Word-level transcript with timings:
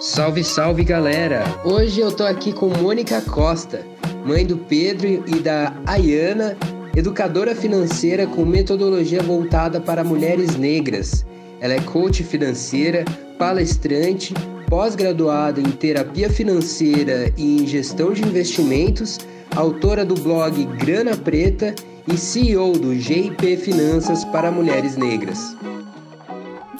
Salve, 0.00 0.42
salve 0.42 0.82
galera! 0.82 1.44
Hoje 1.62 2.00
eu 2.00 2.10
tô 2.10 2.24
aqui 2.24 2.54
com 2.54 2.68
Mônica 2.70 3.20
Costa, 3.20 3.84
mãe 4.24 4.46
do 4.46 4.56
Pedro 4.56 5.22
e 5.26 5.40
da 5.40 5.74
Ayana, 5.84 6.56
educadora 6.96 7.54
financeira 7.54 8.26
com 8.26 8.46
metodologia 8.46 9.22
voltada 9.22 9.78
para 9.78 10.02
mulheres 10.02 10.56
negras. 10.56 11.26
Ela 11.60 11.74
é 11.74 11.80
coach 11.80 12.24
financeira, 12.24 13.04
palestrante, 13.38 14.32
pós-graduada 14.70 15.60
em 15.60 15.70
terapia 15.70 16.30
financeira 16.30 17.30
e 17.36 17.60
em 17.60 17.66
gestão 17.66 18.14
de 18.14 18.22
investimentos, 18.22 19.18
autora 19.54 20.02
do 20.02 20.14
blog 20.14 20.64
Grana 20.78 21.14
Preta 21.14 21.74
e 22.10 22.16
CEO 22.16 22.72
do 22.72 22.98
GIP 22.98 23.54
Finanças 23.58 24.24
para 24.24 24.50
Mulheres 24.50 24.96
Negras. 24.96 25.54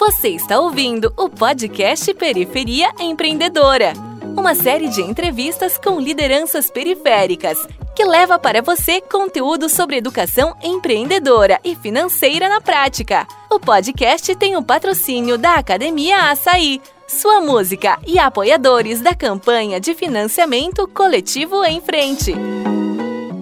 Você 0.00 0.30
está 0.30 0.58
ouvindo 0.58 1.12
o 1.14 1.28
podcast 1.28 2.14
Periferia 2.14 2.90
Empreendedora, 2.98 3.92
uma 4.34 4.54
série 4.54 4.88
de 4.88 5.02
entrevistas 5.02 5.76
com 5.76 6.00
lideranças 6.00 6.70
periféricas 6.70 7.58
que 7.94 8.02
leva 8.02 8.38
para 8.38 8.62
você 8.62 9.02
conteúdo 9.02 9.68
sobre 9.68 9.98
educação 9.98 10.56
empreendedora 10.62 11.60
e 11.62 11.76
financeira 11.76 12.48
na 12.48 12.62
prática. 12.62 13.26
O 13.50 13.60
podcast 13.60 14.34
tem 14.36 14.56
o 14.56 14.62
patrocínio 14.62 15.36
da 15.36 15.56
Academia 15.56 16.30
Açaí, 16.30 16.80
sua 17.06 17.42
música 17.42 17.98
e 18.06 18.18
apoiadores 18.18 19.02
da 19.02 19.14
campanha 19.14 19.78
de 19.78 19.92
financiamento 19.92 20.88
coletivo 20.88 21.62
em 21.62 21.78
frente. 21.82 22.32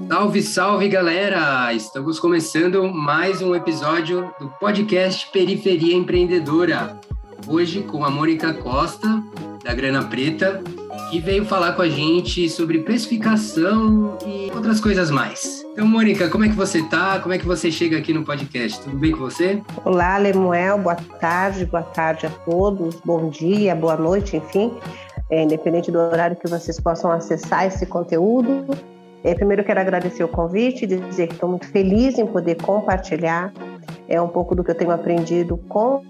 Salve, 0.08 0.42
salve 0.42 0.88
galera! 0.88 1.70
Estamos 1.74 2.18
começando 2.18 2.90
mais 2.90 3.42
um 3.42 3.54
episódio 3.54 4.32
do 4.40 4.48
podcast 4.58 5.30
Periferia 5.30 5.94
Empreendedora. 5.94 6.98
Hoje 7.46 7.82
com 7.82 8.02
a 8.02 8.10
Mônica 8.10 8.54
Costa, 8.54 9.22
da 9.62 9.74
Grana 9.74 10.02
Preta, 10.02 10.62
que 11.10 11.20
veio 11.20 11.44
falar 11.44 11.72
com 11.72 11.82
a 11.82 11.88
gente 11.90 12.48
sobre 12.48 12.78
precificação 12.78 14.16
e 14.26 14.50
outras 14.54 14.80
coisas 14.80 15.10
mais. 15.10 15.62
Então, 15.72 15.86
Mônica, 15.86 16.30
como 16.30 16.46
é 16.46 16.48
que 16.48 16.56
você 16.56 16.82
tá? 16.84 17.20
Como 17.20 17.34
é 17.34 17.38
que 17.38 17.46
você 17.46 17.70
chega 17.70 17.98
aqui 17.98 18.14
no 18.14 18.24
podcast? 18.24 18.80
Tudo 18.80 18.96
bem 18.96 19.12
com 19.12 19.18
você? 19.18 19.62
Olá, 19.84 20.16
Lemuel, 20.16 20.78
boa 20.78 20.96
tarde, 20.96 21.66
boa 21.66 21.82
tarde 21.82 22.24
a 22.24 22.30
todos, 22.30 22.96
bom 23.04 23.28
dia, 23.28 23.74
boa 23.74 23.96
noite, 23.96 24.38
enfim, 24.38 24.72
é, 25.30 25.42
independente 25.42 25.92
do 25.92 25.98
horário 25.98 26.34
que 26.34 26.48
vocês 26.48 26.80
possam 26.80 27.12
acessar 27.12 27.66
esse 27.66 27.84
conteúdo. 27.84 28.66
É, 29.24 29.34
primeiro 29.34 29.64
quero 29.64 29.80
agradecer 29.80 30.22
o 30.22 30.28
convite, 30.28 30.86
dizer 30.86 31.26
que 31.26 31.34
estou 31.34 31.48
muito 31.48 31.66
feliz 31.68 32.18
em 32.18 32.26
poder 32.26 32.56
compartilhar 32.56 33.52
é 34.08 34.20
um 34.20 34.28
pouco 34.28 34.54
do 34.54 34.64
que 34.64 34.70
eu 34.70 34.74
tenho 34.74 34.90
aprendido 34.90 35.58
com 35.68 36.02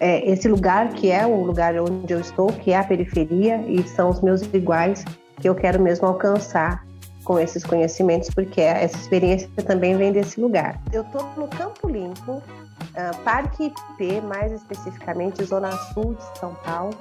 é, 0.00 0.28
esse 0.28 0.48
lugar 0.48 0.88
que 0.88 1.10
é 1.10 1.26
o 1.26 1.44
lugar 1.44 1.74
onde 1.78 2.12
eu 2.12 2.18
estou, 2.18 2.46
que 2.46 2.72
é 2.72 2.78
a 2.78 2.84
periferia, 2.84 3.62
e 3.68 3.82
são 3.82 4.08
os 4.08 4.20
meus 4.20 4.42
iguais 4.54 5.04
que 5.38 5.48
eu 5.48 5.54
quero 5.54 5.80
mesmo 5.80 6.06
alcançar 6.06 6.84
com 7.24 7.38
esses 7.38 7.62
conhecimentos, 7.62 8.30
porque 8.30 8.60
essa 8.60 8.96
experiência 8.96 9.48
também 9.66 9.96
vem 9.96 10.12
desse 10.12 10.40
lugar. 10.40 10.80
Eu 10.92 11.02
estou 11.02 11.22
no 11.36 11.46
Campo 11.46 11.88
Limpo, 11.88 12.32
uh, 12.32 13.16
Parque 13.22 13.66
IP, 13.66 14.20
mais 14.22 14.50
especificamente 14.50 15.44
Zona 15.44 15.70
Sul 15.92 16.14
de 16.14 16.38
São 16.38 16.54
Paulo, 16.64 16.96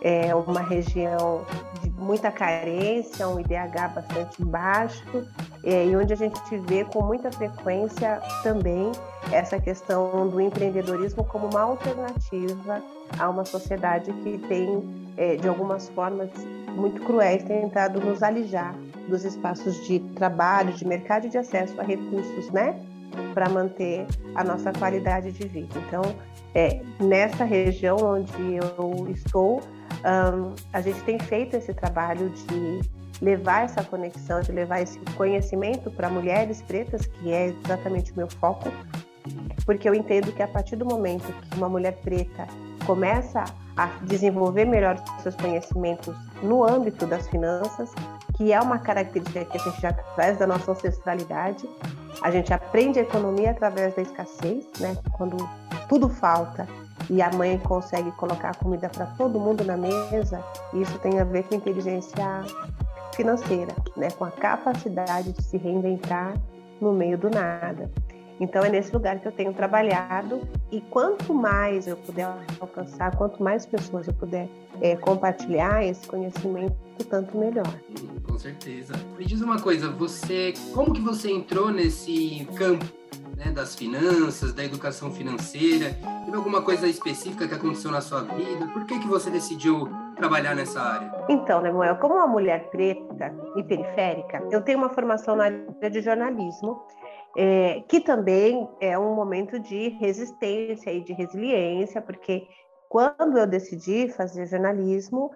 é 0.00 0.34
uma 0.34 0.60
região 0.60 1.44
de 1.82 1.90
muita 1.90 2.30
carência, 2.30 3.28
um 3.28 3.38
IDH 3.40 3.94
bastante 3.94 4.44
baixo, 4.44 5.26
é, 5.64 5.86
e 5.86 5.96
onde 5.96 6.12
a 6.12 6.16
gente 6.16 6.40
vê 6.66 6.84
com 6.84 7.02
muita 7.02 7.30
frequência 7.32 8.20
também 8.42 8.92
essa 9.32 9.60
questão 9.60 10.28
do 10.28 10.40
empreendedorismo 10.40 11.24
como 11.24 11.48
uma 11.48 11.62
alternativa 11.62 12.82
a 13.18 13.28
uma 13.28 13.44
sociedade 13.44 14.12
que 14.12 14.38
tem, 14.46 15.08
é, 15.16 15.36
de 15.36 15.48
algumas 15.48 15.88
formas 15.90 16.30
muito 16.74 17.02
cruéis, 17.02 17.42
tentado 17.42 18.00
nos 18.00 18.22
alijar 18.22 18.74
dos 19.08 19.24
espaços 19.24 19.86
de 19.86 19.98
trabalho, 20.14 20.72
de 20.72 20.86
mercado 20.86 21.26
e 21.26 21.30
de 21.30 21.38
acesso 21.38 21.78
a 21.80 21.84
recursos, 21.84 22.50
né? 22.50 22.78
para 23.34 23.48
manter 23.48 24.06
a 24.34 24.44
nossa 24.44 24.72
qualidade 24.72 25.32
de 25.32 25.48
vida. 25.48 25.78
Então, 25.86 26.02
é, 26.54 26.80
nessa 27.00 27.44
região 27.44 27.96
onde 27.96 28.54
eu 28.54 29.08
estou, 29.10 29.60
um, 30.04 30.54
a 30.72 30.80
gente 30.80 31.00
tem 31.02 31.18
feito 31.18 31.56
esse 31.56 31.74
trabalho 31.74 32.30
de 32.30 32.80
levar 33.20 33.64
essa 33.64 33.82
conexão, 33.82 34.40
de 34.40 34.52
levar 34.52 34.80
esse 34.80 34.98
conhecimento 35.16 35.90
para 35.90 36.08
mulheres 36.08 36.62
pretas, 36.62 37.06
que 37.06 37.32
é 37.32 37.48
exatamente 37.48 38.12
o 38.12 38.16
meu 38.16 38.28
foco, 38.28 38.70
porque 39.64 39.88
eu 39.88 39.94
entendo 39.94 40.32
que 40.32 40.42
a 40.42 40.48
partir 40.48 40.76
do 40.76 40.86
momento 40.86 41.24
que 41.24 41.56
uma 41.56 41.68
mulher 41.68 41.96
preta 41.96 42.46
começa 42.86 43.44
a 43.76 43.86
desenvolver 44.04 44.64
melhor 44.64 44.96
seus 45.22 45.34
conhecimentos 45.34 46.16
no 46.42 46.64
âmbito 46.64 47.06
das 47.06 47.28
finanças, 47.28 47.92
que 48.36 48.52
é 48.52 48.60
uma 48.60 48.78
característica 48.78 49.44
que 49.44 49.58
a 49.58 49.60
gente 49.60 49.80
já 49.80 49.92
traz 49.92 50.38
da 50.38 50.46
nossa 50.46 50.72
ancestralidade, 50.72 51.68
a 52.22 52.30
gente 52.30 52.52
aprende 52.52 52.98
a 52.98 53.02
economia 53.02 53.50
através 53.50 53.94
da 53.94 54.02
escassez, 54.02 54.64
né? 54.80 54.96
Quando 55.12 55.36
tudo 55.88 56.08
falta 56.08 56.66
e 57.10 57.22
a 57.22 57.30
mãe 57.30 57.58
consegue 57.58 58.10
colocar 58.12 58.54
comida 58.56 58.88
para 58.88 59.06
todo 59.06 59.38
mundo 59.38 59.64
na 59.64 59.76
mesa, 59.76 60.42
isso 60.74 60.98
tem 60.98 61.18
a 61.18 61.24
ver 61.24 61.44
com 61.44 61.54
inteligência 61.54 62.44
financeira, 63.14 63.74
né? 63.96 64.10
Com 64.10 64.24
a 64.24 64.30
capacidade 64.30 65.32
de 65.32 65.42
se 65.42 65.56
reinventar 65.56 66.34
no 66.80 66.92
meio 66.92 67.18
do 67.18 67.30
nada. 67.30 67.90
Então 68.40 68.64
é 68.64 68.68
nesse 68.68 68.92
lugar 68.92 69.18
que 69.18 69.26
eu 69.26 69.32
tenho 69.32 69.52
trabalhado 69.52 70.40
e 70.70 70.80
quanto 70.80 71.34
mais 71.34 71.86
eu 71.86 71.96
puder 71.96 72.28
alcançar, 72.60 73.16
quanto 73.16 73.42
mais 73.42 73.66
pessoas 73.66 74.06
eu 74.06 74.14
puder 74.14 74.48
é, 74.80 74.96
compartilhar 74.96 75.84
esse 75.84 76.06
conhecimento, 76.06 76.76
tanto 77.10 77.36
melhor. 77.36 77.66
com 78.26 78.38
certeza. 78.38 78.94
Me 79.18 79.24
diz 79.24 79.40
uma 79.40 79.60
coisa, 79.60 79.90
você, 79.90 80.54
como 80.74 80.92
que 80.92 81.00
você 81.00 81.30
entrou 81.30 81.70
nesse 81.70 82.46
campo 82.54 82.84
né, 83.36 83.50
das 83.50 83.74
finanças, 83.74 84.52
da 84.52 84.64
educação 84.64 85.10
financeira? 85.10 85.96
Teve 86.24 86.36
alguma 86.36 86.62
coisa 86.62 86.86
específica 86.86 87.48
que 87.48 87.54
aconteceu 87.54 87.90
na 87.90 88.00
sua 88.00 88.20
vida? 88.22 88.66
Por 88.72 88.84
que 88.84 88.98
que 88.98 89.06
você 89.06 89.30
decidiu 89.30 89.88
trabalhar 90.16 90.54
nessa 90.54 90.80
área? 90.80 91.12
Então, 91.28 91.60
Lemuel, 91.60 91.96
como 91.96 92.14
uma 92.14 92.26
mulher 92.26 92.68
preta 92.70 93.34
e 93.56 93.62
periférica, 93.62 94.44
eu 94.50 94.60
tenho 94.62 94.78
uma 94.78 94.90
formação 94.90 95.34
na 95.36 95.44
área 95.44 95.90
de 95.90 96.00
jornalismo 96.00 96.82
é, 97.40 97.84
que 97.86 98.00
também 98.00 98.68
é 98.80 98.98
um 98.98 99.14
momento 99.14 99.60
de 99.60 99.90
resistência 99.90 100.90
e 100.90 101.00
de 101.00 101.12
resiliência, 101.12 102.02
porque 102.02 102.48
quando 102.88 103.38
eu 103.38 103.46
decidi 103.46 104.08
fazer 104.08 104.44
jornalismo, 104.46 105.30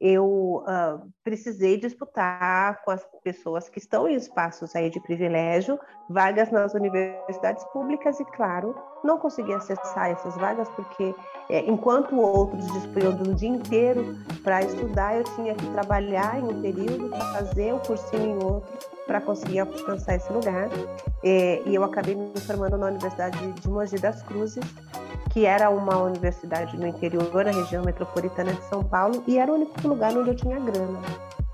eu 0.00 0.62
uh, 0.62 1.12
precisei 1.24 1.76
disputar 1.76 2.80
com 2.84 2.92
as 2.92 3.04
pessoas 3.24 3.68
que 3.68 3.80
estão 3.80 4.08
em 4.08 4.14
espaços 4.14 4.76
aí 4.76 4.88
de 4.88 5.00
privilégio, 5.00 5.80
vagas 6.08 6.52
nas 6.52 6.74
universidades 6.74 7.64
públicas 7.72 8.20
e, 8.20 8.24
claro, 8.26 8.76
não 9.02 9.18
consegui 9.18 9.52
acessar 9.52 10.10
essas 10.10 10.36
vagas 10.36 10.68
porque, 10.68 11.12
é, 11.50 11.68
enquanto 11.68 12.16
outros 12.16 12.64
dispunham 12.70 13.16
do 13.16 13.34
dia 13.34 13.48
inteiro 13.48 14.16
para 14.44 14.62
estudar, 14.62 15.16
eu 15.16 15.24
tinha 15.34 15.56
que 15.56 15.68
trabalhar 15.72 16.38
em 16.38 16.44
um 16.44 16.62
período 16.62 17.08
para 17.08 17.32
fazer 17.32 17.74
um 17.74 17.80
cursinho 17.80 18.40
em 18.40 18.44
outro 18.44 18.97
para 19.08 19.22
conseguir 19.22 19.60
alcançar 19.60 20.14
esse 20.14 20.30
lugar. 20.30 20.68
É, 21.24 21.62
e 21.66 21.74
eu 21.74 21.82
acabei 21.82 22.14
me 22.14 22.38
formando 22.38 22.76
na 22.76 22.86
Universidade 22.86 23.52
de 23.52 23.68
Mogi 23.68 23.98
das 23.98 24.22
Cruzes, 24.22 24.64
que 25.30 25.46
era 25.46 25.70
uma 25.70 25.96
universidade 25.96 26.76
no 26.76 26.86
interior, 26.86 27.44
na 27.44 27.50
região 27.50 27.82
metropolitana 27.84 28.52
de 28.52 28.62
São 28.64 28.84
Paulo, 28.84 29.24
e 29.26 29.38
era 29.38 29.50
o 29.50 29.54
único 29.54 29.88
lugar 29.88 30.16
onde 30.16 30.30
eu 30.30 30.36
tinha 30.36 30.60
grana. 30.60 31.00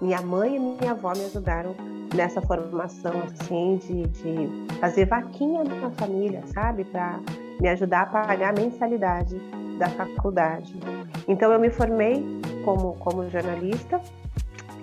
Minha 0.01 0.21
mãe 0.21 0.57
e 0.57 0.59
minha 0.59 0.91
avó 0.91 1.13
me 1.17 1.25
ajudaram 1.25 1.75
nessa 2.15 2.43
formação, 2.43 3.23
assim, 3.23 3.77
de, 3.77 4.07
de 4.09 4.77
fazer 4.81 5.07
vaquinha 5.07 5.63
na 5.65 5.91
família, 5.93 6.43
sabe? 6.53 6.85
Para 6.85 7.21
me 7.61 7.69
ajudar 7.69 8.03
a 8.03 8.07
pagar 8.07 8.51
a 8.51 8.61
mensalidade 8.61 9.41
da 9.79 9.89
faculdade. 9.91 10.75
Então, 11.29 11.53
eu 11.53 11.61
me 11.61 11.71
formei 11.71 12.23
como, 12.65 12.95
como 12.97 13.31
jornalista 13.31 14.01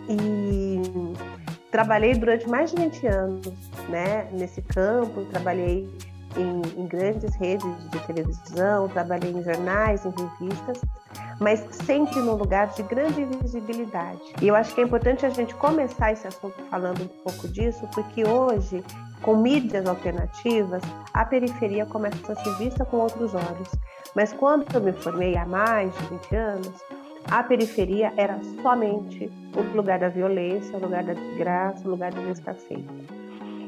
e 0.09 0.81
trabalhei 1.71 2.13
durante 2.13 2.47
mais 2.49 2.71
de 2.71 2.81
20 2.81 3.07
anos 3.07 3.53
né, 3.89 4.27
nesse 4.31 4.61
campo, 4.61 5.25
trabalhei 5.25 5.89
em, 6.37 6.61
em, 6.81 6.87
grandes 6.87 7.33
redes 7.35 7.65
de 7.89 7.99
televisão, 8.05 8.87
trabalhei 8.89 9.31
em 9.31 9.43
jornais, 9.43 10.05
em 10.05 10.11
revistas, 10.11 10.81
mas 11.39 11.65
sempre 11.85 12.19
num 12.19 12.35
lugar 12.35 12.67
de 12.67 12.83
grande 12.83 13.25
visibilidade. 13.25 14.21
E 14.41 14.47
eu 14.47 14.55
acho 14.55 14.73
que 14.73 14.81
é 14.81 14.83
importante 14.83 15.25
a 15.25 15.29
gente 15.29 15.55
começar 15.55 16.11
esse 16.11 16.27
assunto 16.27 16.55
falando 16.69 17.03
um 17.03 17.07
pouco 17.07 17.47
disso, 17.47 17.87
porque 17.93 18.25
hoje, 18.25 18.83
com 19.21 19.35
mídias 19.35 19.85
alternativas, 19.85 20.81
a 21.13 21.25
periferia 21.25 21.85
começa 21.85 22.31
a 22.31 22.35
ser 22.35 22.55
vista 22.57 22.85
com 22.85 22.97
outros 22.97 23.33
olhos. 23.33 23.69
Mas 24.15 24.33
quando 24.33 24.65
eu 24.73 24.81
me 24.81 24.93
formei 24.93 25.35
há 25.37 25.45
mais 25.45 25.93
de 25.97 26.05
20 26.05 26.35
anos, 26.35 26.71
a 27.29 27.43
periferia 27.43 28.13
era 28.17 28.39
somente 28.61 29.31
o 29.55 29.75
lugar 29.75 29.99
da 29.99 30.09
violência, 30.09 30.75
o 30.77 30.81
lugar 30.81 31.03
da 31.03 31.13
desgraça, 31.13 31.87
o 31.87 31.91
lugar 31.91 32.13
da 32.13 32.21
escassez. 32.23 32.85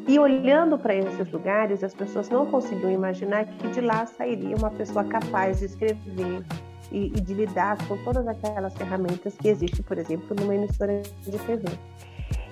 E 0.07 0.19
olhando 0.19 0.77
para 0.77 0.93
esses 0.93 1.31
lugares, 1.31 1.83
as 1.83 1.93
pessoas 1.93 2.29
não 2.29 2.45
conseguiam 2.45 2.91
imaginar 2.91 3.45
que 3.45 3.69
de 3.69 3.79
lá 3.79 4.05
sairia 4.05 4.55
uma 4.55 4.69
pessoa 4.69 5.05
capaz 5.05 5.59
de 5.59 5.65
escrever 5.65 6.43
e, 6.91 7.07
e 7.07 7.21
de 7.21 7.33
lidar 7.33 7.77
com 7.87 7.97
todas 8.03 8.27
aquelas 8.27 8.75
ferramentas 8.75 9.35
que 9.37 9.47
existem, 9.47 9.81
por 9.81 9.97
exemplo, 9.97 10.35
numa 10.37 10.53
emissora 10.53 11.01
de 11.21 11.31
TV. 11.39 11.63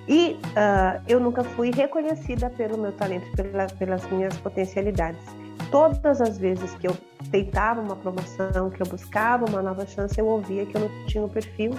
E 0.08 0.40
uh, 0.42 1.02
eu 1.08 1.20
nunca 1.20 1.44
fui 1.44 1.72
reconhecida 1.72 2.50
pelo 2.50 2.78
meu 2.78 2.92
talento, 2.92 3.32
pela, 3.36 3.68
pelas 3.68 4.10
minhas 4.12 4.36
potencialidades. 4.38 5.22
Todas 5.70 6.20
as 6.20 6.38
vezes 6.38 6.74
que 6.76 6.88
eu 6.88 6.98
tentava 7.32 7.80
uma 7.80 7.96
promoção, 7.96 8.70
que 8.70 8.82
eu 8.82 8.88
buscava 8.88 9.46
uma 9.46 9.62
nova 9.62 9.86
chance, 9.86 10.20
eu 10.20 10.26
ouvia 10.26 10.66
que 10.66 10.76
eu 10.76 10.82
não 10.82 11.06
tinha 11.06 11.24
o 11.24 11.28
um 11.28 11.30
perfil, 11.30 11.72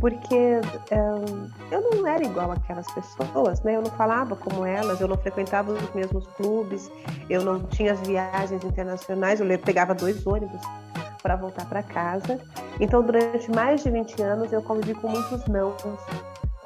porque 0.00 0.60
um, 0.92 1.50
eu 1.70 1.90
não 1.90 2.06
era 2.06 2.24
igual 2.24 2.50
aquelas 2.52 2.90
pessoas, 2.92 3.62
né? 3.62 3.76
Eu 3.76 3.82
não 3.82 3.90
falava 3.92 4.34
como 4.34 4.64
elas, 4.66 5.00
eu 5.00 5.06
não 5.06 5.16
frequentava 5.16 5.72
os 5.72 5.94
mesmos 5.94 6.26
clubes, 6.28 6.90
eu 7.28 7.44
não 7.44 7.60
tinha 7.60 7.92
as 7.92 8.00
viagens 8.00 8.64
internacionais, 8.64 9.40
eu 9.40 9.58
pegava 9.58 9.94
dois 9.94 10.26
ônibus 10.26 10.60
para 11.22 11.36
voltar 11.36 11.66
para 11.66 11.82
casa. 11.82 12.40
Então, 12.80 13.02
durante 13.02 13.50
mais 13.50 13.82
de 13.82 13.90
20 13.90 14.22
anos, 14.22 14.52
eu 14.52 14.62
convivi 14.62 14.94
com 14.94 15.08
muitos 15.08 15.44
não, 15.46 15.76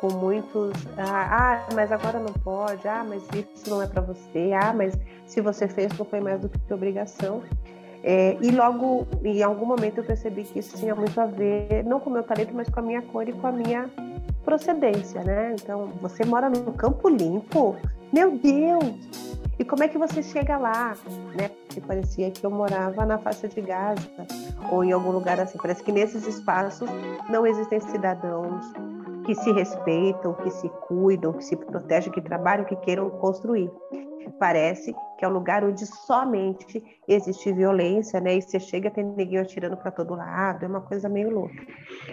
com 0.05 0.13
muitos, 0.13 0.73
ah, 0.99 1.65
ah, 1.65 1.75
mas 1.75 1.91
agora 1.91 2.19
não 2.19 2.35
pode, 2.35 2.87
ah, 2.87 3.03
mas 3.09 3.23
isso 3.33 3.71
não 3.71 3.81
é 3.81 3.87
para 3.87 4.03
você, 4.03 4.51
ah, 4.53 4.75
mas 4.75 4.93
se 5.25 5.41
você 5.41 5.67
fez 5.67 5.97
não 5.97 6.05
foi 6.05 6.21
mais 6.21 6.39
do 6.43 6.49
que 6.51 6.75
obrigação. 6.75 7.41
É, 8.03 8.37
e 8.43 8.51
logo, 8.51 9.07
em 9.25 9.43
algum 9.43 9.65
momento, 9.65 9.99
eu 9.99 10.05
percebi 10.05 10.45
que 10.45 10.59
isso 10.59 10.77
tinha 10.77 10.95
muito 10.95 11.19
a 11.19 11.25
ver, 11.25 11.83
não 11.87 12.01
com 12.01 12.11
o 12.11 12.13
meu 12.13 12.23
talento, 12.23 12.53
mas 12.53 12.69
com 12.69 12.81
a 12.81 12.83
minha 12.83 13.01
cor 13.01 13.27
e 13.27 13.33
com 13.33 13.47
a 13.47 13.53
minha 13.53 13.89
procedência, 14.45 15.25
né? 15.25 15.57
Então, 15.59 15.91
você 16.03 16.23
mora 16.23 16.51
num 16.51 16.73
campo 16.73 17.09
limpo? 17.09 17.75
Meu 18.13 18.33
Deus! 18.37 19.09
E 19.59 19.65
como 19.65 19.85
é 19.85 19.89
que 19.89 19.97
você 19.97 20.23
chega 20.23 20.59
lá, 20.59 20.95
né? 21.35 21.49
Porque 21.49 21.81
parecia 21.81 22.31
que 22.31 22.45
eu 22.45 22.51
morava 22.51 23.07
na 23.07 23.17
faixa 23.17 23.49
de 23.49 23.63
Gaza 23.63 24.03
ou 24.71 24.85
em 24.85 24.93
algum 24.93 25.13
lugar 25.13 25.41
assim. 25.41 25.57
Parece 25.57 25.83
que 25.83 25.93
nesses 25.93 26.27
espaços 26.27 26.91
não 27.31 27.47
existem 27.47 27.81
cidadãos 27.81 28.71
que 29.25 29.35
se 29.35 29.53
respeitam, 29.53 30.35
que 30.35 30.51
se 30.51 30.69
cuidam, 30.87 31.33
que 31.33 31.45
se 31.45 31.57
protegem, 31.57 32.13
que 32.13 32.21
trabalham, 32.21 32.65
que 32.65 32.77
queiram 32.77 33.11
construir 33.11 33.71
parece 34.39 34.95
que 35.19 35.25
é 35.25 35.29
um 35.29 35.33
lugar 35.33 35.65
onde 35.65 35.87
somente 35.87 36.83
existe 37.07 37.53
violência, 37.53 38.21
né? 38.21 38.37
E 38.37 38.43
você 38.43 38.59
chega 38.59 38.91
tem 38.91 39.05
ninguém 39.05 39.39
atirando 39.39 39.77
para 39.77 39.91
todo 39.91 40.15
lado, 40.15 40.65
é 40.65 40.69
uma 40.69 40.81
coisa 40.81 41.09
meio 41.09 41.31
louca. 41.31 41.55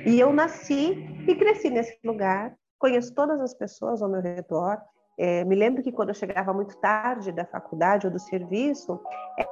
E 0.06 0.20
eu 0.20 0.32
nasci 0.34 0.92
e 1.28 1.36
cresci 1.36 1.70
nesse 1.70 1.98
lugar, 2.04 2.54
conheço 2.80 3.14
todas 3.14 3.40
as 3.40 3.54
pessoas 3.54 4.02
ao 4.02 4.10
meu 4.10 4.22
redor. 4.22 4.78
É, 5.18 5.44
me 5.44 5.56
lembro 5.56 5.84
que 5.84 5.92
quando 5.92 6.10
eu 6.10 6.16
chegava 6.16 6.54
muito 6.54 6.76
tarde 6.78 7.32
da 7.32 7.46
faculdade 7.46 8.08
ou 8.08 8.14
do 8.14 8.20
serviço, 8.20 9.00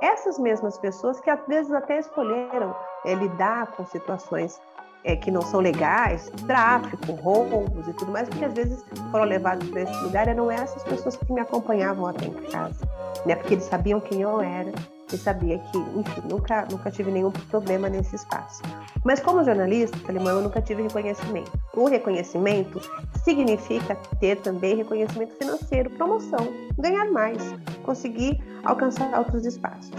essas 0.01 0.39
mesmas 0.39 0.77
pessoas 0.79 1.19
que 1.19 1.29
às 1.29 1.45
vezes 1.47 1.71
até 1.71 1.99
escolheram 1.99 2.75
é, 3.05 3.13
lidar 3.13 3.75
com 3.75 3.85
situações 3.85 4.59
é, 5.03 5.15
que 5.15 5.31
não 5.31 5.41
são 5.41 5.59
legais, 5.59 6.31
tráfico, 6.45 7.13
roubos 7.13 7.87
e 7.87 7.93
tudo 7.93 8.11
mais, 8.11 8.27
porque 8.27 8.45
às 8.45 8.53
vezes 8.53 8.83
foram 9.11 9.25
levados 9.25 9.67
para 9.69 9.81
esse 9.81 10.03
lugar 10.03 10.27
eram 10.27 10.51
essas 10.51 10.83
pessoas 10.83 11.15
que 11.15 11.31
me 11.31 11.39
acompanhavam 11.39 12.05
até 12.07 12.25
em 12.25 12.33
casa, 12.33 12.87
né? 13.25 13.35
Porque 13.35 13.53
eles 13.53 13.65
sabiam 13.65 13.99
quem 13.99 14.21
eu 14.21 14.41
era 14.41 14.71
e 15.11 15.17
sabia 15.17 15.57
que, 15.57 15.77
enfim, 15.77 16.21
nunca, 16.29 16.67
nunca 16.69 16.91
tive 16.91 17.11
nenhum 17.11 17.31
problema 17.31 17.89
nesse 17.89 18.15
espaço. 18.15 18.61
Mas 19.03 19.19
como 19.19 19.43
jornalista, 19.43 19.97
alemão, 20.07 20.37
eu 20.37 20.41
nunca 20.41 20.61
tive 20.61 20.83
reconhecimento. 20.83 21.51
O 21.73 21.87
reconhecimento 21.87 22.79
significa 23.23 23.95
ter 24.19 24.37
também 24.41 24.75
reconhecimento 24.75 25.33
financeiro, 25.35 25.89
promoção, 25.91 26.47
ganhar 26.77 27.09
mais, 27.11 27.41
conseguir 27.83 28.39
alcançar 28.63 29.17
outros 29.17 29.45
espaços. 29.45 29.91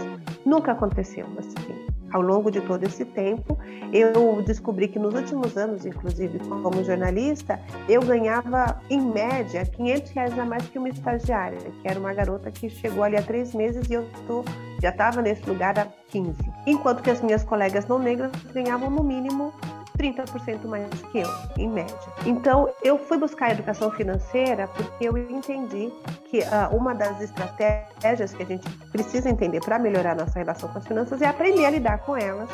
Nunca 0.45 0.71
aconteceu 0.71 1.25
assim 1.37 1.90
ao 2.11 2.21
longo 2.21 2.51
de 2.51 2.61
todo 2.61 2.83
esse 2.83 3.05
tempo, 3.05 3.57
eu 3.93 4.41
descobri 4.43 4.87
que 4.87 4.99
nos 4.99 5.13
últimos 5.13 5.57
anos, 5.57 5.85
inclusive 5.85 6.39
como 6.39 6.83
jornalista, 6.83 7.59
eu 7.87 8.01
ganhava 8.01 8.81
em 8.89 9.01
média 9.01 9.65
500 9.65 10.11
reais 10.11 10.39
a 10.39 10.45
mais 10.45 10.67
que 10.67 10.77
uma 10.77 10.89
estagiária, 10.89 11.57
que 11.59 11.87
era 11.87 11.99
uma 11.99 12.13
garota 12.13 12.51
que 12.51 12.69
chegou 12.69 13.03
ali 13.03 13.17
há 13.17 13.21
três 13.21 13.53
meses 13.53 13.89
e 13.89 13.93
eu 13.93 14.07
tô, 14.27 14.43
já 14.81 14.89
estava 14.89 15.21
nesse 15.21 15.47
lugar 15.47 15.77
há 15.77 15.87
15. 16.09 16.33
Enquanto 16.65 17.01
que 17.01 17.09
as 17.09 17.21
minhas 17.21 17.43
colegas 17.43 17.87
não 17.87 17.99
negras 17.99 18.31
ganhavam 18.53 18.89
no 18.89 19.03
mínimo 19.03 19.53
30% 20.01 20.65
mais 20.65 20.89
que 21.11 21.19
eu, 21.19 21.29
em 21.57 21.69
média. 21.69 21.95
Então, 22.25 22.67
eu 22.83 22.97
fui 22.97 23.17
buscar 23.17 23.47
a 23.47 23.51
educação 23.51 23.91
financeira 23.91 24.67
porque 24.67 25.07
eu 25.07 25.15
entendi 25.15 25.91
que 26.25 26.39
uh, 26.39 26.75
uma 26.75 26.95
das 26.95 27.21
estratégias 27.21 28.33
que 28.33 28.41
a 28.41 28.45
gente 28.45 28.67
precisa 28.91 29.29
entender 29.29 29.59
para 29.59 29.77
melhorar 29.77 30.15
nossa 30.15 30.39
relação 30.39 30.69
com 30.69 30.79
as 30.79 30.87
finanças 30.87 31.21
é 31.21 31.27
aprender 31.27 31.65
a 31.65 31.69
lidar 31.69 31.99
com 31.99 32.17
elas. 32.17 32.49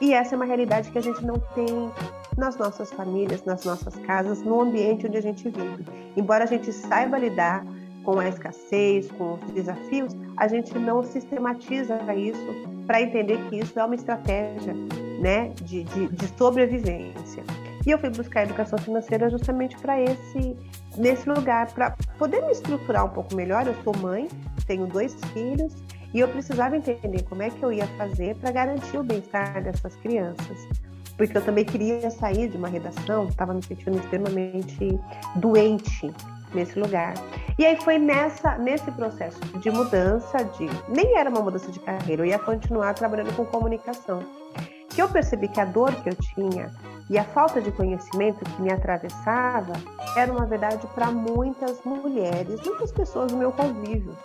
E 0.00 0.12
essa 0.12 0.34
é 0.34 0.36
uma 0.36 0.46
realidade 0.46 0.90
que 0.90 0.98
a 0.98 1.02
gente 1.02 1.24
não 1.24 1.38
tem 1.54 1.92
nas 2.36 2.56
nossas 2.56 2.90
famílias, 2.92 3.44
nas 3.44 3.64
nossas 3.64 3.94
casas, 4.06 4.42
no 4.42 4.60
ambiente 4.60 5.06
onde 5.06 5.18
a 5.18 5.22
gente 5.22 5.48
vive. 5.48 5.84
Embora 6.16 6.44
a 6.44 6.46
gente 6.46 6.72
saiba 6.72 7.18
lidar 7.18 7.64
com 8.02 8.18
a 8.18 8.28
escassez, 8.28 9.10
com 9.12 9.34
os 9.34 9.52
desafios, 9.52 10.16
a 10.38 10.48
gente 10.48 10.76
não 10.78 11.04
sistematiza 11.04 11.98
isso 12.14 12.80
para 12.86 13.02
entender 13.02 13.38
que 13.48 13.58
isso 13.58 13.78
é 13.78 13.84
uma 13.84 13.94
estratégia 13.94 14.74
né, 15.20 15.52
de, 15.62 15.84
de, 15.84 16.08
de 16.08 16.38
sobrevivência. 16.38 17.44
E 17.86 17.90
eu 17.90 17.98
fui 17.98 18.10
buscar 18.10 18.42
educação 18.42 18.78
financeira 18.78 19.30
justamente 19.30 19.76
para 19.78 20.00
esse 20.00 20.56
nesse 20.96 21.28
lugar, 21.28 21.72
para 21.72 21.96
poder 22.18 22.42
me 22.42 22.52
estruturar 22.52 23.06
um 23.06 23.10
pouco 23.10 23.34
melhor. 23.34 23.66
Eu 23.66 23.74
sou 23.84 23.96
mãe, 23.96 24.28
tenho 24.66 24.86
dois 24.86 25.14
filhos 25.32 25.74
e 26.12 26.20
eu 26.20 26.28
precisava 26.28 26.76
entender 26.76 27.22
como 27.22 27.42
é 27.42 27.50
que 27.50 27.62
eu 27.62 27.72
ia 27.72 27.86
fazer 27.96 28.34
para 28.36 28.50
garantir 28.50 28.98
o 28.98 29.02
bem-estar 29.02 29.62
dessas 29.62 29.94
crianças. 29.96 30.68
Porque 31.16 31.36
eu 31.36 31.44
também 31.44 31.64
queria 31.64 32.10
sair 32.10 32.48
de 32.48 32.56
uma 32.56 32.68
redação, 32.68 33.28
estava 33.28 33.54
me 33.54 33.62
sentindo 33.62 33.98
extremamente 33.98 34.98
doente 35.36 36.12
nesse 36.52 36.78
lugar. 36.78 37.14
E 37.58 37.64
aí 37.64 37.80
foi 37.80 37.98
nessa 37.98 38.58
nesse 38.58 38.90
processo 38.90 39.40
de 39.58 39.70
mudança 39.70 40.38
de 40.44 40.66
nem 40.88 41.16
era 41.16 41.30
uma 41.30 41.40
mudança 41.40 41.70
de 41.70 41.78
carreira, 41.78 42.22
eu 42.22 42.26
ia 42.26 42.38
continuar 42.38 42.94
trabalhando 42.94 43.34
com 43.36 43.44
comunicação 43.44 44.22
que 44.90 45.00
eu 45.00 45.08
percebi 45.08 45.48
que 45.48 45.60
a 45.60 45.64
dor 45.64 45.94
que 46.02 46.10
eu 46.10 46.16
tinha 46.16 46.70
e 47.08 47.18
a 47.18 47.24
falta 47.24 47.60
de 47.60 47.72
conhecimento 47.72 48.44
que 48.44 48.62
me 48.62 48.70
atravessava 48.70 49.72
era 50.16 50.32
uma 50.32 50.46
verdade 50.46 50.86
para 50.94 51.10
muitas 51.10 51.82
mulheres, 51.84 52.60
muitas 52.64 52.92
pessoas 52.92 53.32
do 53.32 53.38
meu 53.38 53.50
convívio. 53.52 54.16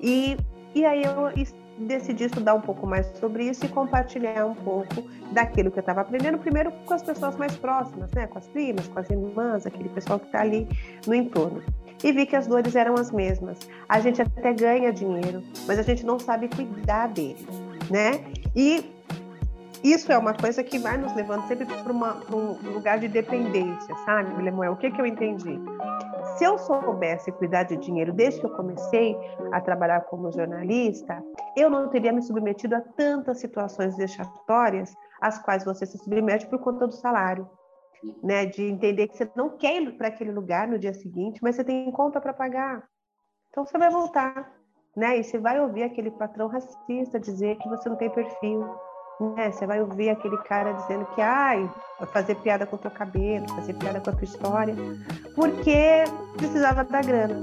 E, 0.00 0.36
e 0.74 0.84
aí 0.84 1.04
eu 1.04 1.30
decidi 1.78 2.24
estudar 2.24 2.54
um 2.54 2.60
pouco 2.60 2.86
mais 2.86 3.06
sobre 3.18 3.44
isso 3.44 3.64
e 3.64 3.68
compartilhar 3.68 4.46
um 4.46 4.54
pouco 4.54 5.02
daquilo 5.32 5.70
que 5.70 5.78
eu 5.78 5.82
estava 5.82 6.00
aprendendo, 6.00 6.38
primeiro 6.38 6.72
com 6.84 6.94
as 6.94 7.02
pessoas 7.02 7.36
mais 7.36 7.56
próximas, 7.56 8.10
né? 8.12 8.26
com 8.26 8.38
as 8.38 8.46
primas, 8.48 8.86
com 8.88 8.98
as 8.98 9.10
irmãs, 9.10 9.66
aquele 9.66 9.88
pessoal 9.88 10.18
que 10.18 10.26
está 10.26 10.40
ali 10.40 10.68
no 11.06 11.14
entorno. 11.14 11.62
E 12.02 12.12
vi 12.12 12.26
que 12.26 12.36
as 12.36 12.46
dores 12.46 12.76
eram 12.76 12.94
as 12.94 13.10
mesmas. 13.10 13.58
A 13.88 14.00
gente 14.00 14.20
até 14.20 14.52
ganha 14.52 14.92
dinheiro, 14.92 15.42
mas 15.66 15.78
a 15.78 15.82
gente 15.82 16.04
não 16.04 16.18
sabe 16.18 16.48
cuidar 16.48 17.08
dele, 17.08 17.46
né? 17.90 18.24
E 18.54 18.92
isso 19.84 20.10
é 20.10 20.16
uma 20.16 20.32
coisa 20.32 20.64
que 20.64 20.78
vai 20.78 20.96
nos 20.96 21.14
levando 21.14 21.46
sempre 21.46 21.66
para 21.66 21.92
um 21.92 22.72
lugar 22.72 22.98
de 22.98 23.06
dependência, 23.06 23.94
sabe, 24.06 24.42
Lemuel? 24.42 24.72
O 24.72 24.76
que, 24.78 24.90
que 24.90 24.98
eu 24.98 25.04
entendi? 25.04 25.60
Se 26.38 26.44
eu 26.44 26.56
soubesse 26.56 27.30
cuidar 27.32 27.64
de 27.64 27.76
dinheiro 27.76 28.10
desde 28.10 28.40
que 28.40 28.46
eu 28.46 28.56
comecei 28.56 29.14
a 29.52 29.60
trabalhar 29.60 30.00
como 30.06 30.32
jornalista, 30.32 31.22
eu 31.54 31.68
não 31.68 31.90
teria 31.90 32.12
me 32.14 32.22
submetido 32.22 32.74
a 32.74 32.80
tantas 32.80 33.40
situações 33.40 33.94
vexatórias 33.94 34.94
às 35.20 35.38
quais 35.38 35.66
você 35.66 35.84
se 35.84 35.98
submete 35.98 36.46
por 36.46 36.60
conta 36.60 36.86
do 36.86 36.94
salário. 36.94 37.48
Né, 38.22 38.44
de 38.44 38.62
entender 38.64 39.08
que 39.08 39.16
você 39.16 39.30
não 39.34 39.56
quer 39.56 39.80
ir 39.80 39.92
para 39.96 40.08
aquele 40.08 40.30
lugar 40.30 40.68
no 40.68 40.78
dia 40.78 40.92
seguinte, 40.92 41.40
mas 41.42 41.56
você 41.56 41.64
tem 41.64 41.90
conta 41.90 42.20
para 42.20 42.34
pagar. 42.34 42.86
Então 43.48 43.64
você 43.64 43.78
vai 43.78 43.88
voltar, 43.88 44.52
né? 44.94 45.16
E 45.16 45.24
você 45.24 45.38
vai 45.38 45.58
ouvir 45.58 45.84
aquele 45.84 46.10
patrão 46.10 46.48
racista 46.48 47.18
dizer 47.18 47.56
que 47.56 47.66
você 47.66 47.88
não 47.88 47.96
tem 47.96 48.10
perfil, 48.10 48.68
né? 49.20 49.50
Você 49.50 49.66
vai 49.66 49.80
ouvir 49.80 50.10
aquele 50.10 50.36
cara 50.38 50.72
dizendo 50.72 51.06
que, 51.14 51.20
ai, 51.20 51.70
fazer 52.12 52.34
piada 52.36 52.66
com 52.66 52.76
o 52.76 52.78
teu 52.78 52.90
cabelo, 52.90 53.48
fazer 53.50 53.74
piada 53.74 54.00
com 54.00 54.10
a 54.10 54.12
tua 54.12 54.24
história, 54.24 54.74
porque 55.34 56.04
precisava 56.36 56.84
da 56.84 57.00
grana. 57.00 57.42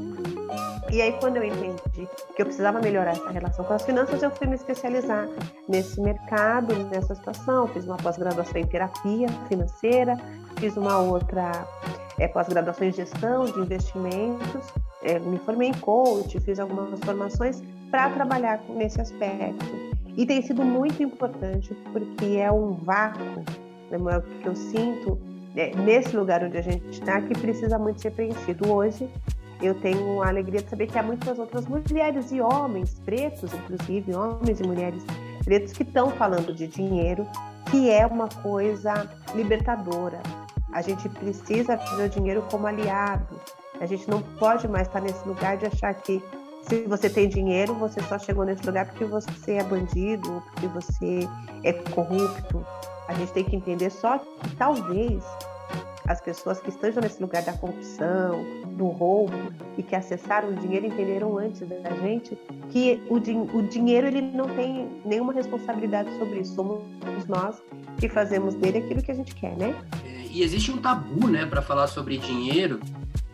E 0.91 1.01
aí, 1.01 1.13
quando 1.13 1.37
eu 1.37 1.43
entendi 1.45 2.07
que 2.35 2.41
eu 2.41 2.45
precisava 2.45 2.81
melhorar 2.81 3.11
essa 3.11 3.29
relação 3.29 3.63
com 3.63 3.73
as 3.73 3.83
finanças, 3.83 4.21
eu 4.21 4.29
fui 4.31 4.47
me 4.47 4.55
especializar 4.55 5.25
nesse 5.69 6.01
mercado, 6.01 6.75
nessa 6.89 7.15
situação. 7.15 7.67
Fiz 7.67 7.85
uma 7.85 7.95
pós-graduação 7.95 8.59
em 8.59 8.67
terapia 8.67 9.29
financeira, 9.47 10.17
fiz 10.57 10.75
uma 10.75 10.99
outra 10.99 11.65
é, 12.19 12.27
pós-graduação 12.27 12.87
em 12.87 12.91
gestão 12.91 13.45
de 13.45 13.57
investimentos, 13.59 14.73
é, 15.01 15.17
me 15.19 15.39
formei 15.39 15.69
em 15.69 15.73
coach, 15.75 16.37
fiz 16.41 16.59
algumas 16.59 16.99
formações 16.99 17.63
para 17.89 18.09
trabalhar 18.09 18.61
nesse 18.69 18.99
aspecto. 18.99 19.90
E 20.17 20.25
tem 20.25 20.41
sido 20.41 20.63
muito 20.63 21.01
importante 21.01 21.73
porque 21.91 22.37
é 22.37 22.51
um 22.51 22.73
vácuo, 22.73 23.43
Samuel, 23.89 24.21
que 24.21 24.45
eu 24.45 24.55
sinto 24.55 25.17
né, 25.55 25.71
nesse 25.75 26.15
lugar 26.15 26.43
onde 26.43 26.57
a 26.57 26.61
gente 26.61 26.89
está 26.89 27.21
que 27.21 27.33
precisa 27.33 27.77
muito 27.77 28.01
ser 28.01 28.11
preenchido. 28.11 28.71
Hoje 28.71 29.09
eu 29.61 29.75
tenho 29.75 30.21
a 30.21 30.27
alegria 30.27 30.61
de 30.61 30.69
saber 30.69 30.87
que 30.87 30.97
há 30.97 31.03
muitas 31.03 31.37
outras 31.37 31.65
mulheres 31.67 32.31
e 32.31 32.41
homens 32.41 32.99
pretos, 33.05 33.53
inclusive 33.53 34.13
homens 34.13 34.59
e 34.59 34.63
mulheres 34.63 35.03
pretos, 35.43 35.71
que 35.71 35.83
estão 35.83 36.09
falando 36.11 36.53
de 36.53 36.67
dinheiro, 36.67 37.27
que 37.69 37.89
é 37.89 38.05
uma 38.05 38.27
coisa 38.27 39.09
libertadora. 39.35 40.21
A 40.73 40.81
gente 40.81 41.07
precisa 41.09 41.75
ver 41.75 42.05
o 42.05 42.09
dinheiro 42.09 42.41
como 42.49 42.65
aliado. 42.65 43.39
A 43.79 43.85
gente 43.85 44.09
não 44.09 44.21
pode 44.21 44.67
mais 44.67 44.87
estar 44.87 45.01
nesse 45.01 45.27
lugar 45.27 45.57
de 45.57 45.65
achar 45.65 45.93
que 45.93 46.23
se 46.67 46.83
você 46.83 47.09
tem 47.09 47.27
dinheiro, 47.27 47.73
você 47.75 48.01
só 48.03 48.17
chegou 48.17 48.45
nesse 48.45 48.65
lugar 48.65 48.85
porque 48.87 49.05
você 49.05 49.53
é 49.53 49.63
bandido, 49.63 50.43
porque 50.51 50.67
você 50.67 51.27
é 51.63 51.73
corrupto. 51.73 52.65
A 53.07 53.13
gente 53.13 53.31
tem 53.33 53.43
que 53.43 53.55
entender 53.55 53.89
só 53.89 54.17
que 54.17 54.55
talvez 54.55 55.23
as 56.07 56.19
pessoas 56.19 56.59
que 56.59 56.69
estejam 56.69 57.01
nesse 57.01 57.21
lugar 57.21 57.43
da 57.43 57.53
corrupção, 57.53 58.43
do 58.71 58.87
roubo 58.87 59.53
e 59.77 59.83
que 59.83 59.95
acessaram 59.95 60.49
o 60.49 60.55
dinheiro 60.55 60.87
entenderam 60.87 61.37
antes 61.37 61.61
da 61.61 61.91
gente 62.01 62.37
que 62.69 63.01
o, 63.09 63.15
o 63.57 63.61
dinheiro 63.63 64.07
ele 64.07 64.21
não 64.21 64.47
tem 64.49 64.89
nenhuma 65.05 65.33
responsabilidade 65.33 66.09
sobre 66.17 66.39
isso. 66.39 66.55
Somos 66.55 66.83
nós 67.27 67.61
que 67.99 68.09
fazemos 68.09 68.55
dele 68.55 68.79
aquilo 68.79 69.01
que 69.01 69.11
a 69.11 69.15
gente 69.15 69.35
quer, 69.35 69.55
né? 69.55 69.75
É, 70.05 70.25
e 70.31 70.41
existe 70.41 70.71
um 70.71 70.77
tabu, 70.77 71.27
né, 71.27 71.45
para 71.45 71.61
falar 71.61 71.87
sobre 71.87 72.17
dinheiro. 72.17 72.79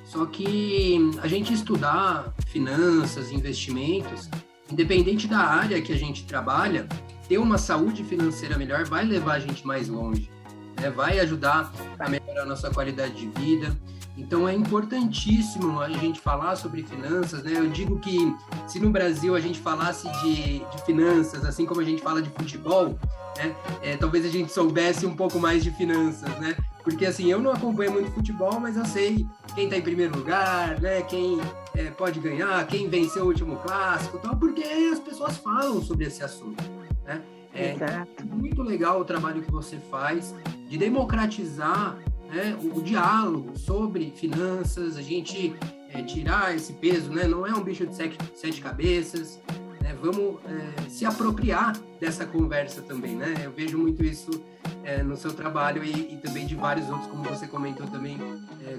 Só 0.07 0.25
que 0.25 1.11
a 1.21 1.27
gente 1.27 1.53
estudar 1.53 2.33
finanças, 2.47 3.29
investimentos, 3.29 4.29
independente 4.71 5.27
da 5.27 5.39
área 5.39 5.81
que 5.81 5.91
a 5.91 5.97
gente 5.97 6.25
trabalha, 6.25 6.87
ter 7.27 7.37
uma 7.37 7.57
saúde 7.57 8.05
financeira 8.05 8.57
melhor 8.57 8.85
vai 8.85 9.03
levar 9.03 9.33
a 9.33 9.39
gente 9.39 9.67
mais 9.67 9.89
longe, 9.89 10.31
né? 10.79 10.89
vai 10.89 11.19
ajudar 11.19 11.73
a 11.99 12.07
melhorar 12.07 12.43
a 12.43 12.45
nossa 12.45 12.69
qualidade 12.69 13.15
de 13.15 13.27
vida. 13.39 13.77
Então 14.17 14.49
é 14.49 14.53
importantíssimo 14.53 15.79
a 15.79 15.89
gente 15.89 16.19
falar 16.19 16.55
sobre 16.55 16.81
finanças, 16.81 17.43
né? 17.43 17.53
Eu 17.55 17.69
digo 17.69 17.99
que 17.99 18.35
se 18.65 18.79
no 18.79 18.89
Brasil 18.89 19.35
a 19.35 19.39
gente 19.39 19.59
falasse 19.59 20.09
de, 20.21 20.59
de 20.59 20.81
finanças, 20.85 21.45
assim 21.45 21.65
como 21.65 21.81
a 21.81 21.83
gente 21.83 22.01
fala 22.01 22.21
de 22.21 22.29
futebol, 22.31 22.97
né? 23.37 23.55
É, 23.81 23.95
talvez 23.95 24.25
a 24.25 24.29
gente 24.29 24.51
soubesse 24.51 25.05
um 25.05 25.15
pouco 25.15 25.39
mais 25.39 25.63
de 25.63 25.69
finanças, 25.69 26.29
né? 26.39 26.57
Porque 26.83 27.05
assim, 27.05 27.29
eu 27.29 27.39
não 27.39 27.51
acompanho 27.51 27.91
muito 27.91 28.11
futebol, 28.11 28.59
mas 28.59 28.75
eu 28.75 28.85
sei 28.85 29.25
quem 29.53 29.65
está 29.65 29.77
em 29.77 29.81
primeiro 29.81 30.17
lugar, 30.17 30.79
né? 30.81 31.03
Quem 31.03 31.39
é, 31.75 31.91
pode 31.91 32.19
ganhar, 32.19 32.65
quem 32.65 32.89
venceu 32.89 33.25
o 33.25 33.27
último 33.27 33.57
clássico, 33.57 34.17
tal, 34.17 34.35
porque 34.35 34.63
as 34.63 34.99
pessoas 34.99 35.37
falam 35.37 35.79
sobre 35.81 36.05
esse 36.05 36.23
assunto, 36.23 36.63
né? 37.05 37.21
É 37.53 37.73
Exato. 37.73 38.25
muito 38.25 38.61
legal 38.61 38.99
o 38.99 39.05
trabalho 39.05 39.41
que 39.41 39.51
você 39.51 39.77
faz 39.89 40.33
de 40.69 40.77
democratizar 40.77 41.97
né, 42.29 42.57
o, 42.61 42.81
diálogo 42.81 43.57
sobre 43.57 44.11
finanças, 44.11 44.97
a 44.97 45.01
gente 45.01 45.55
é, 45.93 46.01
tirar 46.01 46.55
esse 46.55 46.73
peso, 46.73 47.11
né? 47.11 47.25
Não 47.27 47.45
é 47.45 47.53
um 47.53 47.63
bicho 47.63 47.85
de 47.85 47.95
sete, 47.95 48.17
sete 48.35 48.61
cabeças, 48.61 49.39
né? 49.81 49.95
Vamos 50.01 50.39
é, 50.45 50.89
se 50.89 51.05
apropriar 51.05 51.77
dessa 51.99 52.25
conversa 52.25 52.81
também, 52.81 53.15
né? 53.15 53.33
Eu 53.43 53.51
vejo 53.51 53.77
muito 53.77 54.03
isso 54.03 54.43
é, 54.83 55.01
no 55.01 55.15
seu 55.15 55.33
trabalho 55.33 55.83
e, 55.83 56.13
e, 56.13 56.17
também 56.17 56.45
de 56.45 56.55
vários 56.55 56.89
outros, 56.89 57.07
como 57.07 57.23
você 57.23 57.47
comentou 57.47 57.87
também, 57.87 58.17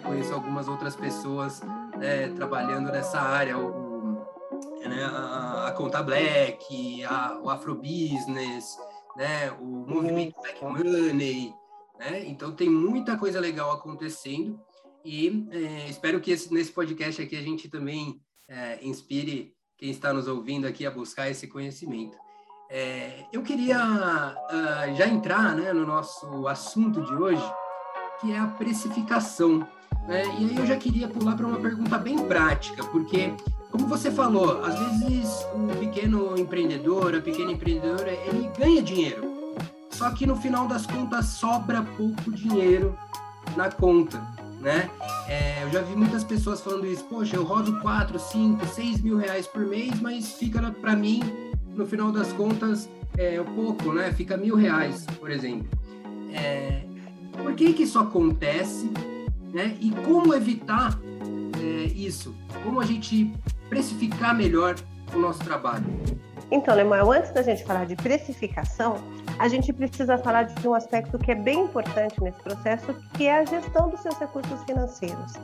conheço 0.02 0.35
algumas 0.35 0.69
outras 0.69 0.95
pessoas 0.95 1.62
né, 1.99 2.28
trabalhando 2.28 2.90
nessa 2.90 3.21
área, 3.21 3.59
o, 3.59 4.26
né, 4.81 5.05
a, 5.05 5.69
a 5.69 5.73
Conta 5.73 6.02
Black, 6.02 7.05
a, 7.05 7.38
o 7.43 7.50
Afrobusiness, 7.50 8.78
né, 9.17 9.50
o 9.61 9.64
movimento 9.64 10.40
Black 10.40 10.62
Money, 10.64 11.55
né? 11.99 12.25
Então 12.26 12.52
tem 12.52 12.69
muita 12.69 13.17
coisa 13.17 13.40
legal 13.40 13.73
acontecendo 13.73 14.61
e 15.05 15.49
é, 15.50 15.88
espero 15.88 16.21
que 16.21 16.31
esse, 16.31 16.52
nesse 16.52 16.73
podcast 16.73 17.21
aqui 17.23 17.37
a 17.37 17.43
gente 17.43 17.69
também 17.69 18.21
é, 18.49 18.78
inspire 18.83 19.55
quem 19.76 19.90
está 19.90 20.12
nos 20.12 20.26
ouvindo 20.26 20.67
aqui 20.67 20.85
a 20.85 20.90
buscar 20.90 21.31
esse 21.31 21.47
conhecimento. 21.47 22.17
É, 22.71 23.25
eu 23.33 23.43
queria 23.43 23.78
uh, 23.78 24.95
já 24.95 25.07
entrar 25.07 25.57
né, 25.57 25.73
no 25.73 25.87
nosso 25.87 26.47
assunto 26.47 27.00
de 27.02 27.14
hoje, 27.14 27.43
que 28.21 28.33
é 28.33 28.38
a 28.38 28.47
precificação. 28.47 29.67
Né? 30.07 30.23
E 30.38 30.50
aí 30.50 30.57
eu 30.57 30.67
já 30.67 30.76
queria 30.76 31.09
pular 31.09 31.37
para 31.37 31.47
uma 31.47 31.61
pergunta 31.61 31.97
bem 31.97 32.19
prática, 32.26 32.85
porque, 32.85 33.33
como 33.71 33.87
você 33.87 34.11
falou, 34.11 34.62
às 34.62 34.78
vezes 34.78 35.47
o 35.55 35.78
pequeno 35.78 36.38
empreendedor, 36.38 37.14
a 37.14 37.21
pequena 37.23 37.52
empreendedora, 37.52 38.11
ele 38.11 38.50
ganha 38.59 38.83
dinheiro, 38.83 39.38
só 39.99 40.09
que 40.11 40.25
no 40.25 40.37
final 40.37 40.69
das 40.69 40.87
contas 40.87 41.26
sobra 41.26 41.83
pouco 41.83 42.31
dinheiro 42.31 42.97
na 43.57 43.69
conta, 43.69 44.25
né? 44.61 44.88
É, 45.26 45.64
eu 45.64 45.73
já 45.73 45.83
vi 45.83 45.97
muitas 45.97 46.23
pessoas 46.23 46.61
falando 46.61 46.87
isso, 46.87 47.02
poxa, 47.07 47.35
eu 47.35 47.43
rodo 47.43 47.81
4, 47.81 48.17
5, 48.17 48.64
6 48.64 49.00
mil 49.02 49.17
reais 49.17 49.49
por 49.49 49.67
mês, 49.67 50.00
mas 50.00 50.35
fica 50.35 50.71
para 50.71 50.95
mim, 50.95 51.21
no 51.75 51.85
final 51.85 52.12
das 52.12 52.33
contas, 52.33 52.88
é 53.17 53.43
pouco, 53.43 53.93
né? 53.93 54.12
Fica 54.12 54.37
mil 54.37 54.55
reais, 54.55 55.05
por 55.19 55.33
exemplo. 55.33 55.67
É, 56.33 56.85
por 57.33 57.55
que 57.55 57.73
que 57.73 57.83
isso 57.83 57.99
acontece, 57.99 58.88
né? 59.52 59.76
E 59.81 59.90
como 59.90 60.33
evitar 60.33 60.97
é, 61.61 61.87
isso? 61.87 62.37
Como 62.62 62.81
a 62.81 62.85
gente 62.85 63.35
precificar 63.69 64.33
melhor 64.33 64.76
o 65.12 65.19
nosso 65.19 65.40
trabalho? 65.40 65.87
Então, 66.50 66.75
Lemuel, 66.75 67.12
antes 67.12 67.31
da 67.33 67.43
gente 67.43 67.62
falar 67.64 67.85
de 67.85 67.95
precificação, 67.95 68.97
a 69.38 69.49
gente 69.49 69.73
precisa 69.73 70.17
falar 70.17 70.45
de 70.45 70.67
um 70.67 70.75
aspecto 70.75 71.19
que 71.19 71.31
é 71.31 71.35
bem 71.35 71.61
importante 71.61 72.23
nesse 72.23 72.40
processo, 72.40 72.95
que 73.14 73.26
é 73.26 73.38
a 73.38 73.45
gestão 73.45 73.90
dos 73.90 74.00
seus 74.00 74.19
recursos 74.19 74.62
financeiros. 74.64 75.35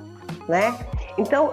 Né? 0.48 0.76
Então, 1.16 1.52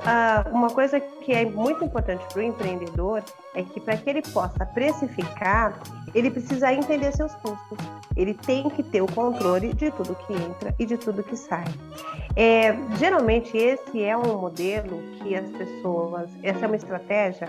uma 0.51 0.69
coisa 0.69 0.99
que 0.99 1.33
é 1.33 1.45
muito 1.45 1.83
importante 1.83 2.25
para 2.31 2.39
o 2.39 2.43
empreendedor 2.43 3.23
é 3.53 3.63
que 3.63 3.79
para 3.79 3.97
que 3.97 4.09
ele 4.09 4.21
possa 4.21 4.65
precificar, 4.65 5.79
ele 6.15 6.31
precisa 6.31 6.73
entender 6.73 7.11
seus 7.13 7.33
custos. 7.35 7.77
Ele 8.15 8.33
tem 8.33 8.69
que 8.69 8.83
ter 8.83 9.01
o 9.01 9.07
controle 9.07 9.73
de 9.73 9.91
tudo 9.91 10.15
que 10.15 10.33
entra 10.33 10.75
e 10.77 10.85
de 10.85 10.97
tudo 10.97 11.23
que 11.23 11.35
sai. 11.35 11.63
É, 12.35 12.73
geralmente, 12.97 13.55
esse 13.57 14.01
é 14.01 14.15
um 14.15 14.37
modelo 14.37 15.01
que 15.17 15.35
as 15.35 15.49
pessoas, 15.51 16.29
essa 16.41 16.65
é 16.65 16.67
uma 16.67 16.75
estratégia 16.75 17.47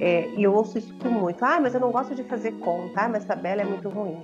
é, 0.00 0.28
e 0.36 0.42
eu 0.42 0.54
ouço 0.54 0.78
isso 0.78 0.94
muito. 1.04 1.44
Ah, 1.44 1.60
mas 1.60 1.74
eu 1.74 1.80
não 1.80 1.90
gosto 1.90 2.14
de 2.14 2.24
fazer 2.24 2.52
conta, 2.52 3.02
ah, 3.02 3.08
mas 3.08 3.24
tabela 3.24 3.62
é 3.62 3.64
muito 3.64 3.88
ruim. 3.88 4.18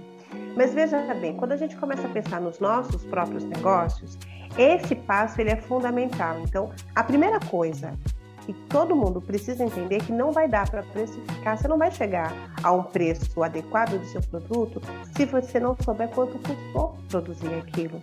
Mas 0.57 0.73
veja 0.75 0.99
bem, 1.15 1.37
quando 1.37 1.53
a 1.53 1.57
gente 1.57 1.77
começa 1.77 2.07
a 2.07 2.11
pensar 2.11 2.41
nos 2.41 2.59
nossos 2.59 3.05
próprios 3.05 3.45
negócios, 3.45 4.19
esse 4.59 4.95
passo 4.95 5.41
ele 5.41 5.51
é 5.51 5.57
fundamental. 5.57 6.41
Então, 6.41 6.71
a 6.95 7.05
primeira 7.05 7.39
coisa 7.39 7.93
que 8.47 8.53
todo 8.69 8.97
mundo 8.97 9.21
precisa 9.21 9.63
entender 9.63 9.97
é 9.97 10.01
que 10.01 10.13
não 10.13 10.33
vai 10.33 10.49
dar 10.49 10.69
para 10.69 10.83
precificar, 10.83 11.57
você 11.57 11.69
não 11.69 11.79
vai 11.79 11.91
chegar 11.91 12.33
a 12.63 12.73
um 12.73 12.83
preço 12.83 13.43
adequado 13.43 13.99
do 13.99 14.05
seu 14.07 14.23
produto 14.23 14.81
se 15.17 15.27
você 15.27 15.61
não 15.61 15.77
souber 15.85 16.09
quanto 16.09 16.39
custou 16.39 16.97
produzir 17.09 17.55
aquilo 17.55 18.03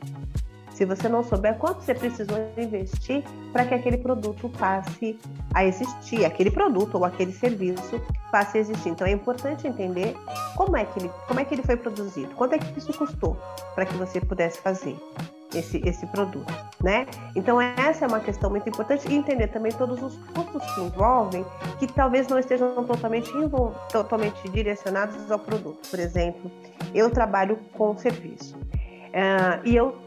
se 0.78 0.86
você 0.86 1.10
não 1.10 1.24
souber 1.24 1.58
quanto 1.58 1.82
você 1.82 1.96
precisou 1.96 2.38
investir 2.56 3.24
para 3.52 3.66
que 3.66 3.74
aquele 3.74 3.98
produto 3.98 4.48
passe 4.60 5.20
a 5.52 5.66
existir, 5.66 6.24
aquele 6.24 6.52
produto 6.52 6.96
ou 6.96 7.04
aquele 7.04 7.34
serviço 7.34 8.00
passe 8.32 8.60
a 8.60 8.62
existir. 8.62 8.90
Então 8.90 9.08
é 9.08 9.12
importante 9.12 9.68
entender 9.68 10.16
como 10.56 10.78
é 10.78 10.86
que 10.86 11.00
ele, 11.00 11.12
como 11.28 11.40
é 11.40 11.46
que 11.46 11.56
ele 11.56 11.64
foi 11.64 11.76
produzido, 11.78 12.30
quanto 12.36 12.54
é 12.54 12.60
que 12.60 12.78
isso 12.78 12.96
custou 12.96 13.36
para 13.74 13.88
que 13.88 13.96
você 13.96 14.22
pudesse 14.22 14.60
fazer 14.60 14.96
esse, 15.56 15.82
esse 15.84 16.06
produto, 16.08 16.54
né? 16.84 17.08
Então 17.36 17.60
essa 17.60 18.06
é 18.06 18.08
uma 18.08 18.20
questão 18.20 18.52
muito 18.52 18.70
importante 18.70 19.08
e 19.10 19.16
entender 19.16 19.48
também 19.48 19.72
todos 19.72 20.00
os 20.04 20.16
custos 20.28 20.64
que 20.76 20.82
envolvem, 20.82 21.44
que 21.80 21.88
talvez 21.88 22.28
não 22.28 22.38
estejam 22.38 22.86
totalmente, 22.86 23.32
totalmente 23.92 24.48
direcionados 24.50 25.32
ao 25.32 25.40
produto. 25.40 25.90
Por 25.90 26.00
exemplo, 26.00 26.52
eu 26.94 27.10
trabalho 27.10 27.58
com 27.74 27.98
serviço 27.98 28.56
uh, 28.58 29.66
e 29.66 29.76
eu 29.76 30.07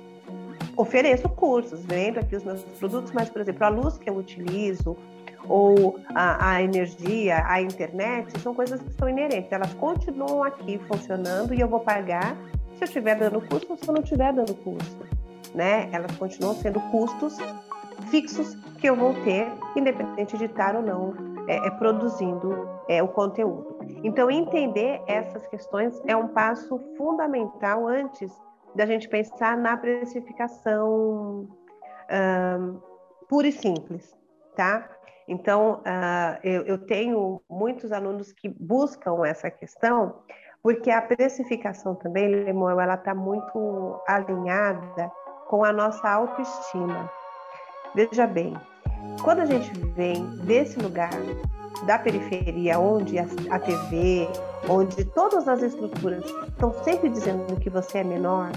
ofereço 0.77 1.29
cursos, 1.29 1.85
vendo 1.85 2.19
aqui 2.19 2.37
os 2.37 2.45
meus 2.45 2.63
produtos, 2.63 3.13
mas, 3.13 3.29
por 3.29 3.41
exemplo, 3.41 3.65
a 3.65 3.69
luz 3.69 3.99
que 3.99 4.09
eu 4.09 4.17
utilizo, 4.17 4.97
ou 5.49 5.99
a, 6.15 6.53
a, 6.53 6.63
energia, 6.63 7.45
a 7.47 7.61
internet, 7.61 8.39
são 8.41 8.55
coisas 8.55 8.81
que 8.81 8.91
estão 8.91 9.09
inerentes. 9.09 9.51
Elas 9.51 9.73
continuam 9.75 10.43
aqui 10.43 10.79
funcionando 10.87 11.55
e 11.55 11.61
eu 11.61 11.69
vou 11.69 11.81
pagar 11.81 12.37
se 12.77 12.85
eu 12.85 12.87
estiver 12.87 13.17
dando 13.17 13.41
custo 13.41 13.73
ou 13.73 13.79
se 13.79 13.89
eu 13.89 13.95
não 13.95 14.03
estiver 14.03 14.33
dando 14.33 14.55
custo. 14.55 15.07
Né? 15.55 15.89
Elas 15.93 16.15
continuam 16.17 16.55
sendo 16.55 16.81
custos 16.91 17.37
fixos 18.11 18.55
que 18.79 18.89
eu 18.89 18.97
vou 18.97 19.15
ter, 19.25 19.47
independente 19.77 20.37
de 20.37 20.45
estar 20.45 20.77
ou 20.77 20.83
não 20.83 21.15
é, 21.49 21.67
é 21.67 21.71
produzindo 21.71 22.69
é, 22.89 23.03
o 23.03 23.09
conteúdo. 23.09 23.79
Então, 24.05 24.31
entender 24.31 25.03
essas 25.07 25.47
questões 25.49 26.01
é 26.07 26.15
um 26.15 26.29
passo 26.29 26.81
fundamental 26.97 27.89
antes 27.89 28.33
da 28.75 28.87
gente 28.87 29.09
pensar 29.09 29.57
na 29.57 29.77
precificação 29.77 31.49
pura 33.29 33.47
e 33.47 33.53
simples, 33.53 34.17
tá? 34.57 34.89
Então, 35.29 35.75
uh, 35.75 36.41
eu, 36.43 36.63
eu, 36.63 36.79
tenho 36.79 37.41
muitos 37.49 37.93
alunos 37.93 38.33
que 38.33 38.49
buscam 38.49 39.25
essa 39.25 39.49
questão, 39.49 40.17
porque 40.61 40.91
a 40.91 41.01
precificação 41.01 41.95
também, 41.95 42.29
Lemuel, 42.29 42.81
ela 42.81 42.95
está 42.95 43.15
muito 43.15 44.03
alinhada 44.09 45.09
com 45.47 45.65
a 45.65 45.73
nossa 45.73 46.09
autoestima. 46.09 47.09
Veja 47.95 48.27
bem, 48.27 48.55
quando 49.23 49.41
a 49.41 49.47
gente 49.47 49.73
vem 49.95 50.25
desse 50.39 50.81
lugar 50.81 51.11
da 51.85 51.99
periferia, 51.99 52.79
onde 52.79 53.19
a, 53.19 53.59
TV, 53.59 54.29
onde 54.69 55.05
todas 55.05 55.49
as 55.49 55.63
estruturas 55.63 56.25
estão 56.49 56.73
sempre 56.85 57.09
dizendo 57.09 57.57
que 57.57 57.71
você 57.71 57.99
é 57.99 58.05
menor, 58.05 58.53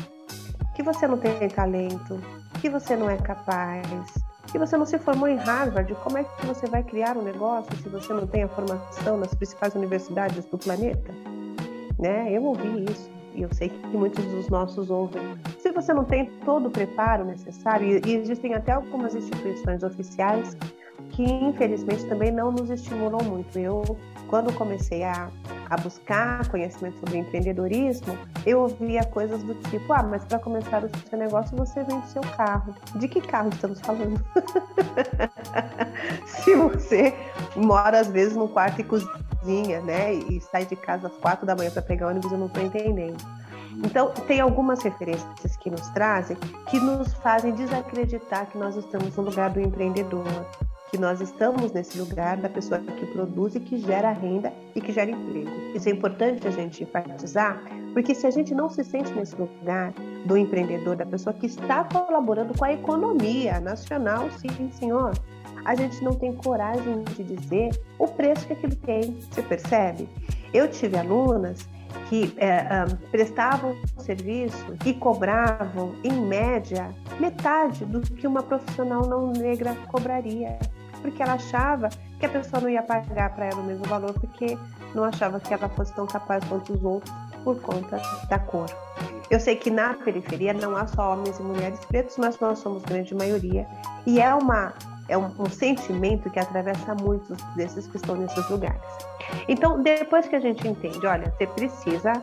que 0.75 0.83
você 0.83 1.07
não 1.07 1.17
tem 1.17 1.47
talento, 1.49 2.19
que 2.59 2.69
você 2.69 2.95
não 2.95 3.09
é 3.09 3.17
capaz, 3.17 3.87
que 4.51 4.59
você 4.59 4.77
não 4.77 4.85
se 4.85 4.97
formou 4.99 5.27
em 5.27 5.35
Harvard, 5.35 5.93
como 6.03 6.17
é 6.17 6.23
que 6.23 6.45
você 6.45 6.67
vai 6.67 6.83
criar 6.83 7.17
um 7.17 7.23
negócio 7.23 7.75
se 7.77 7.89
você 7.89 8.13
não 8.13 8.27
tem 8.27 8.43
a 8.43 8.47
formação 8.47 9.17
nas 9.17 9.33
principais 9.33 9.73
universidades 9.75 10.45
do 10.45 10.57
planeta? 10.57 11.11
Né? 11.97 12.31
Eu 12.31 12.43
ouvi 12.43 12.85
isso 12.85 13.09
e 13.35 13.41
eu 13.41 13.53
sei 13.53 13.69
que 13.69 13.87
muitos 13.87 14.23
dos 14.25 14.49
nossos 14.49 14.89
ouvem. 14.89 15.21
Se 15.59 15.71
você 15.71 15.93
não 15.93 16.03
tem 16.03 16.25
todo 16.45 16.67
o 16.67 16.71
preparo 16.71 17.23
necessário, 17.23 18.01
e 18.05 18.15
existem 18.15 18.53
até 18.53 18.73
algumas 18.73 19.15
instituições 19.15 19.81
oficiais 19.83 20.55
que 21.13 21.23
infelizmente 21.23 22.05
também 22.05 22.31
não 22.31 22.51
nos 22.51 22.69
estimulam 22.69 23.23
muito. 23.23 23.57
Eu, 23.57 23.83
quando 24.27 24.51
comecei 24.53 25.03
a, 25.03 25.29
a 25.69 25.77
buscar 25.77 26.47
conhecimento 26.49 26.99
sobre 26.99 27.19
empreendedorismo, 27.19 28.17
eu 28.45 28.61
ouvia 28.61 29.03
coisas 29.05 29.41
do 29.43 29.55
tipo: 29.69 29.93
ah, 29.93 30.03
mas 30.03 30.25
para 30.25 30.39
começar 30.39 30.83
o 30.83 30.89
seu 31.09 31.17
negócio 31.17 31.55
você 31.55 31.83
vende 31.83 32.07
seu 32.09 32.21
carro. 32.35 32.75
De 32.95 33.07
que 33.07 33.21
carro 33.21 33.49
estamos 33.49 33.79
falando? 33.79 34.23
Se 36.25 36.55
você 36.55 37.13
mora 37.55 37.99
às 37.99 38.07
vezes 38.07 38.35
num 38.35 38.47
quarto 38.47 38.81
e 38.81 38.83
cozinha, 38.83 39.81
né, 39.81 40.13
e 40.13 40.41
sai 40.41 40.65
de 40.65 40.75
casa 40.75 41.07
às 41.07 41.13
quatro 41.17 41.45
da 41.45 41.55
manhã 41.55 41.69
para 41.69 41.81
pegar 41.81 42.07
ônibus, 42.07 42.31
eu 42.31 42.37
não 42.37 42.47
estou 42.47 42.63
entendendo. 42.63 43.23
Então, 43.83 44.11
tem 44.27 44.39
algumas 44.39 44.83
referências 44.83 45.57
que 45.57 45.69
nos 45.69 45.87
trazem 45.89 46.37
que 46.69 46.79
nos 46.79 47.13
fazem 47.15 47.53
desacreditar 47.53 48.45
que 48.47 48.57
nós 48.57 48.75
estamos 48.75 49.15
no 49.15 49.23
lugar 49.23 49.49
do 49.49 49.59
empreendedor, 49.59 50.23
que 50.93 50.99
nós 50.99 51.19
estamos 51.21 51.71
nesse 51.71 51.97
lugar 51.97 52.37
da 52.37 52.47
pessoa 52.47 52.79
que 52.79 53.07
produz 53.07 53.55
e 53.55 53.59
que 53.59 53.79
gera 53.79 54.11
renda 54.11 54.53
e 54.75 54.79
que 54.79 54.91
gera 54.93 55.09
emprego. 55.09 55.49
Isso 55.73 55.89
é 55.89 55.91
importante 55.91 56.47
a 56.47 56.51
gente 56.51 56.83
enfatizar, 56.83 57.59
porque 57.93 58.13
se 58.13 58.27
a 58.27 58.29
gente 58.29 58.53
não 58.53 58.69
se 58.69 58.83
sente 58.83 59.11
nesse 59.11 59.35
lugar 59.35 59.91
do 60.27 60.37
empreendedor, 60.37 60.95
da 60.95 61.03
pessoa 61.03 61.33
que 61.33 61.47
está 61.47 61.83
colaborando 61.83 62.55
com 62.55 62.63
a 62.63 62.73
economia 62.73 63.59
nacional, 63.59 64.29
sim, 64.37 64.69
senhor, 64.71 65.13
a 65.65 65.73
gente 65.73 66.03
não 66.03 66.13
tem 66.13 66.31
coragem 66.31 67.03
de 67.15 67.23
dizer 67.23 67.71
o 67.97 68.07
preço 68.07 68.45
que 68.45 68.53
aquilo 68.53 68.75
tem. 68.75 69.19
Você 69.31 69.41
percebe? 69.41 70.07
Eu 70.53 70.67
tive 70.67 70.95
alunas 70.95 71.67
que 72.07 72.35
é, 72.37 72.85
um, 72.85 72.95
prestavam 73.09 73.75
serviço 73.97 74.77
e 74.85 74.93
cobravam, 74.93 75.95
em 76.03 76.21
média, 76.21 76.93
metade 77.19 77.83
do 77.83 77.99
que 77.99 78.27
uma 78.27 78.43
profissional 78.43 79.07
não 79.07 79.31
negra 79.31 79.75
cobraria 79.91 80.59
porque 81.03 81.21
ela 81.21 81.33
achava 81.33 81.89
que 82.17 82.25
a 82.25 82.29
pessoa 82.29 82.61
não 82.61 82.69
ia 82.69 82.81
pagar 82.81 83.35
para 83.35 83.45
ela 83.45 83.57
o 83.57 83.63
mesmo 83.63 83.85
valor, 83.85 84.13
porque 84.13 84.57
não 84.95 85.03
achava 85.03 85.39
que 85.39 85.53
ela 85.53 85.69
fosse 85.69 85.93
tão 85.93 86.07
capaz 86.07 86.43
quanto 86.45 86.73
os 86.73 86.83
outros 86.83 87.13
por 87.43 87.61
conta 87.61 88.01
da 88.29 88.39
cor. 88.39 88.67
Eu 89.29 89.39
sei 89.39 89.57
que 89.57 89.69
na 89.69 89.93
periferia 89.93 90.53
não 90.53 90.75
há 90.75 90.87
só 90.87 91.13
homens 91.13 91.37
e 91.37 91.43
mulheres 91.43 91.79
pretos, 91.85 92.17
mas 92.17 92.39
nós 92.39 92.59
somos 92.59 92.81
grande 92.83 93.13
maioria 93.13 93.67
e 94.05 94.19
é 94.19 94.33
uma 94.33 94.73
é 95.09 95.17
um, 95.17 95.29
um 95.37 95.49
sentimento 95.49 96.29
que 96.29 96.39
atravessa 96.39 96.95
muitos 96.95 97.37
desses 97.55 97.85
que 97.87 97.97
estão 97.97 98.15
nesses 98.15 98.49
lugares. 98.49 98.81
Então, 99.49 99.83
depois 99.83 100.27
que 100.27 100.35
a 100.35 100.39
gente 100.39 100.65
entende, 100.65 101.05
olha, 101.05 101.33
você 101.37 101.45
precisa 101.45 102.13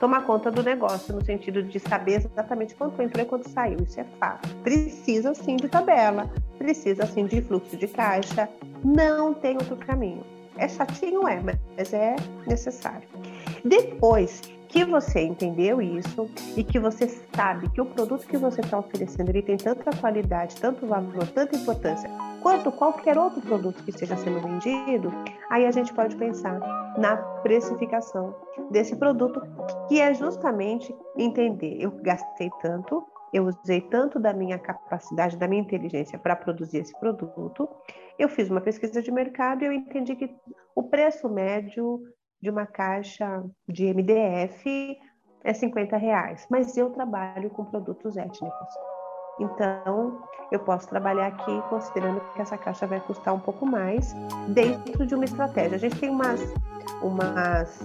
tomar 0.00 0.22
conta 0.22 0.50
do 0.50 0.62
negócio, 0.62 1.14
no 1.14 1.22
sentido 1.22 1.62
de 1.62 1.78
saber 1.78 2.26
exatamente 2.26 2.74
quanto 2.74 3.00
entrou 3.02 3.24
e 3.24 3.28
quanto 3.28 3.48
saiu. 3.50 3.76
Isso 3.82 4.00
é 4.00 4.04
fato. 4.18 4.48
Precisa 4.64 5.34
sim 5.34 5.56
de 5.56 5.68
tabela, 5.68 6.28
precisa 6.58 7.06
sim 7.06 7.26
de 7.26 7.42
fluxo 7.42 7.76
de 7.76 7.86
caixa. 7.86 8.48
Não 8.82 9.34
tem 9.34 9.54
outro 9.54 9.76
caminho. 9.76 10.24
É 10.56 10.66
chatinho, 10.66 11.28
é, 11.28 11.40
mas 11.76 11.92
é 11.92 12.16
necessário. 12.46 13.06
Depois 13.62 14.40
que 14.68 14.84
você 14.84 15.20
entendeu 15.20 15.82
isso 15.82 16.30
e 16.56 16.64
que 16.64 16.78
você 16.78 17.06
sabe 17.34 17.68
que 17.70 17.80
o 17.80 17.86
produto 17.86 18.26
que 18.26 18.36
você 18.36 18.60
está 18.60 18.78
oferecendo 18.78 19.28
ele 19.28 19.42
tem 19.42 19.56
tanta 19.56 19.90
qualidade, 19.96 20.56
tanto 20.56 20.86
valor, 20.86 21.26
tanta 21.28 21.56
importância, 21.56 22.08
quanto 22.42 22.72
qualquer 22.72 23.18
outro 23.18 23.40
produto 23.40 23.82
que 23.84 23.90
esteja 23.90 24.16
sendo 24.16 24.40
vendido, 24.40 25.12
aí 25.50 25.66
a 25.66 25.70
gente 25.70 25.92
pode 25.92 26.16
pensar 26.16 26.58
na 26.98 27.16
precificação 27.42 28.34
desse 28.70 28.96
produto, 28.96 29.40
que 29.88 30.00
é 30.00 30.12
justamente 30.14 30.94
entender, 31.16 31.76
eu 31.80 31.90
gastei 31.90 32.50
tanto, 32.62 33.04
eu 33.32 33.46
usei 33.46 33.80
tanto 33.80 34.18
da 34.18 34.32
minha 34.32 34.58
capacidade, 34.58 35.36
da 35.36 35.46
minha 35.46 35.62
inteligência 35.62 36.18
para 36.18 36.34
produzir 36.34 36.78
esse 36.78 36.98
produto, 36.98 37.68
eu 38.18 38.28
fiz 38.28 38.50
uma 38.50 38.60
pesquisa 38.60 39.00
de 39.00 39.10
mercado 39.10 39.62
e 39.62 39.66
eu 39.66 39.72
entendi 39.72 40.16
que 40.16 40.34
o 40.74 40.82
preço 40.82 41.28
médio 41.28 42.00
de 42.42 42.50
uma 42.50 42.66
caixa 42.66 43.44
de 43.68 43.92
MDF 43.92 44.96
é 45.44 45.54
50 45.54 45.96
reais, 45.96 46.46
mas 46.50 46.76
eu 46.76 46.90
trabalho 46.90 47.50
com 47.50 47.64
produtos 47.64 48.16
étnicos. 48.16 48.89
Então, 49.40 50.18
eu 50.52 50.58
posso 50.58 50.86
trabalhar 50.88 51.28
aqui 51.28 51.62
considerando 51.68 52.20
que 52.34 52.42
essa 52.42 52.58
caixa 52.58 52.86
vai 52.86 53.00
custar 53.00 53.34
um 53.34 53.40
pouco 53.40 53.64
mais 53.64 54.14
dentro 54.48 55.06
de 55.06 55.14
uma 55.14 55.24
estratégia. 55.24 55.76
A 55.76 55.80
gente 55.80 55.96
tem 55.98 56.10
umas, 56.10 56.40
umas, 57.02 57.80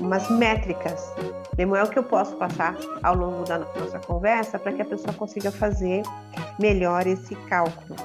umas 0.00 0.28
métricas, 0.30 1.14
Lemuel, 1.56 1.86
que 1.88 1.98
eu 1.98 2.02
posso 2.02 2.34
passar 2.36 2.76
ao 3.02 3.14
longo 3.14 3.44
da 3.44 3.58
nossa 3.58 3.98
conversa 4.00 4.58
para 4.58 4.72
que 4.72 4.82
a 4.82 4.84
pessoa 4.84 5.14
consiga 5.14 5.52
fazer 5.52 6.02
melhor 6.58 7.06
esse 7.06 7.36
cálculo. 7.46 7.96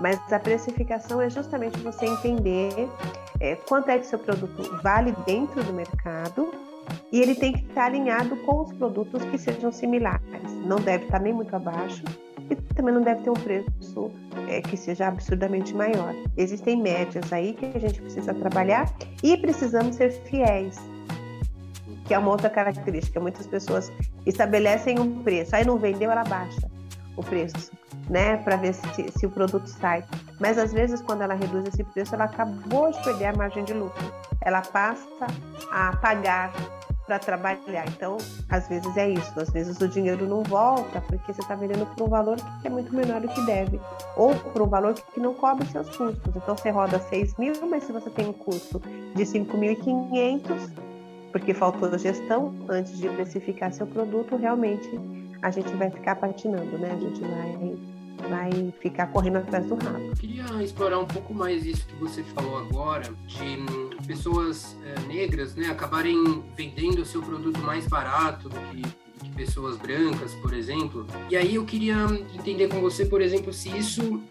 Mas 0.00 0.20
a 0.32 0.38
precificação 0.38 1.20
é 1.20 1.28
justamente 1.28 1.78
você 1.80 2.06
entender 2.06 2.88
é, 3.40 3.56
quanto 3.56 3.88
é 3.88 3.98
que 3.98 4.06
seu 4.06 4.18
produto 4.18 4.80
vale 4.82 5.12
dentro 5.26 5.62
do 5.62 5.72
mercado 5.72 6.50
e 7.10 7.20
ele 7.20 7.34
tem 7.34 7.52
que 7.52 7.64
estar 7.66 7.86
alinhado 7.86 8.36
com 8.36 8.62
os 8.62 8.72
produtos 8.72 9.22
que 9.24 9.38
sejam 9.38 9.70
similares. 9.70 10.22
Não 10.64 10.76
deve 10.76 11.04
estar 11.04 11.20
nem 11.20 11.32
muito 11.32 11.54
abaixo 11.54 12.02
e 12.50 12.56
também 12.74 12.94
não 12.94 13.02
deve 13.02 13.22
ter 13.22 13.30
um 13.30 13.34
preço 13.34 14.10
é, 14.48 14.60
que 14.60 14.76
seja 14.76 15.08
absurdamente 15.08 15.74
maior. 15.74 16.14
Existem 16.36 16.80
médias 16.80 17.32
aí 17.32 17.54
que 17.54 17.66
a 17.66 17.78
gente 17.78 18.00
precisa 18.00 18.34
trabalhar 18.34 18.92
e 19.22 19.36
precisamos 19.36 19.96
ser 19.96 20.10
fiéis, 20.10 20.76
que 22.06 22.14
é 22.14 22.18
uma 22.18 22.30
outra 22.30 22.50
característica. 22.50 23.20
Muitas 23.20 23.46
pessoas 23.46 23.92
estabelecem 24.26 24.98
um 24.98 25.22
preço, 25.22 25.54
aí 25.54 25.64
não 25.64 25.78
vendeu, 25.78 26.10
ela 26.10 26.24
baixa 26.24 26.70
o 27.16 27.22
preço, 27.22 27.70
né, 28.12 28.36
para 28.36 28.56
ver 28.56 28.74
se, 28.74 29.10
se 29.10 29.24
o 29.24 29.30
produto 29.30 29.66
sai. 29.66 30.04
Mas 30.38 30.58
às 30.58 30.70
vezes, 30.70 31.00
quando 31.00 31.22
ela 31.22 31.32
reduz 31.32 31.66
esse 31.66 31.82
preço, 31.82 32.14
ela 32.14 32.24
acabou 32.24 32.92
de 32.92 33.02
perder 33.02 33.26
a 33.26 33.32
margem 33.32 33.64
de 33.64 33.72
lucro. 33.72 34.04
Ela 34.42 34.60
passa 34.60 35.26
a 35.70 35.96
pagar 35.96 36.52
para 37.06 37.18
trabalhar. 37.18 37.88
Então, 37.88 38.18
às 38.50 38.68
vezes 38.68 38.94
é 38.98 39.08
isso. 39.08 39.32
Às 39.40 39.48
vezes 39.48 39.80
o 39.80 39.88
dinheiro 39.88 40.28
não 40.28 40.42
volta 40.42 41.00
porque 41.00 41.32
você 41.32 41.40
está 41.40 41.54
vendendo 41.54 41.86
por 41.86 42.04
um 42.06 42.08
valor 42.10 42.36
que 42.60 42.66
é 42.66 42.70
muito 42.70 42.94
menor 42.94 43.22
do 43.22 43.28
que 43.28 43.40
deve, 43.46 43.80
ou 44.14 44.34
por 44.34 44.60
um 44.60 44.66
valor 44.66 44.92
que 44.92 45.18
não 45.18 45.32
cobre 45.32 45.66
seus 45.68 45.88
custos. 45.96 46.36
Então, 46.36 46.54
você 46.54 46.68
roda 46.68 46.98
6 46.98 47.36
mil, 47.38 47.54
mas 47.66 47.84
se 47.84 47.92
você 47.92 48.10
tem 48.10 48.28
um 48.28 48.32
custo 48.34 48.78
de 49.16 49.22
5.500, 49.22 50.70
porque 51.32 51.54
faltou 51.54 51.98
gestão 51.98 52.54
antes 52.68 52.98
de 52.98 53.08
precificar 53.08 53.72
seu 53.72 53.86
produto, 53.86 54.36
realmente 54.36 55.00
a 55.40 55.50
gente 55.50 55.74
vai 55.76 55.90
ficar 55.90 56.16
patinando, 56.16 56.76
né? 56.78 56.90
A 56.92 57.00
gente 57.00 57.20
vai 57.22 57.91
vai 58.28 58.72
ficar 58.80 59.06
correndo 59.08 59.36
atrás 59.36 59.66
do 59.66 59.74
rabo. 59.74 59.98
Eu 59.98 60.16
queria 60.16 60.62
explorar 60.62 60.98
um 60.98 61.06
pouco 61.06 61.34
mais 61.34 61.64
isso 61.64 61.86
que 61.86 61.94
você 61.96 62.22
falou 62.22 62.58
agora, 62.58 63.12
de 63.26 63.42
hum, 63.42 63.90
pessoas 64.06 64.76
é, 64.84 65.00
negras 65.06 65.54
né, 65.54 65.68
acabarem 65.68 66.42
vendendo 66.56 67.00
o 67.00 67.04
seu 67.04 67.22
produto 67.22 67.60
mais 67.60 67.86
barato 67.86 68.48
do 68.48 68.58
que, 68.70 68.82
pessoas 69.36 69.76
brancas, 69.76 70.34
por 70.36 70.52
exemplo. 70.52 71.06
E 71.30 71.36
aí 71.36 71.54
eu 71.54 71.64
queria 71.64 71.96
entender 72.34 72.68
com 72.68 72.80
você, 72.80 73.06
por 73.06 73.20
exemplo, 73.20 73.52
se 73.52 73.68
isso 73.76 74.22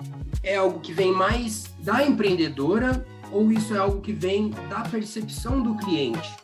é 0.44 0.56
algo 0.58 0.80
que 0.80 0.94
vem 0.94 1.12
mais 1.12 1.74
da 1.80 2.06
empreendedora 2.06 3.06
ou 3.32 3.52
isso 3.52 3.74
é 3.74 3.78
algo 3.78 4.02
que 4.02 4.12
vem 4.12 4.50
da 4.70 4.82
percepção 4.82 5.62
do 5.62 5.76
cliente. 5.78 6.36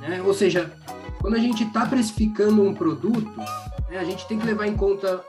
Né? 0.00 0.22
Ou 0.22 0.34
seja, 0.34 0.72
quando 1.20 1.34
a 1.34 1.38
gente 1.38 1.64
está 1.64 1.86
precificando 1.86 2.62
um 2.62 2.74
produto, 2.74 3.30
né, 3.88 3.98
a 3.98 4.04
gente 4.04 4.26
tem 4.28 4.38
que 4.38 4.46
levar 4.46 4.66
em 4.66 4.76
conta 4.76 5.24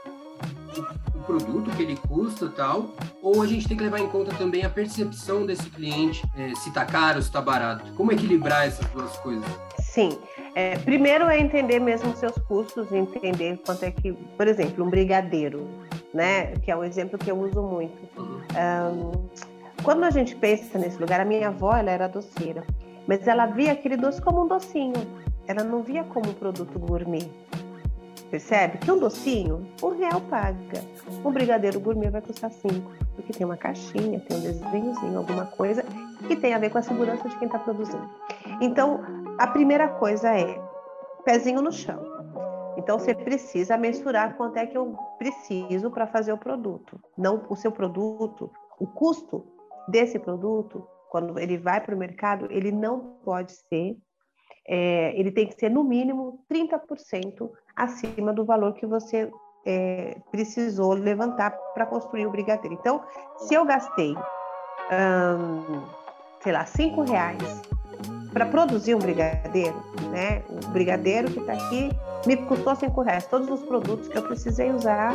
produto 1.25 1.71
que 1.75 1.83
ele 1.83 1.97
custa 2.07 2.47
tal, 2.49 2.91
ou 3.21 3.41
a 3.41 3.47
gente 3.47 3.67
tem 3.67 3.75
que 3.75 3.83
levar 3.83 3.99
em 3.99 4.07
conta 4.07 4.33
também 4.35 4.63
a 4.63 4.69
percepção 4.69 5.45
desse 5.45 5.69
cliente, 5.69 6.23
é, 6.37 6.53
se 6.55 6.69
está 6.69 6.85
caro, 6.85 7.21
se 7.21 7.27
está 7.27 7.41
barato. 7.41 7.91
Como 7.93 8.11
equilibrar 8.11 8.67
essas 8.67 8.85
duas 8.87 9.15
coisas? 9.17 9.45
Sim. 9.79 10.17
É, 10.53 10.77
primeiro 10.77 11.25
é 11.25 11.39
entender 11.39 11.79
mesmo 11.79 12.15
seus 12.15 12.37
custos, 12.47 12.91
entender 12.91 13.59
quanto 13.65 13.83
é 13.83 13.91
que, 13.91 14.13
por 14.13 14.47
exemplo, 14.47 14.85
um 14.85 14.89
brigadeiro, 14.89 15.67
né, 16.13 16.55
que 16.57 16.71
é 16.71 16.75
um 16.75 16.83
exemplo 16.83 17.17
que 17.17 17.29
eu 17.29 17.37
uso 17.37 17.61
muito. 17.61 17.97
Uhum. 18.17 18.41
Um, 18.55 19.29
quando 19.83 20.03
a 20.03 20.09
gente 20.09 20.35
pensa 20.35 20.79
nesse 20.79 20.97
lugar, 20.97 21.19
a 21.19 21.25
minha 21.25 21.49
avó 21.49 21.75
ela 21.75 21.91
era 21.91 22.07
doceira, 22.07 22.63
mas 23.07 23.27
ela 23.27 23.45
via 23.45 23.73
aquele 23.73 23.97
doce 23.97 24.21
como 24.21 24.43
um 24.43 24.47
docinho. 24.47 24.93
Ela 25.47 25.63
não 25.63 25.83
via 25.83 26.03
como 26.03 26.29
um 26.29 26.33
produto 26.33 26.79
gourmet. 26.79 27.29
Percebe? 28.29 28.77
Que 28.79 28.91
um 28.91 28.99
docinho, 28.99 29.67
um 29.81 29.89
real 29.89 30.21
paga. 30.21 30.83
Um 31.23 31.31
brigadeiro 31.31 31.79
gourmet 31.79 32.09
vai 32.09 32.21
custar 32.21 32.51
cinco. 32.51 32.91
que 33.25 33.33
tem 33.33 33.45
uma 33.45 33.57
caixinha, 33.57 34.19
tem 34.19 34.37
um 34.37 34.41
desenhozinho, 34.41 35.17
alguma 35.17 35.45
coisa 35.45 35.83
que 36.27 36.35
tem 36.35 36.53
a 36.53 36.59
ver 36.59 36.69
com 36.69 36.77
a 36.77 36.81
segurança 36.81 37.27
de 37.29 37.37
quem 37.37 37.47
está 37.47 37.59
produzindo. 37.59 38.09
Então, 38.61 39.01
a 39.37 39.47
primeira 39.47 39.87
coisa 39.87 40.29
é 40.29 40.59
pezinho 41.23 41.61
no 41.61 41.71
chão. 41.71 42.03
Então, 42.77 42.99
você 42.99 43.13
precisa 43.13 43.77
mensurar 43.77 44.35
quanto 44.35 44.57
é 44.57 44.65
que 44.65 44.77
eu 44.77 44.97
preciso 45.17 45.89
para 45.89 46.07
fazer 46.07 46.33
o 46.33 46.37
produto. 46.37 46.99
Não 47.17 47.45
o 47.49 47.55
seu 47.55 47.71
produto, 47.71 48.51
o 48.79 48.85
custo 48.85 49.45
desse 49.87 50.19
produto, 50.19 50.85
quando 51.09 51.39
ele 51.39 51.57
vai 51.57 51.79
para 51.79 51.95
o 51.95 51.97
mercado, 51.97 52.47
ele 52.49 52.71
não 52.71 53.17
pode 53.23 53.53
ser, 53.53 53.97
é, 54.67 55.13
ele 55.19 55.31
tem 55.31 55.47
que 55.47 55.59
ser 55.59 55.69
no 55.69 55.83
mínimo 55.83 56.39
30% 56.51 57.49
acima 57.75 58.33
do 58.33 58.45
valor 58.45 58.73
que 58.73 58.85
você 58.85 59.29
é, 59.65 60.17
precisou 60.31 60.93
levantar 60.93 61.51
para 61.73 61.85
construir 61.85 62.25
o 62.25 62.31
brigadeiro. 62.31 62.75
Então, 62.79 63.03
se 63.37 63.53
eu 63.53 63.65
gastei, 63.65 64.15
hum, 64.15 65.83
sei 66.41 66.51
lá, 66.51 66.65
cinco 66.65 67.03
reais 67.03 67.61
para 68.31 68.45
produzir 68.45 68.93
um 68.95 68.99
brigadeiro, 68.99 69.81
né? 70.11 70.43
O 70.49 70.67
brigadeiro 70.69 71.31
que 71.31 71.39
está 71.39 71.53
aqui 71.53 71.89
me 72.27 72.35
custou 72.35 72.75
cinco 72.75 73.01
reais. 73.01 73.25
Todos 73.27 73.49
os 73.49 73.65
produtos 73.65 74.07
que 74.09 74.17
eu 74.17 74.23
precisei 74.23 74.71
usar, 74.71 75.13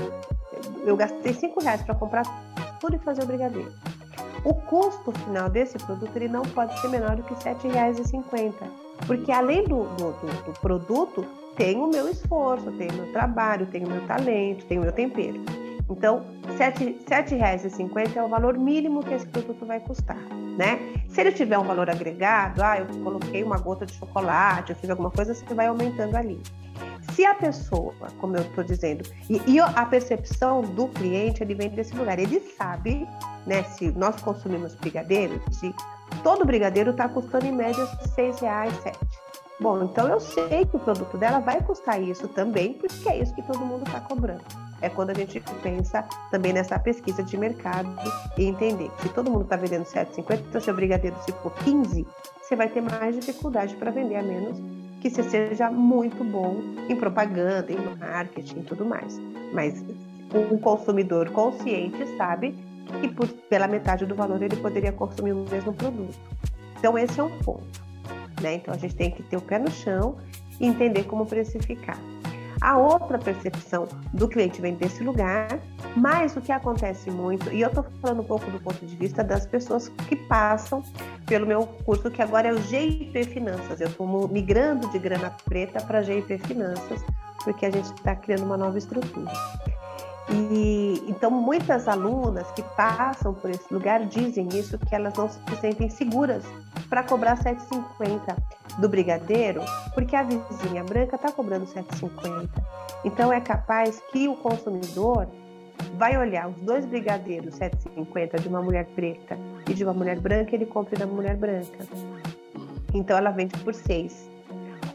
eu 0.84 0.96
gastei 0.96 1.34
cinco 1.34 1.62
reais 1.62 1.82
para 1.82 1.94
comprar 1.94 2.22
tudo 2.80 2.96
e 2.96 2.98
fazer 2.98 3.22
o 3.22 3.26
brigadeiro. 3.26 3.70
O 4.42 4.54
custo 4.54 5.12
final 5.12 5.50
desse 5.50 5.76
produto 5.78 6.16
ele 6.16 6.28
não 6.28 6.42
pode 6.42 6.78
ser 6.80 6.88
menor 6.88 7.14
do 7.16 7.22
que 7.22 7.34
R$ 7.34 7.54
7,50, 7.54 8.54
porque 9.06 9.32
além 9.32 9.64
do, 9.64 9.84
do, 9.96 10.12
do, 10.12 10.44
do 10.44 10.60
produto, 10.60 11.26
tem 11.56 11.76
o 11.78 11.88
meu 11.88 12.08
esforço, 12.08 12.70
tem 12.72 12.88
o 12.88 12.94
meu 12.94 13.12
trabalho, 13.12 13.66
tem 13.66 13.84
o 13.84 13.88
meu 13.88 14.06
talento, 14.06 14.64
tem 14.66 14.78
o 14.78 14.82
meu 14.82 14.92
tempero. 14.92 15.40
Então, 15.90 16.24
R$ 16.46 16.54
7,50 16.56 18.16
é 18.16 18.22
o 18.22 18.28
valor 18.28 18.56
mínimo 18.56 19.02
que 19.02 19.12
esse 19.12 19.26
produto 19.26 19.66
vai 19.66 19.80
custar, 19.80 20.16
né? 20.56 20.78
Se 21.08 21.20
ele 21.20 21.32
tiver 21.32 21.58
um 21.58 21.64
valor 21.64 21.90
agregado, 21.90 22.62
ah, 22.62 22.78
eu 22.78 22.86
coloquei 23.02 23.42
uma 23.42 23.58
gota 23.58 23.84
de 23.84 23.94
chocolate, 23.94 24.70
eu 24.70 24.76
fiz 24.76 24.88
alguma 24.88 25.10
coisa, 25.10 25.34
você 25.34 25.52
vai 25.52 25.66
aumentando 25.66 26.16
ali. 26.16 26.40
Se 27.12 27.24
a 27.26 27.34
pessoa, 27.34 27.94
como 28.20 28.36
eu 28.36 28.42
estou 28.42 28.62
dizendo, 28.62 29.02
e, 29.28 29.42
e, 29.46 29.58
a 29.58 29.84
percepção 29.84 30.62
do 30.62 30.86
cliente, 30.88 31.42
ele 31.42 31.54
vem 31.54 31.68
desse 31.68 31.94
lugar, 31.96 32.18
ele 32.18 32.40
sabe, 32.56 33.06
né, 33.44 33.64
se 33.64 33.90
nós 33.90 34.20
consumimos 34.22 34.76
brigadeiro, 34.76 35.42
se 35.50 35.74
todo 36.22 36.44
brigadeiro 36.44 36.90
está 36.90 37.08
custando 37.08 37.46
em 37.46 37.52
média 37.52 37.84
R$ 38.16 38.32
reais, 38.40 38.74
sete. 38.82 38.98
Bom, 39.60 39.84
então 39.84 40.08
eu 40.08 40.18
sei 40.18 40.64
que 40.64 40.76
o 40.76 40.80
produto 40.80 41.18
dela 41.18 41.38
vai 41.38 41.62
custar 41.62 42.00
isso 42.02 42.26
também, 42.28 42.72
porque 42.72 43.08
é 43.08 43.18
isso 43.18 43.34
que 43.34 43.42
todo 43.42 43.58
mundo 43.58 43.84
está 43.86 44.00
cobrando. 44.00 44.42
É 44.80 44.88
quando 44.88 45.10
a 45.10 45.14
gente 45.14 45.38
pensa 45.62 46.02
também 46.30 46.54
nessa 46.54 46.78
pesquisa 46.78 47.22
de 47.22 47.36
mercado 47.36 47.88
e 48.38 48.46
entender 48.46 48.90
que 48.96 49.02
se 49.02 49.08
todo 49.10 49.30
mundo 49.30 49.42
está 49.42 49.56
vendendo 49.56 49.84
7,50, 49.84 50.40
então 50.48 50.60
seu 50.62 50.74
brigadeiro 50.74 51.14
se 51.26 51.32
for 51.32 51.52
15, 51.62 52.06
você 52.40 52.56
vai 52.56 52.68
ter 52.68 52.80
mais 52.80 53.14
dificuldade 53.14 53.76
para 53.76 53.90
vender 53.90 54.16
a 54.16 54.22
menos 54.22 54.58
que 55.02 55.10
você 55.10 55.22
seja 55.22 55.70
muito 55.70 56.24
bom 56.24 56.56
em 56.88 56.96
propaganda, 56.96 57.70
em 57.70 57.96
marketing 57.98 58.60
e 58.60 58.62
tudo 58.62 58.86
mais. 58.86 59.20
Mas 59.52 59.84
um 60.34 60.56
consumidor 60.58 61.30
consciente 61.30 62.06
sabe 62.16 62.56
que 62.90 63.08
por, 63.08 63.28
pela 63.28 63.66
metade 63.66 64.06
do 64.06 64.14
valor 64.14 64.42
ele 64.42 64.56
poderia 64.56 64.92
consumir 64.92 65.32
o 65.32 65.44
mesmo 65.48 65.72
produto. 65.72 66.18
Então 66.78 66.96
esse 66.98 67.18
é 67.20 67.22
um 67.22 67.38
ponto. 67.38 67.80
Né? 68.40 68.54
Então 68.54 68.74
a 68.74 68.76
gente 68.76 68.94
tem 68.94 69.10
que 69.10 69.22
ter 69.22 69.36
o 69.36 69.40
pé 69.40 69.58
no 69.58 69.70
chão 69.70 70.16
e 70.58 70.66
entender 70.66 71.04
como 71.04 71.26
precificar. 71.26 71.98
A 72.60 72.76
outra 72.76 73.18
percepção 73.18 73.88
do 74.12 74.28
cliente 74.28 74.60
vem 74.60 74.74
desse 74.74 75.02
lugar, 75.02 75.48
mas 75.96 76.36
o 76.36 76.42
que 76.42 76.52
acontece 76.52 77.10
muito, 77.10 77.50
e 77.50 77.62
eu 77.62 77.68
estou 77.68 77.84
falando 78.02 78.20
um 78.20 78.24
pouco 78.24 78.50
do 78.50 78.60
ponto 78.60 78.84
de 78.84 78.94
vista 78.96 79.24
das 79.24 79.46
pessoas 79.46 79.88
que 79.88 80.14
passam 80.14 80.82
pelo 81.24 81.46
meu 81.46 81.66
curso, 81.84 82.10
que 82.10 82.20
agora 82.20 82.48
é 82.48 82.52
o 82.52 82.58
GIP 82.58 83.24
Finanças. 83.24 83.80
Eu 83.80 83.88
estou 83.88 84.28
migrando 84.28 84.90
de 84.90 84.98
grana 84.98 85.34
preta 85.46 85.80
para 85.80 86.02
GIP 86.02 86.36
Finanças, 86.38 87.02
porque 87.44 87.64
a 87.64 87.70
gente 87.70 87.94
está 87.96 88.14
criando 88.14 88.44
uma 88.44 88.58
nova 88.58 88.76
estrutura. 88.76 89.32
E 90.32 91.04
então 91.08 91.30
muitas 91.30 91.88
alunas 91.88 92.50
que 92.52 92.62
passam 92.76 93.34
por 93.34 93.50
esse 93.50 93.72
lugar 93.72 94.06
dizem 94.06 94.48
isso 94.52 94.78
que 94.78 94.94
elas 94.94 95.14
não 95.14 95.28
se 95.28 95.40
sentem 95.60 95.90
seguras 95.90 96.44
para 96.88 97.02
cobrar 97.02 97.36
7,50 97.36 98.36
do 98.78 98.88
brigadeiro, 98.88 99.60
porque 99.92 100.14
a 100.14 100.22
vizinha 100.22 100.84
branca 100.84 101.16
está 101.16 101.32
cobrando 101.32 101.66
7,50. 101.66 102.48
Então 103.04 103.32
é 103.32 103.40
capaz 103.40 104.00
que 104.12 104.28
o 104.28 104.36
consumidor 104.36 105.26
vai 105.96 106.16
olhar 106.16 106.48
os 106.48 106.56
dois 106.58 106.86
brigadeiros 106.86 107.58
7,50 107.58 108.40
de 108.40 108.48
uma 108.48 108.62
mulher 108.62 108.86
preta 108.94 109.36
e 109.68 109.74
de 109.74 109.82
uma 109.82 109.92
mulher 109.92 110.20
branca, 110.20 110.54
ele 110.54 110.66
compra 110.66 110.98
da 110.98 111.06
mulher 111.06 111.36
branca. 111.36 111.86
Então 112.94 113.16
ela 113.16 113.30
vende 113.30 113.58
por 113.58 113.74
6. 113.74 114.29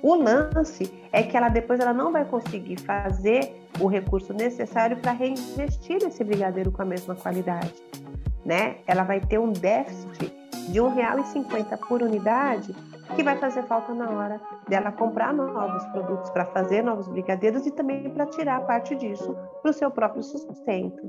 O 0.07 0.13
lance 0.13 0.93
é 1.11 1.23
que 1.23 1.35
ela 1.35 1.49
depois 1.49 1.79
ela 1.79 1.91
não 1.91 2.11
vai 2.11 2.23
conseguir 2.25 2.79
fazer 2.79 3.59
o 3.81 3.87
recurso 3.87 4.33
necessário 4.33 4.97
para 4.97 5.11
reinvestir 5.11 5.97
esse 6.03 6.23
brigadeiro 6.23 6.71
com 6.71 6.83
a 6.83 6.85
mesma 6.85 7.15
qualidade, 7.15 7.73
né? 8.45 8.77
Ela 8.85 9.01
vai 9.01 9.19
ter 9.19 9.39
um 9.39 9.51
déficit 9.51 10.31
de 10.69 10.79
R$ 10.79 10.89
1,50 10.89 11.79
por 11.87 12.03
unidade 12.03 12.71
que 13.15 13.23
vai 13.23 13.35
fazer 13.39 13.63
falta 13.63 13.95
na 13.95 14.07
hora 14.11 14.39
dela 14.67 14.91
comprar 14.91 15.33
novos 15.33 15.83
produtos 15.85 16.29
para 16.29 16.45
fazer 16.45 16.83
novos 16.83 17.07
brigadeiros 17.07 17.65
e 17.65 17.71
também 17.71 18.07
para 18.11 18.27
tirar 18.27 18.61
parte 18.67 18.95
disso 18.95 19.35
para 19.63 19.71
o 19.71 19.73
seu 19.73 19.89
próprio 19.89 20.21
sustento. 20.21 21.01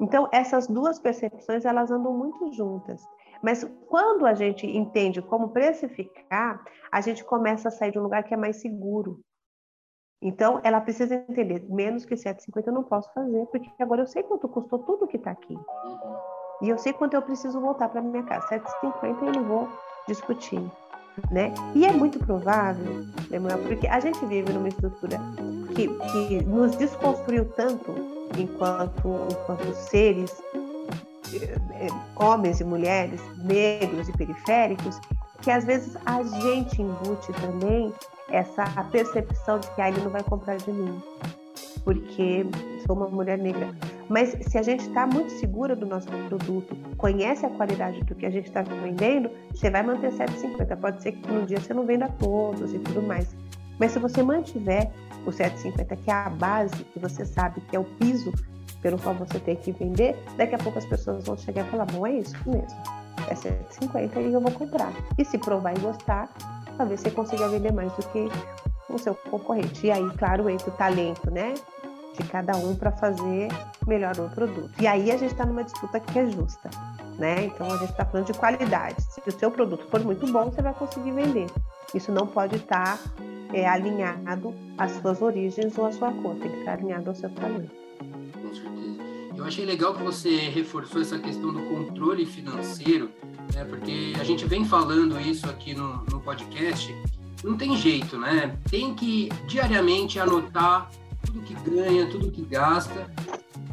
Então, 0.00 0.26
essas 0.32 0.66
duas 0.66 0.98
percepções 0.98 1.66
elas 1.66 1.90
andam 1.90 2.14
muito 2.14 2.50
juntas. 2.54 3.06
Mas 3.42 3.68
quando 3.88 4.24
a 4.24 4.34
gente 4.34 4.66
entende 4.66 5.20
como 5.20 5.48
precificar, 5.48 6.64
a 6.90 7.00
gente 7.00 7.24
começa 7.24 7.68
a 7.68 7.72
sair 7.72 7.90
de 7.90 7.98
um 7.98 8.02
lugar 8.02 8.22
que 8.22 8.32
é 8.32 8.36
mais 8.36 8.56
seguro. 8.56 9.20
Então, 10.22 10.60
ela 10.62 10.80
precisa 10.80 11.16
entender, 11.16 11.66
menos 11.68 12.04
que 12.04 12.14
7,50 12.14 12.68
eu 12.68 12.72
não 12.72 12.84
posso 12.84 13.12
fazer, 13.12 13.44
porque 13.46 13.68
agora 13.80 14.02
eu 14.02 14.06
sei 14.06 14.22
quanto 14.22 14.48
custou 14.48 14.78
tudo 14.78 15.08
que 15.08 15.16
está 15.16 15.32
aqui. 15.32 15.58
E 16.62 16.68
eu 16.68 16.78
sei 16.78 16.92
quanto 16.92 17.14
eu 17.14 17.22
preciso 17.22 17.60
voltar 17.60 17.88
para 17.88 18.00
minha 18.00 18.22
casa. 18.22 18.46
7,50 18.46 19.26
eu 19.26 19.32
não 19.32 19.44
vou 19.44 19.68
discutir. 20.06 20.62
Né? 21.30 21.52
E 21.74 21.84
é 21.84 21.92
muito 21.92 22.18
provável, 22.20 23.04
Lemuel, 23.28 23.58
porque 23.64 23.86
a 23.86 24.00
gente 24.00 24.24
vive 24.26 24.50
numa 24.52 24.68
estrutura 24.68 25.18
que, 25.74 25.88
que 25.88 26.44
nos 26.44 26.74
desconstruiu 26.76 27.44
tanto 27.52 27.92
enquanto, 28.38 29.26
enquanto 29.30 29.74
seres 29.74 30.40
homens 32.16 32.60
e 32.60 32.64
mulheres, 32.64 33.20
negros 33.38 34.08
e 34.08 34.12
periféricos, 34.12 35.00
que 35.40 35.50
às 35.50 35.64
vezes 35.64 35.96
a 36.06 36.22
gente 36.22 36.80
embute 36.80 37.32
também 37.40 37.92
essa 38.30 38.64
percepção 38.90 39.58
de 39.58 39.68
que 39.72 39.80
ah, 39.80 39.88
ele 39.88 40.00
não 40.00 40.10
vai 40.10 40.22
comprar 40.22 40.56
de 40.56 40.70
mim, 40.72 41.02
porque 41.84 42.46
sou 42.86 42.96
uma 42.96 43.08
mulher 43.08 43.38
negra. 43.38 43.74
Mas 44.08 44.36
se 44.46 44.58
a 44.58 44.62
gente 44.62 44.86
está 44.86 45.06
muito 45.06 45.32
segura 45.32 45.74
do 45.74 45.86
nosso 45.86 46.06
produto, 46.28 46.76
conhece 46.96 47.44
a 47.46 47.50
qualidade 47.50 48.02
do 48.04 48.14
que 48.14 48.26
a 48.26 48.30
gente 48.30 48.46
está 48.46 48.62
vendendo, 48.62 49.30
você 49.52 49.70
vai 49.70 49.82
manter 49.82 50.12
7,50. 50.12 50.76
Pode 50.76 51.02
ser 51.02 51.12
que 51.12 51.32
no 51.32 51.46
dia 51.46 51.58
você 51.58 51.72
não 51.72 51.86
venda 51.86 52.08
todos 52.18 52.72
e 52.72 52.78
tudo 52.78 53.02
mais. 53.02 53.34
Mas 53.78 53.92
se 53.92 53.98
você 53.98 54.22
mantiver 54.22 54.90
o 55.26 55.30
7,50, 55.30 55.96
que 55.96 56.10
é 56.10 56.14
a 56.14 56.30
base, 56.30 56.84
que 56.84 56.98
você 56.98 57.24
sabe 57.24 57.60
que 57.62 57.74
é 57.74 57.78
o 57.78 57.84
piso 57.84 58.32
pelo 58.82 58.98
qual 58.98 59.14
você 59.14 59.38
tem 59.38 59.56
que 59.56 59.72
vender, 59.72 60.18
daqui 60.36 60.54
a 60.54 60.58
pouco 60.58 60.78
as 60.78 60.84
pessoas 60.84 61.24
vão 61.24 61.36
chegar 61.36 61.64
e 61.64 61.70
falar, 61.70 61.86
bom, 61.86 62.06
é 62.06 62.14
isso 62.14 62.36
mesmo, 62.44 62.82
é 63.28 63.34
150 63.34 64.20
e 64.20 64.32
eu 64.32 64.40
vou 64.40 64.50
comprar. 64.50 64.92
E 65.16 65.24
se 65.24 65.38
provar 65.38 65.74
e 65.76 65.80
gostar, 65.80 66.28
talvez 66.76 67.00
você 67.00 67.10
consiga 67.10 67.48
vender 67.48 67.72
mais 67.72 67.92
do 67.92 68.02
que 68.08 68.28
o 68.88 68.98
seu 68.98 69.14
concorrente. 69.14 69.86
E 69.86 69.90
aí, 69.90 70.10
claro, 70.18 70.48
entra 70.50 70.68
o 70.68 70.72
talento, 70.72 71.30
né? 71.30 71.54
De 72.14 72.24
cada 72.28 72.56
um 72.56 72.74
para 72.74 72.92
fazer 72.92 73.48
melhor 73.86 74.18
o 74.18 74.28
produto. 74.28 74.70
E 74.78 74.86
aí 74.86 75.10
a 75.10 75.16
gente 75.16 75.32
está 75.32 75.46
numa 75.46 75.64
disputa 75.64 75.98
que 75.98 76.18
é 76.18 76.26
justa, 76.26 76.68
né? 77.18 77.44
Então 77.44 77.66
a 77.66 77.76
gente 77.78 77.90
está 77.90 78.04
falando 78.04 78.26
de 78.26 78.34
qualidade. 78.34 79.00
Se 79.02 79.22
o 79.26 79.32
seu 79.32 79.50
produto 79.50 79.86
for 79.90 80.00
muito 80.04 80.30
bom, 80.30 80.50
você 80.50 80.60
vai 80.60 80.74
conseguir 80.74 81.12
vender. 81.12 81.46
Isso 81.94 82.12
não 82.12 82.26
pode 82.26 82.56
estar 82.56 82.98
tá, 82.98 82.98
é, 83.54 83.66
alinhado 83.66 84.54
às 84.76 84.92
suas 84.92 85.22
origens 85.22 85.76
ou 85.78 85.86
à 85.86 85.92
sua 85.92 86.12
cor, 86.12 86.34
tem 86.36 86.50
que 86.50 86.58
estar 86.58 86.72
alinhado 86.72 87.08
ao 87.08 87.14
seu 87.14 87.30
talento. 87.30 87.81
Eu 89.36 89.44
achei 89.44 89.64
legal 89.64 89.94
que 89.94 90.02
você 90.02 90.36
reforçou 90.50 91.00
essa 91.00 91.18
questão 91.18 91.52
do 91.52 91.62
controle 91.62 92.24
financeiro, 92.24 93.10
né? 93.54 93.64
Porque 93.64 94.12
a 94.20 94.24
gente 94.24 94.44
vem 94.46 94.64
falando 94.64 95.18
isso 95.20 95.48
aqui 95.48 95.74
no, 95.74 96.04
no 96.10 96.20
podcast. 96.20 96.94
Não 97.42 97.56
tem 97.56 97.76
jeito, 97.76 98.16
né? 98.16 98.56
Tem 98.70 98.94
que 98.94 99.30
diariamente 99.48 100.20
anotar 100.20 100.90
tudo 101.26 101.40
que 101.40 101.54
ganha, 101.54 102.06
tudo 102.06 102.30
que 102.30 102.42
gasta. 102.42 103.10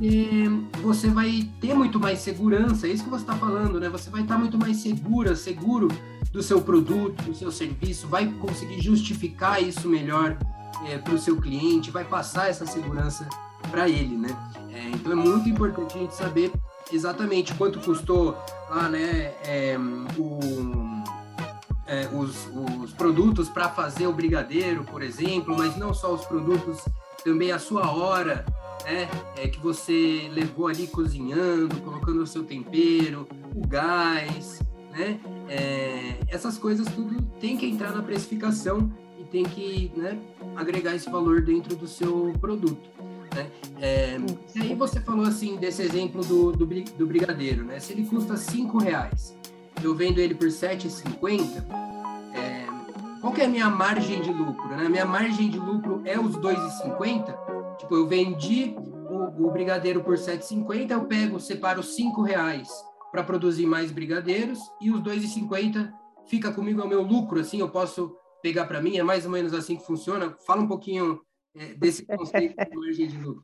E 0.02 0.46
você 0.82 1.10
vai 1.10 1.50
ter 1.60 1.74
muito 1.74 2.00
mais 2.00 2.20
segurança, 2.20 2.88
é 2.88 2.92
isso 2.92 3.04
que 3.04 3.10
você 3.10 3.24
está 3.24 3.36
falando, 3.36 3.80
né? 3.80 3.90
Você 3.90 4.10
vai 4.10 4.22
estar 4.22 4.38
muito 4.38 4.58
mais 4.58 4.78
segura, 4.78 5.36
seguro 5.36 5.90
do 6.32 6.42
seu 6.42 6.62
produto, 6.62 7.22
do 7.24 7.36
seu 7.36 7.52
serviço, 7.52 8.08
vai 8.08 8.28
conseguir 8.34 8.82
justificar 8.82 9.62
isso 9.62 9.90
melhor 9.90 10.38
é, 10.88 10.98
para 10.98 11.14
o 11.14 11.18
seu 11.18 11.36
cliente, 11.42 11.92
vai 11.92 12.06
passar 12.06 12.50
essa 12.50 12.66
segurança 12.66 13.28
para 13.70 13.90
ele, 13.90 14.16
né? 14.16 14.30
É, 14.74 14.90
então 14.90 15.12
é 15.12 15.16
muito 15.16 15.50
importante 15.50 15.98
a 15.98 16.02
gente 16.02 16.16
saber 16.16 16.52
exatamente 16.92 17.54
quanto 17.56 17.80
custou 17.80 18.38
lá, 18.70 18.90
né, 18.90 19.34
é, 19.46 19.78
o, 20.18 20.40
é, 21.88 22.08
os, 22.14 22.48
os 22.84 22.94
produtos 22.94 23.50
para 23.50 23.70
fazer 23.70 24.08
o 24.08 24.14
brigadeiro, 24.14 24.84
por 24.84 25.02
exemplo, 25.02 25.56
mas 25.58 25.76
não 25.78 25.94
só 25.94 26.14
os 26.14 26.26
produtos, 26.26 26.84
também 27.24 27.52
a 27.52 27.60
sua 27.60 27.92
hora, 27.92 28.46
né, 28.86 29.10
é, 29.38 29.48
que 29.48 29.60
você 29.60 30.30
levou 30.34 30.68
ali 30.68 30.88
cozinhando, 30.88 31.76
colocando 31.82 32.22
o 32.22 32.28
seu 32.28 32.44
tempero, 32.44 33.28
o 33.56 33.68
gás, 33.68 34.62
né, 34.92 35.20
é, 35.48 36.20
essas 36.28 36.58
coisas 36.58 36.88
tudo 36.94 37.22
tem 37.40 37.58
que 37.58 37.66
entrar 37.66 37.92
na 37.92 38.02
precificação 38.02 38.92
e 39.20 39.24
tem 39.24 39.44
que 39.44 39.92
né, 39.96 40.18
agregar 40.56 40.96
esse 40.96 41.10
valor 41.10 41.42
dentro 41.42 41.76
do 41.76 41.88
seu 41.88 42.34
produto. 42.40 42.90
Né? 43.36 43.50
É, 43.82 44.18
e 44.56 44.62
aí 44.62 44.76
você 44.76 45.00
falou 45.00 45.26
assim 45.26 45.58
desse 45.58 45.82
exemplo 45.82 46.24
do, 46.24 46.52
do, 46.52 46.66
do 46.66 47.08
brigadeiro, 47.08 47.64
né? 47.64 47.80
Se 47.80 47.94
ele 47.94 48.06
custa 48.06 48.36
cinco 48.36 48.78
reais, 48.78 49.36
eu 49.84 49.96
vendo 49.96 50.20
ele 50.20 50.36
por 50.36 50.48
7,50, 50.48 51.64
é, 52.34 52.66
qual 53.22 53.34
que 53.34 53.42
é 53.42 53.46
a 53.46 53.50
minha 53.50 53.70
margem 53.70 54.22
de 54.22 54.32
lucro? 54.32 54.70
Né? 54.70 54.90
Minha 54.90 55.06
margem 55.06 55.50
de 55.50 55.58
lucro 55.58 56.02
é 56.06 56.20
os 56.20 56.36
2,50? 56.36 57.78
Tipo, 57.78 57.96
eu 57.96 58.08
vendi 58.08 58.76
o, 59.10 59.48
o 59.48 59.52
brigadeiro 59.52 60.04
por 60.04 60.16
7,50, 60.16 60.92
eu 60.92 61.06
pego, 61.06 61.40
separo 61.40 61.82
cinco 61.82 62.22
reais 62.22 62.70
para 63.12 63.24
produzir 63.24 63.66
mais 63.66 63.92
brigadeiros 63.92 64.60
e 64.82 64.92
os 64.92 65.02
2,50 65.02 65.92
fica 66.28 66.52
comigo 66.52 66.82
é 66.82 66.84
o 66.84 66.88
meu 66.88 67.02
lucro, 67.02 67.40
assim, 67.40 67.60
eu 67.60 67.70
posso 67.70 68.16
pegar 68.42 68.66
para 68.66 68.82
mim, 68.82 68.98
é 68.98 69.04
mais 69.04 69.26
ou 69.26 69.32
menos 69.32 69.54
assim 69.54 69.76
que 69.76 69.86
funciona. 69.86 70.36
Fala 70.46 70.62
um 70.62 70.68
pouquinho 70.68 71.20
é, 71.56 71.74
desse 71.76 72.06
conceito 72.06 72.56
de 72.56 72.76
margem 72.76 73.08
de 73.08 73.18
lucro? 73.18 73.44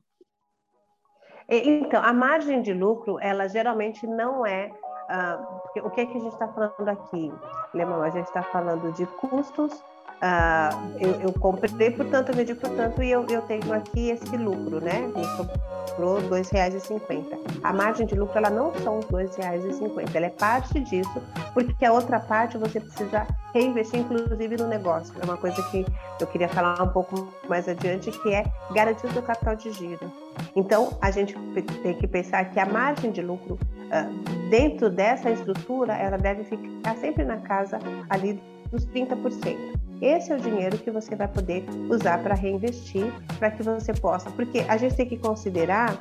Então, 1.47 2.03
a 2.03 2.11
margem 2.11 2.61
de 2.61 2.73
lucro, 2.73 3.19
ela 3.19 3.47
geralmente 3.47 4.07
não 4.07 4.45
é. 4.45 4.71
Uh, 5.07 5.85
o 5.85 5.91
que, 5.91 6.01
é 6.01 6.05
que 6.07 6.17
a 6.17 6.19
gente 6.19 6.33
está 6.33 6.47
falando 6.47 6.89
aqui, 6.89 7.31
Lemão? 7.73 8.01
A 8.01 8.09
gente 8.09 8.25
está 8.25 8.41
falando 8.41 8.91
de 8.93 9.05
custos 9.05 9.83
ah, 10.27 10.71
eu, 10.99 11.21
eu, 11.21 11.33
comprei 11.33 11.91
portanto, 11.91 12.29
eu 12.29 12.35
vendi 12.35 12.55
portanto, 12.55 13.03
e 13.03 13.11
eu, 13.11 13.27
eu 13.29 13.43
tenho 13.43 13.71
aqui 13.71 14.09
esse 14.09 14.35
lucro, 14.35 14.81
né? 14.81 15.01
Me 15.15 15.23
sobrou 15.37 16.17
R$ 16.17 16.41
2,50. 16.41 17.59
A 17.61 17.71
margem 17.71 18.07
de 18.07 18.15
lucro 18.15 18.35
ela 18.35 18.49
não 18.49 18.73
são 18.73 18.97
os 18.97 19.05
R$ 19.05 19.25
2,50, 19.25 20.15
ela 20.15 20.25
é 20.25 20.29
parte 20.31 20.79
disso, 20.79 21.21
porque 21.53 21.85
a 21.85 21.93
outra 21.93 22.19
parte 22.19 22.57
você 22.57 22.79
precisa 22.79 23.27
reinvestir, 23.53 23.99
inclusive, 23.99 24.57
no 24.57 24.67
negócio. 24.67 25.13
É 25.21 25.25
uma 25.25 25.37
coisa 25.37 25.61
que 25.69 25.85
eu 26.19 26.25
queria 26.25 26.49
falar 26.49 26.81
um 26.81 26.89
pouco 26.89 27.31
mais 27.47 27.69
adiante, 27.69 28.09
que 28.09 28.33
é 28.33 28.45
garantir 28.73 29.05
o 29.05 29.13
seu 29.13 29.21
capital 29.21 29.55
de 29.55 29.71
giro. 29.73 30.11
Então, 30.55 30.97
a 31.03 31.11
gente 31.11 31.37
tem 31.83 31.93
que 31.93 32.07
pensar 32.07 32.45
que 32.45 32.59
a 32.59 32.65
margem 32.65 33.11
de 33.11 33.21
lucro, 33.21 33.59
ah, 33.91 34.09
dentro 34.49 34.89
dessa 34.89 35.29
estrutura, 35.29 35.93
ela 35.93 36.17
deve 36.17 36.45
ficar 36.45 36.95
sempre 36.97 37.23
na 37.23 37.37
casa 37.37 37.77
ali 38.09 38.41
dos 38.71 38.85
30%. 38.87 39.75
Esse 40.01 40.31
é 40.31 40.35
o 40.35 40.39
dinheiro 40.39 40.77
que 40.77 40.91
você 40.91 41.15
vai 41.15 41.27
poder 41.27 41.65
usar 41.89 42.21
para 42.21 42.35
reinvestir, 42.35 43.11
para 43.39 43.51
que 43.51 43.63
você 43.63 43.93
possa. 43.93 44.29
Porque 44.31 44.59
a 44.67 44.77
gente 44.77 44.95
tem 44.95 45.07
que 45.07 45.17
considerar 45.17 45.97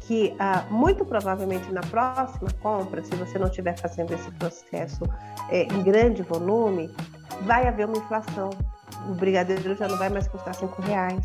que 0.00 0.34
ah, 0.38 0.64
muito 0.70 1.04
provavelmente 1.04 1.72
na 1.72 1.80
próxima 1.80 2.50
compra, 2.60 3.02
se 3.02 3.14
você 3.14 3.38
não 3.38 3.46
estiver 3.46 3.78
fazendo 3.78 4.12
esse 4.12 4.30
processo 4.32 5.04
é, 5.48 5.62
em 5.62 5.82
grande 5.82 6.22
volume, 6.22 6.90
vai 7.42 7.66
haver 7.66 7.86
uma 7.86 7.96
inflação. 7.96 8.50
O 9.08 9.14
brigadeiro 9.14 9.74
já 9.74 9.88
não 9.88 9.96
vai 9.96 10.10
mais 10.10 10.28
custar 10.28 10.54
cinco 10.54 10.82
reais 10.82 11.24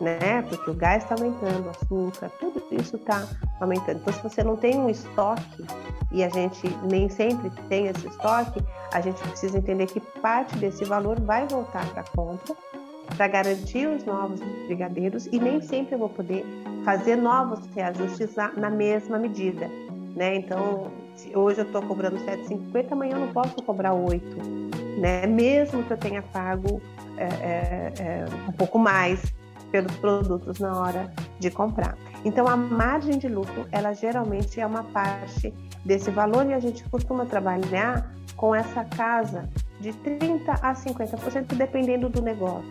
né? 0.00 0.42
Porque 0.48 0.70
o 0.70 0.74
gás 0.74 1.02
está 1.02 1.14
aumentando, 1.14 1.66
o 1.66 1.70
açúcar, 1.70 2.30
tudo 2.38 2.62
isso 2.70 2.96
está 2.96 3.26
aumentando. 3.60 4.00
Então, 4.00 4.12
se 4.12 4.22
você 4.22 4.42
não 4.42 4.56
tem 4.56 4.78
um 4.78 4.88
estoque, 4.88 5.64
e 6.10 6.24
a 6.24 6.28
gente 6.28 6.68
nem 6.90 7.08
sempre 7.08 7.50
tem 7.68 7.86
esse 7.86 8.06
estoque, 8.06 8.64
a 8.92 9.00
gente 9.00 9.20
precisa 9.20 9.58
entender 9.58 9.86
que 9.86 10.00
parte 10.00 10.56
desse 10.56 10.84
valor 10.84 11.20
vai 11.20 11.46
voltar 11.46 11.86
para 11.90 12.00
a 12.00 12.04
compra, 12.04 12.54
para 13.16 13.28
garantir 13.28 13.86
os 13.88 14.04
novos 14.04 14.40
brigadeiros, 14.66 15.26
e 15.26 15.38
nem 15.38 15.60
sempre 15.60 15.94
eu 15.94 15.98
vou 15.98 16.08
poder 16.08 16.44
fazer 16.84 17.16
novos 17.16 17.60
reajustes 17.74 18.34
na 18.56 18.70
mesma 18.70 19.18
medida. 19.18 19.68
Né? 20.14 20.36
Então, 20.36 20.90
hoje 21.34 21.60
eu 21.60 21.64
estou 21.64 21.82
cobrando 21.82 22.16
7,50, 22.16 22.92
amanhã 22.92 23.14
eu 23.14 23.20
não 23.20 23.32
posso 23.32 23.54
cobrar 23.62 23.92
8, 23.92 24.24
né? 24.98 25.26
mesmo 25.26 25.82
que 25.84 25.92
eu 25.92 25.96
tenha 25.96 26.22
pago 26.22 26.80
é, 27.16 27.92
é, 27.98 28.24
um 28.48 28.52
pouco 28.52 28.78
mais 28.78 29.20
pelos 29.70 29.94
produtos 29.96 30.58
na 30.58 30.78
hora 30.78 31.12
de 31.38 31.50
comprar. 31.50 31.96
Então 32.24 32.46
a 32.46 32.56
margem 32.56 33.18
de 33.18 33.28
lucro, 33.28 33.66
ela 33.70 33.92
geralmente 33.92 34.60
é 34.60 34.66
uma 34.66 34.84
parte 34.84 35.52
desse 35.84 36.10
valor 36.10 36.46
e 36.46 36.54
a 36.54 36.60
gente 36.60 36.84
costuma 36.88 37.24
trabalhar 37.26 38.12
com 38.36 38.54
essa 38.54 38.84
casa 38.84 39.48
de 39.80 39.92
30 39.92 40.52
a 40.52 40.74
50%, 40.74 41.54
dependendo 41.54 42.08
do 42.08 42.20
negócio. 42.20 42.68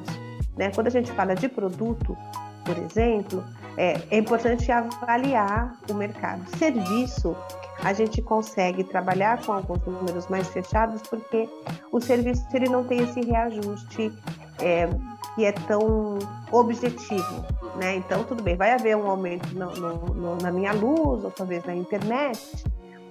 Né? 0.58 0.72
Quando 0.74 0.88
a 0.88 0.92
gente 0.92 1.12
fala 1.12 1.36
de 1.36 1.48
produto, 1.48 2.18
por 2.66 2.78
exemplo, 2.78 3.44
é, 3.78 4.02
é 4.10 4.18
importante 4.18 4.72
avaliar 4.72 5.78
o 5.90 5.94
mercado. 5.94 6.44
Serviço, 6.58 7.36
a 7.84 7.94
gente 7.94 8.22
consegue 8.22 8.84
trabalhar 8.84 9.46
com 9.46 9.54
alguns 9.54 9.86
números 9.86 10.28
mais 10.28 10.48
fechados, 10.48 11.02
porque 11.04 11.48
o 11.92 12.02
serviço 12.02 12.46
ele 12.54 12.68
não 12.68 12.84
tem 12.84 13.04
esse 13.04 13.22
reajuste 13.22 14.12
é, 14.60 14.90
que 15.38 15.46
é 15.46 15.52
tão 15.52 16.18
objetivo, 16.52 17.46
né? 17.76 17.96
Então, 17.96 18.24
tudo 18.24 18.42
bem, 18.42 18.56
vai 18.56 18.72
haver 18.72 18.98
um 18.98 19.08
aumento 19.08 19.48
no, 19.54 19.70
no, 19.76 19.96
no, 20.16 20.36
na 20.38 20.52
minha 20.52 20.74
luz, 20.74 21.24
ou 21.24 21.30
talvez 21.30 21.64
na 21.64 21.76
internet, 21.76 22.66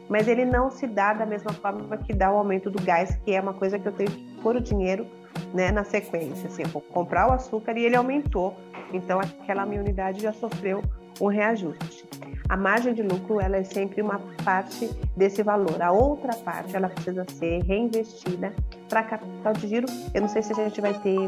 mas 0.09 0.27
ele 0.27 0.45
não 0.45 0.69
se 0.69 0.89
dá 0.89 1.13
da 1.13 1.25
mesma 1.25 1.53
forma 1.53 1.97
que 1.99 2.13
dá 2.13 2.33
o 2.33 2.37
aumento 2.37 2.69
do 2.69 2.83
gás, 2.83 3.15
que 3.25 3.33
é 3.33 3.41
uma 3.41 3.55
coisa 3.55 3.79
que 3.79 3.87
eu 3.87 3.93
tenho 3.93 4.11
que 4.11 4.41
pôr 4.43 4.57
o 4.57 4.61
dinheiro 4.61 5.07
né, 5.55 5.71
na 5.71 5.85
sequência. 5.85 6.49
Assim, 6.49 6.63
eu 6.63 6.69
vou 6.69 6.83
comprar 6.83 7.29
o 7.29 7.33
açúcar 7.33 7.79
e 7.79 7.85
ele 7.85 7.95
aumentou, 7.95 8.57
então 8.93 9.21
aquela 9.21 9.65
minha 9.65 9.81
unidade 9.81 10.21
já 10.21 10.33
sofreu 10.33 10.83
um 11.21 11.29
reajuste. 11.29 12.09
A 12.49 12.57
margem 12.57 12.95
de 12.95 13.03
lucro 13.03 13.41
ela 13.41 13.57
é 13.57 13.65
sempre 13.65 14.01
uma 14.01 14.21
parte 14.45 14.89
desse 15.17 15.43
valor. 15.43 15.83
A 15.83 15.91
outra 15.91 16.35
parte 16.37 16.77
ela 16.77 16.89
precisa 16.89 17.25
ser 17.31 17.63
reinvestida 17.65 18.55
para 18.89 19.03
capital 19.03 19.53
de 19.53 19.67
giro. 19.67 19.87
Eu 20.15 20.21
não 20.21 20.29
sei 20.29 20.43
se 20.43 20.53
a 20.53 20.57
gente 20.57 20.81
vai 20.81 20.95
ter 21.01 21.19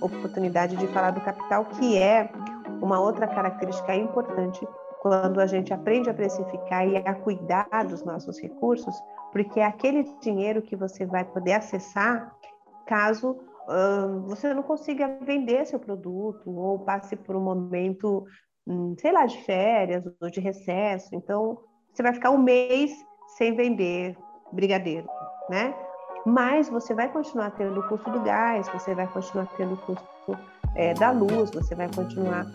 oportunidade 0.00 0.76
de 0.76 0.86
falar 0.88 1.10
do 1.10 1.20
capital, 1.20 1.64
que 1.64 1.98
é 1.98 2.30
uma 2.80 3.00
outra 3.00 3.26
característica 3.26 3.94
importante 3.94 4.66
quando 5.00 5.40
a 5.40 5.46
gente 5.46 5.72
aprende 5.72 6.10
a 6.10 6.14
precificar 6.14 6.86
e 6.86 6.96
a 6.96 7.14
cuidar 7.14 7.68
dos 7.88 8.04
nossos 8.04 8.40
recursos, 8.40 8.94
porque 9.32 9.60
é 9.60 9.64
aquele 9.64 10.04
dinheiro 10.20 10.62
que 10.62 10.76
você 10.76 11.04
vai 11.04 11.24
poder 11.24 11.54
acessar 11.54 12.32
caso 12.86 13.36
você 14.24 14.54
não 14.54 14.62
consiga 14.62 15.18
vender 15.22 15.66
seu 15.66 15.78
produto 15.78 16.50
ou 16.50 16.78
passe 16.78 17.14
por 17.14 17.36
um 17.36 17.40
momento 17.40 18.24
sei 18.98 19.12
lá, 19.12 19.26
de 19.26 19.38
férias 19.42 20.04
ou 20.20 20.30
de 20.30 20.40
recesso. 20.40 21.14
Então, 21.14 21.58
você 21.92 22.02
vai 22.02 22.12
ficar 22.12 22.30
um 22.30 22.38
mês 22.38 22.92
sem 23.36 23.54
vender 23.54 24.16
brigadeiro, 24.52 25.06
né? 25.48 25.74
Mas 26.26 26.68
você 26.68 26.94
vai 26.94 27.08
continuar 27.10 27.50
tendo 27.52 27.80
o 27.80 27.88
custo 27.88 28.10
do 28.10 28.20
gás, 28.20 28.68
você 28.68 28.94
vai 28.94 29.06
continuar 29.06 29.46
tendo 29.56 29.74
o 29.74 29.76
custo 29.78 30.38
é, 30.74 30.94
da 30.94 31.10
luz, 31.10 31.50
você 31.50 31.74
vai 31.74 31.88
continuar, 31.94 32.46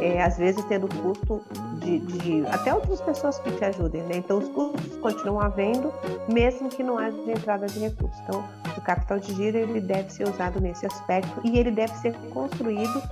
é, 0.00 0.22
às 0.22 0.36
vezes, 0.36 0.64
tendo 0.66 0.86
o 0.86 1.02
custo 1.02 1.42
de, 1.78 1.98
de, 2.00 2.46
até 2.46 2.74
outras 2.74 3.00
pessoas 3.00 3.38
que 3.38 3.50
te 3.52 3.64
ajudem, 3.64 4.02
né? 4.02 4.16
Então, 4.16 4.38
os 4.38 4.48
custos 4.48 4.96
continuam 4.98 5.40
havendo, 5.40 5.92
mesmo 6.28 6.68
que 6.68 6.82
não 6.82 6.98
haja 6.98 7.16
entrada 7.26 7.66
de 7.66 7.80
recursos. 7.80 8.18
Então, 8.20 8.44
o 8.76 8.80
capital 8.82 9.18
de 9.18 9.34
giro 9.34 9.58
ele 9.58 9.80
deve 9.80 10.10
ser 10.12 10.28
usado 10.28 10.60
nesse 10.60 10.86
aspecto 10.86 11.40
e 11.44 11.58
ele 11.58 11.70
deve 11.70 11.94
ser 11.94 12.14
construído 12.30 13.02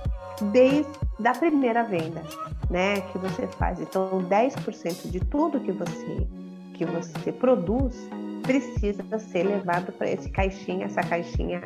desde 0.45 0.87
a 1.23 1.33
primeira 1.33 1.83
venda, 1.83 2.21
né, 2.69 3.01
que 3.01 3.17
você 3.17 3.47
faz. 3.47 3.79
Então, 3.79 4.23
10% 4.29 5.09
de 5.09 5.19
tudo 5.19 5.59
que 5.59 5.71
você 5.71 6.27
que 6.73 6.85
você 6.85 7.31
produz 7.31 7.95
precisa 8.41 9.19
ser 9.19 9.43
levado 9.43 9.91
para 9.91 10.09
esse 10.09 10.27
caixinha, 10.29 10.85
essa 10.87 11.01
caixinha 11.03 11.61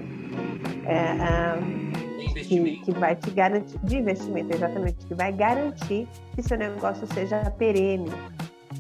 é, 0.86 2.44
que, 2.44 2.80
que, 2.82 2.92
vai 2.92 3.16
te 3.16 3.32
garantir 3.32 3.80
de 3.82 3.98
investimento, 3.98 4.54
exatamente, 4.54 5.06
que 5.06 5.14
vai 5.14 5.32
garantir 5.32 6.06
que 6.36 6.44
seu 6.44 6.58
negócio 6.58 7.08
seja 7.14 7.50
perene. 7.52 8.12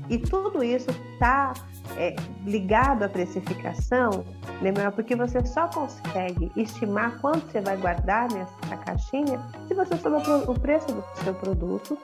E 0.09 0.17
tudo 0.17 0.61
isso 0.61 0.91
está 1.13 1.53
é, 1.97 2.15
ligado 2.45 3.03
à 3.03 3.09
precificação, 3.09 4.25
lembra? 4.61 4.91
Porque 4.91 5.15
você 5.15 5.45
só 5.45 5.67
consegue 5.67 6.51
estimar 6.55 7.19
quanto 7.19 7.51
você 7.51 7.61
vai 7.61 7.77
guardar 7.77 8.31
nessa 8.31 8.77
caixinha 8.77 9.39
se 9.67 9.73
você 9.73 9.95
souber 9.97 10.49
o 10.49 10.59
preço 10.59 10.87
do 10.87 11.03
seu 11.23 11.33
produto, 11.33 11.97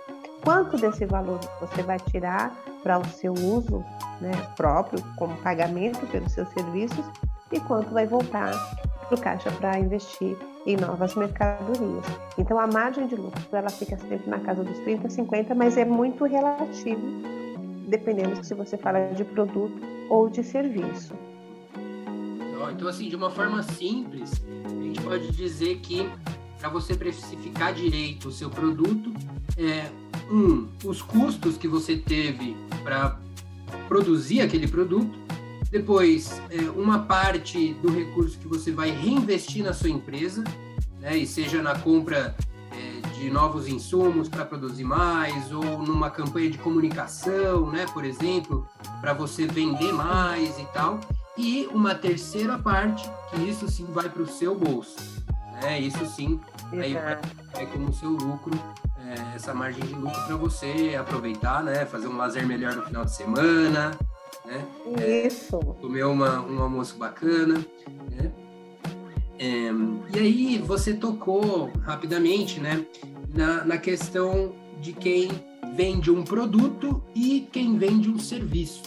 quanto 0.43 0.77
desse 0.77 1.05
valor 1.05 1.39
você 1.59 1.83
vai 1.83 1.99
tirar 1.99 2.55
para 2.83 2.99
o 2.99 3.05
seu 3.05 3.33
uso 3.33 3.83
né, 4.19 4.31
próprio, 4.55 5.03
como 5.17 5.35
pagamento 5.37 6.05
pelos 6.07 6.31
seus 6.31 6.49
serviços, 6.49 7.05
e 7.51 7.59
quanto 7.59 7.89
vai 7.91 8.07
voltar 8.07 8.51
para 9.07 9.15
o 9.15 9.21
caixa 9.21 9.51
para 9.51 9.77
investir 9.77 10.37
em 10.65 10.77
novas 10.77 11.15
mercadorias. 11.15 12.05
Então 12.37 12.57
a 12.57 12.67
margem 12.67 13.07
de 13.07 13.15
lucro 13.15 13.41
ela 13.51 13.69
fica 13.69 13.97
sempre 13.97 14.29
na 14.29 14.39
casa 14.39 14.63
dos 14.63 14.77
30, 14.79 15.09
50, 15.09 15.53
mas 15.53 15.77
é 15.77 15.83
muito 15.83 16.23
relativo 16.23 17.01
dependendo 17.91 18.41
se 18.43 18.53
você 18.53 18.77
fala 18.77 19.13
de 19.13 19.25
produto 19.25 19.77
ou 20.09 20.29
de 20.29 20.41
serviço. 20.43 21.13
Então, 22.71 22.87
assim, 22.87 23.09
de 23.09 23.15
uma 23.15 23.29
forma 23.29 23.61
simples, 23.61 24.31
a 24.65 24.83
gente 24.83 25.01
pode 25.01 25.31
dizer 25.33 25.79
que 25.79 26.09
para 26.57 26.69
você 26.69 26.95
precificar 26.95 27.73
direito 27.73 28.29
o 28.29 28.31
seu 28.31 28.49
produto, 28.49 29.11
é, 29.57 29.89
um, 30.31 30.69
os 30.85 31.01
custos 31.01 31.57
que 31.57 31.67
você 31.67 31.97
teve 31.97 32.55
para 32.83 33.19
produzir 33.87 34.41
aquele 34.41 34.67
produto, 34.67 35.19
depois 35.69 36.41
é, 36.49 36.61
uma 36.69 36.99
parte 36.99 37.73
do 37.81 37.91
recurso 37.91 38.37
que 38.39 38.47
você 38.47 38.71
vai 38.71 38.91
reinvestir 38.91 39.63
na 39.63 39.73
sua 39.73 39.89
empresa, 39.89 40.43
né, 40.99 41.17
e 41.17 41.27
seja 41.27 41.61
na 41.61 41.77
compra 41.77 42.35
de 43.21 43.29
novos 43.29 43.67
insumos 43.67 44.27
para 44.27 44.43
produzir 44.43 44.83
mais, 44.83 45.51
ou 45.51 45.83
numa 45.83 46.09
campanha 46.09 46.49
de 46.49 46.57
comunicação, 46.57 47.69
né, 47.69 47.85
por 47.93 48.03
exemplo, 48.03 48.67
para 48.99 49.13
você 49.13 49.45
vender 49.45 49.93
mais 49.93 50.57
e 50.57 50.65
tal, 50.73 50.99
e 51.37 51.69
uma 51.71 51.93
terceira 51.93 52.57
parte, 52.57 53.07
que 53.29 53.41
isso 53.47 53.69
sim 53.69 53.85
vai 53.85 54.09
para 54.09 54.23
o 54.23 54.27
seu 54.27 54.55
bolso. 54.55 54.97
Né? 55.61 55.79
Isso 55.79 56.03
sim 56.07 56.39
aí 56.73 56.95
vai, 56.95 57.19
vai 57.53 57.65
como 57.67 57.93
seu 57.93 58.09
lucro 58.09 58.59
é, 59.07 59.35
essa 59.35 59.53
margem 59.53 59.83
de 59.83 59.93
lucro 59.93 60.19
para 60.25 60.35
você 60.35 60.95
aproveitar, 60.99 61.63
né? 61.63 61.85
Fazer 61.85 62.07
um 62.07 62.17
lazer 62.17 62.45
melhor 62.45 62.75
no 62.75 62.81
final 62.83 63.05
de 63.05 63.13
semana, 63.13 63.91
né? 64.45 64.65
É, 64.97 65.27
Isso. 65.27 65.55
É, 65.55 65.81
comer 65.81 66.05
uma, 66.05 66.41
um 66.41 66.61
almoço 66.61 66.95
bacana, 66.97 67.63
né? 68.09 68.31
É, 69.43 69.71
e 70.15 70.19
aí 70.19 70.57
você 70.59 70.93
tocou 70.93 71.71
rapidamente, 71.83 72.59
né? 72.59 72.85
Na, 73.33 73.63
na 73.63 73.77
questão 73.77 74.53
de 74.79 74.93
quem 74.93 75.29
vende 75.75 76.11
um 76.11 76.23
produto 76.23 77.01
e 77.15 77.47
quem 77.51 77.77
vende 77.77 78.09
um 78.09 78.19
serviço, 78.19 78.83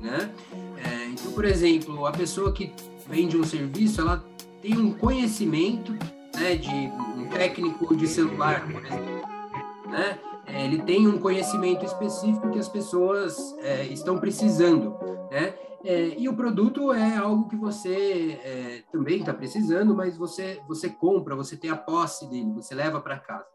né? 0.00 0.30
É, 0.76 1.06
então, 1.06 1.32
por 1.32 1.44
exemplo, 1.44 2.06
a 2.06 2.12
pessoa 2.12 2.52
que 2.52 2.72
vende 3.08 3.36
um 3.36 3.44
serviço, 3.44 4.00
ela 4.00 4.24
tem 4.60 4.76
um 4.76 4.92
conhecimento 4.92 5.92
né, 6.34 6.56
de 6.56 6.90
um 7.16 7.28
técnico 7.28 7.94
de 7.94 8.08
celular, 8.08 8.66
por 8.66 8.84
exemplo 8.84 9.30
né? 9.90 10.18
É, 10.46 10.64
ele 10.64 10.82
tem 10.82 11.06
um 11.06 11.18
conhecimento 11.18 11.84
específico 11.84 12.50
que 12.50 12.58
as 12.58 12.68
pessoas 12.68 13.54
é, 13.58 13.84
estão 13.86 14.18
precisando, 14.18 14.96
né? 15.30 15.54
É, 15.82 16.14
e 16.18 16.28
o 16.28 16.36
produto 16.36 16.92
é 16.92 17.16
algo 17.16 17.48
que 17.48 17.56
você 17.56 18.38
é, 18.44 18.82
também 18.92 19.20
está 19.20 19.32
precisando, 19.32 19.94
mas 19.94 20.16
você 20.16 20.60
você 20.68 20.90
compra, 20.90 21.34
você 21.34 21.56
tem 21.56 21.70
a 21.70 21.76
posse 21.76 22.28
dele, 22.28 22.52
você 22.52 22.74
leva 22.74 23.00
para 23.00 23.18
casa, 23.18 23.46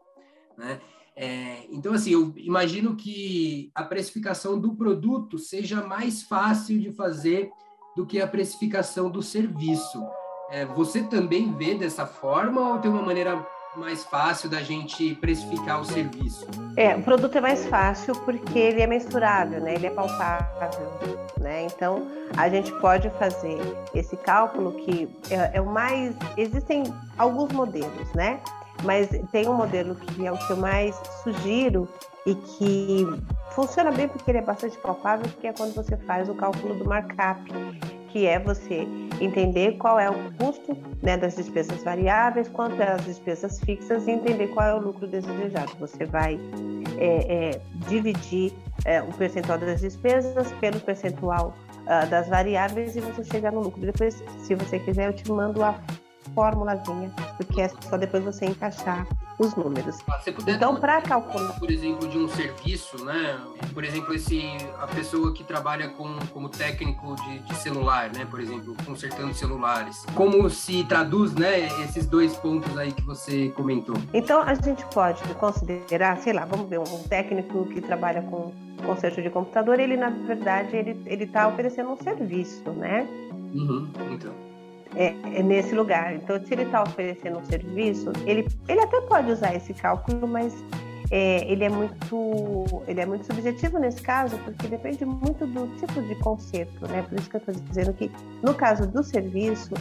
né? 0.56 0.80
É, 1.14 1.64
então, 1.70 1.94
assim, 1.94 2.10
eu 2.10 2.32
imagino 2.36 2.94
que 2.94 3.70
a 3.74 3.82
precificação 3.82 4.58
do 4.58 4.74
produto 4.74 5.38
seja 5.38 5.82
mais 5.82 6.22
fácil 6.22 6.78
de 6.78 6.92
fazer 6.92 7.50
do 7.96 8.04
que 8.04 8.20
a 8.20 8.26
precificação 8.26 9.10
do 9.10 9.22
serviço. 9.22 10.06
É, 10.50 10.66
você 10.66 11.02
também 11.02 11.52
vê 11.54 11.74
dessa 11.74 12.06
forma 12.06 12.74
ou 12.74 12.78
tem 12.78 12.90
uma 12.90 13.02
maneira 13.02 13.44
mais 13.76 14.04
fácil 14.04 14.48
da 14.48 14.62
gente 14.62 15.14
precificar 15.16 15.80
o 15.80 15.84
serviço? 15.84 16.46
É, 16.76 16.94
o 16.94 17.02
produto 17.02 17.36
é 17.36 17.40
mais 17.40 17.66
fácil 17.66 18.14
porque 18.24 18.58
ele 18.58 18.82
é 18.82 18.86
mensurável, 18.86 19.60
né? 19.60 19.74
Ele 19.74 19.86
é 19.86 19.90
palpável, 19.90 20.90
né? 21.40 21.66
Então 21.66 22.06
a 22.36 22.48
gente 22.48 22.72
pode 22.80 23.08
fazer 23.10 23.58
esse 23.94 24.16
cálculo 24.16 24.72
que 24.72 25.08
é, 25.30 25.56
é 25.56 25.60
o 25.60 25.66
mais. 25.66 26.14
Existem 26.36 26.84
alguns 27.18 27.52
modelos, 27.52 28.12
né? 28.14 28.40
Mas 28.84 29.08
tem 29.32 29.48
um 29.48 29.54
modelo 29.54 29.94
que 29.94 30.26
é 30.26 30.32
o 30.32 30.38
que 30.38 30.50
eu 30.50 30.56
mais 30.56 30.94
sugiro 31.22 31.88
e 32.24 32.34
que 32.34 33.06
funciona 33.52 33.90
bem 33.90 34.08
porque 34.08 34.30
ele 34.30 34.38
é 34.38 34.42
bastante 34.42 34.76
palpável, 34.78 35.26
que 35.40 35.46
é 35.46 35.52
quando 35.52 35.74
você 35.74 35.96
faz 35.96 36.28
o 36.28 36.34
cálculo 36.34 36.74
do 36.74 36.84
markup 36.84 37.40
que 38.16 38.24
é 38.26 38.38
você 38.38 38.88
entender 39.20 39.76
qual 39.76 40.00
é 40.00 40.08
o 40.08 40.32
custo 40.38 40.74
né, 41.02 41.18
das 41.18 41.36
despesas 41.36 41.82
variáveis, 41.82 42.48
quanto 42.48 42.80
é 42.80 42.92
as 42.92 43.04
despesas 43.04 43.60
fixas 43.60 44.06
e 44.06 44.12
entender 44.12 44.48
qual 44.48 44.66
é 44.66 44.74
o 44.74 44.78
lucro 44.78 45.06
desejado. 45.06 45.72
Você 45.78 46.06
vai 46.06 46.40
é, 46.96 47.50
é, 47.50 47.60
dividir 47.88 48.54
é, 48.86 49.02
o 49.02 49.12
percentual 49.12 49.58
das 49.58 49.82
despesas 49.82 50.50
pelo 50.52 50.80
percentual 50.80 51.54
uh, 51.82 52.08
das 52.08 52.26
variáveis 52.28 52.96
e 52.96 53.00
você 53.00 53.22
chega 53.22 53.50
no 53.50 53.60
lucro. 53.60 53.82
Depois, 53.82 54.24
se 54.38 54.54
você 54.54 54.78
quiser, 54.78 55.08
eu 55.08 55.12
te 55.12 55.30
mando 55.30 55.62
a 55.62 55.78
formulazinha, 56.36 57.10
porque 57.38 57.62
é 57.62 57.68
só 57.88 57.96
depois 57.96 58.22
você 58.22 58.44
encaixar 58.44 59.06
os 59.38 59.54
números. 59.54 59.96
Ah, 60.08 60.20
então, 60.46 60.76
para 60.76 61.00
calcular. 61.00 61.58
Por 61.58 61.70
exemplo, 61.70 62.06
de 62.06 62.18
um 62.18 62.28
serviço, 62.28 63.02
né? 63.04 63.40
Por 63.72 63.84
exemplo, 63.84 64.14
esse, 64.14 64.42
a 64.78 64.86
pessoa 64.86 65.32
que 65.32 65.42
trabalha 65.42 65.88
com, 65.88 66.18
como 66.32 66.48
técnico 66.50 67.16
de, 67.16 67.38
de 67.40 67.54
celular, 67.56 68.10
né? 68.14 68.26
Por 68.30 68.40
exemplo, 68.40 68.76
consertando 68.84 69.32
celulares. 69.34 70.04
Como 70.14 70.48
se 70.50 70.84
traduz, 70.84 71.34
né? 71.34 71.66
Esses 71.84 72.06
dois 72.06 72.36
pontos 72.36 72.76
aí 72.76 72.92
que 72.92 73.02
você 73.02 73.48
comentou. 73.50 73.96
Então, 74.12 74.42
a 74.42 74.54
gente 74.54 74.84
pode 74.86 75.22
considerar, 75.34 76.18
sei 76.18 76.34
lá, 76.34 76.44
vamos 76.44 76.68
ver, 76.68 76.78
um 76.78 77.02
técnico 77.08 77.64
que 77.66 77.80
trabalha 77.80 78.22
com 78.22 78.52
conserto 78.84 79.22
de 79.22 79.30
computador, 79.30 79.80
ele, 79.80 79.96
na 79.96 80.10
verdade, 80.10 80.76
ele 80.76 81.24
está 81.24 81.48
oferecendo 81.48 81.90
um 81.90 81.96
serviço, 81.96 82.70
né? 82.72 83.08
Uhum, 83.54 83.88
então 84.12 84.45
é, 84.96 85.14
é 85.34 85.42
nesse 85.42 85.74
lugar. 85.74 86.14
Então, 86.14 86.42
se 86.44 86.52
ele 86.52 86.62
está 86.62 86.82
oferecendo 86.82 87.38
um 87.38 87.44
serviço, 87.44 88.12
ele, 88.26 88.46
ele 88.66 88.80
até 88.80 89.00
pode 89.02 89.30
usar 89.30 89.54
esse 89.54 89.72
cálculo, 89.74 90.26
mas 90.26 90.54
é, 91.10 91.50
ele 91.50 91.64
é 91.64 91.68
muito 91.68 92.64
ele 92.88 93.00
é 93.00 93.06
muito 93.06 93.26
subjetivo 93.26 93.78
nesse 93.78 94.02
caso, 94.02 94.36
porque 94.38 94.66
depende 94.66 95.04
muito 95.04 95.46
do 95.46 95.68
tipo 95.78 96.02
de 96.02 96.14
conceito, 96.16 96.88
né? 96.88 97.02
Por 97.02 97.18
isso 97.18 97.30
que 97.30 97.36
eu 97.36 97.38
estou 97.38 97.54
dizendo 97.54 97.92
que 97.92 98.10
no 98.42 98.54
caso 98.54 98.86
do 98.86 99.02
serviço 99.02 99.74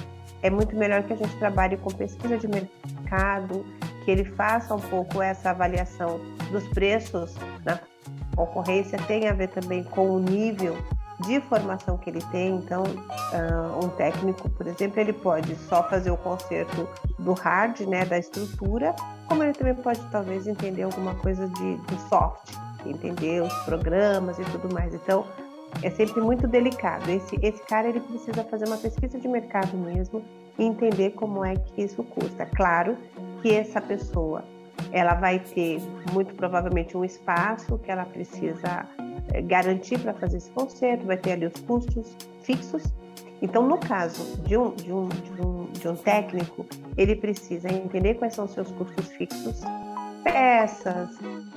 é 0.44 0.50
muito 0.50 0.76
melhor 0.76 1.02
que 1.04 1.14
a 1.14 1.16
gente 1.16 1.36
trabalhe 1.38 1.78
com 1.78 1.90
pesquisa 1.90 2.38
de 2.38 2.48
mercado, 2.48 3.66
que 4.04 4.12
ele 4.12 4.26
faça 4.26 4.76
um 4.76 4.80
pouco 4.80 5.22
essa 5.22 5.50
avaliação 5.50 6.20
dos 6.52 6.68
preços 6.68 7.34
na 7.64 7.80
concorrência, 8.36 9.00
tem 9.08 9.28
a 9.28 9.34
ver 9.34 9.48
também 9.48 9.84
com 9.84 10.12
o 10.12 10.20
nível 10.20 10.78
de 11.22 11.40
formação 11.42 11.98
que 11.98 12.10
ele 12.10 12.22
tem. 12.32 12.56
Então, 12.56 12.84
uh, 12.84 13.86
um 13.86 13.90
técnico, 13.90 14.50
por 14.50 14.68
exemplo, 14.68 15.00
ele 15.00 15.14
pode 15.14 15.56
só 15.56 15.84
fazer 15.90 16.12
o 16.12 16.18
conserto 16.18 16.88
do 17.18 17.34
hard, 17.34 17.82
né, 17.82 18.06
da 18.06 18.18
estrutura, 18.18 18.94
como 19.28 19.44
ele 19.44 19.54
também 19.54 19.76
pode 19.76 20.02
talvez 20.12 20.48
entender 20.48 20.84
alguma 20.84 21.16
coisa 21.16 21.48
de, 21.48 21.78
do 21.78 22.00
soft, 22.10 22.54
entender 22.86 23.42
os 23.42 23.54
programas 23.64 24.38
e 24.40 24.44
tudo 24.46 24.74
mais. 24.74 24.94
Então, 24.94 25.26
é 25.82 25.90
sempre 25.90 26.22
muito 26.22 26.48
delicado. 26.48 27.10
Esse, 27.10 27.38
esse 27.42 27.62
cara 27.64 27.88
ele 27.88 28.00
precisa 28.00 28.44
fazer 28.44 28.66
uma 28.66 28.78
pesquisa 28.78 29.20
de 29.20 29.28
mercado 29.28 29.76
mesmo 29.78 30.24
e 30.58 30.64
entender 30.64 31.12
como 31.12 31.44
é 31.44 31.56
que 31.56 31.84
isso 31.84 32.04
custa. 32.04 32.46
Claro 32.46 32.98
que 33.42 33.54
essa 33.54 33.82
pessoa 33.82 34.44
ela 34.92 35.16
vai 35.16 35.40
ter 35.40 35.82
muito 36.14 36.34
provavelmente 36.36 36.96
um 36.96 37.04
espaço 37.04 37.78
que 37.80 37.92
ela 37.92 38.06
precisa 38.06 38.88
garantir 39.46 40.00
para 40.00 40.14
fazer 40.14 40.38
esse 40.38 40.50
conserto, 40.52 41.06
vai 41.06 41.18
ter 41.18 41.34
ali 41.34 41.46
os 41.46 41.60
custos 41.62 42.16
fixos. 42.42 42.84
Então, 43.42 43.68
no 43.68 43.78
caso 43.78 44.42
de 44.44 44.58
um, 44.58 44.72
de 44.72 44.92
um, 44.92 45.10
de 45.10 45.42
um, 45.42 45.66
de 45.66 45.88
um 45.88 45.96
técnico, 45.96 46.66
ele 46.98 47.16
precisa 47.16 47.72
entender 47.72 48.16
quais 48.16 48.34
são 48.34 48.46
os 48.46 48.52
seus 48.52 48.72
custos 48.72 49.08
fixos, 49.10 49.62
peças, 50.24 51.10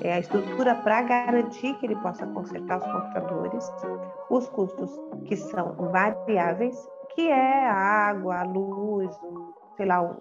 é, 0.02 0.14
a 0.14 0.18
estrutura 0.18 0.74
para 0.74 1.02
garantir 1.02 1.74
que 1.78 1.86
ele 1.86 1.96
possa 1.96 2.26
consertar 2.26 2.78
os 2.78 2.84
computadores, 2.84 3.72
os 4.28 4.48
custos 4.48 4.90
que 5.24 5.36
são 5.36 5.72
variáveis, 5.90 6.76
que 7.14 7.28
é 7.28 7.66
a 7.66 7.74
água, 7.74 8.40
a 8.40 8.42
luz, 8.44 9.16
sei 9.76 9.86
lá, 9.86 10.16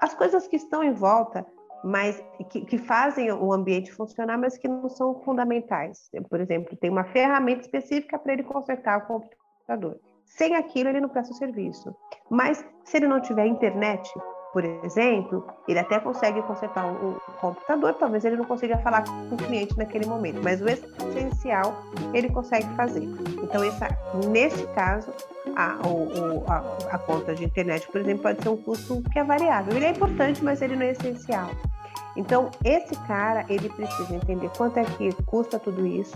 as 0.00 0.14
coisas 0.14 0.46
que 0.46 0.56
estão 0.56 0.82
em 0.82 0.92
volta 0.92 1.46
mas 1.84 2.22
que, 2.48 2.62
que, 2.62 2.78
fazem 2.78 3.30
o 3.30 3.52
ambiente 3.52 3.92
funcionar, 3.92 4.38
mas 4.38 4.56
que 4.56 4.66
não 4.66 4.88
são 4.88 5.20
fundamentais. 5.22 6.10
Por 6.30 6.40
exemplo, 6.40 6.74
tem 6.76 6.88
uma 6.88 7.04
ferramenta 7.04 7.60
específica 7.60 8.18
para 8.18 8.32
ele 8.32 8.42
consertar 8.42 8.98
o 8.98 9.02
computador. 9.02 10.00
Sem 10.24 10.56
aquilo, 10.56 10.88
ele 10.88 11.00
não 11.00 11.10
presta 11.10 11.34
o 11.34 11.36
serviço. 11.36 11.94
Mas 12.30 12.64
se 12.84 12.96
ele 12.96 13.06
não 13.06 13.20
tiver 13.20 13.46
internet, 13.46 14.10
por 14.54 14.64
exemplo, 14.64 15.46
ele 15.68 15.78
até 15.78 16.00
consegue 16.00 16.40
consertar 16.42 16.86
o 16.86 17.20
computador, 17.40 17.92
talvez 17.94 18.24
ele 18.24 18.36
não 18.36 18.44
consiga 18.44 18.78
falar 18.78 19.04
com 19.04 19.34
o 19.34 19.36
cliente 19.36 19.76
naquele 19.76 20.06
momento, 20.06 20.40
mas 20.42 20.62
o 20.62 20.68
essencial 20.68 21.76
ele 22.14 22.30
consegue 22.30 22.68
fazer. 22.76 23.02
Então, 23.42 23.62
essa, 23.62 23.88
neste 24.30 24.64
caso, 24.68 25.12
a, 25.56 25.76
o, 25.86 26.44
a, 26.48 26.94
a 26.94 26.98
conta 26.98 27.34
de 27.34 27.44
internet, 27.44 27.86
por 27.88 28.00
exemplo, 28.00 28.22
pode 28.22 28.42
ser 28.42 28.48
um 28.48 28.56
custo 28.56 29.02
que 29.12 29.18
é 29.18 29.24
variável. 29.24 29.76
Ele 29.76 29.86
é 29.86 29.90
importante, 29.90 30.42
mas 30.42 30.62
ele 30.62 30.76
não 30.76 30.82
é 30.82 30.92
essencial. 30.92 31.50
Então, 32.16 32.50
esse 32.64 32.94
cara, 33.06 33.44
ele 33.48 33.68
precisa 33.68 34.14
entender 34.14 34.48
quanto 34.56 34.78
é 34.78 34.84
que 34.84 35.12
custa 35.24 35.58
tudo 35.58 35.86
isso, 35.86 36.14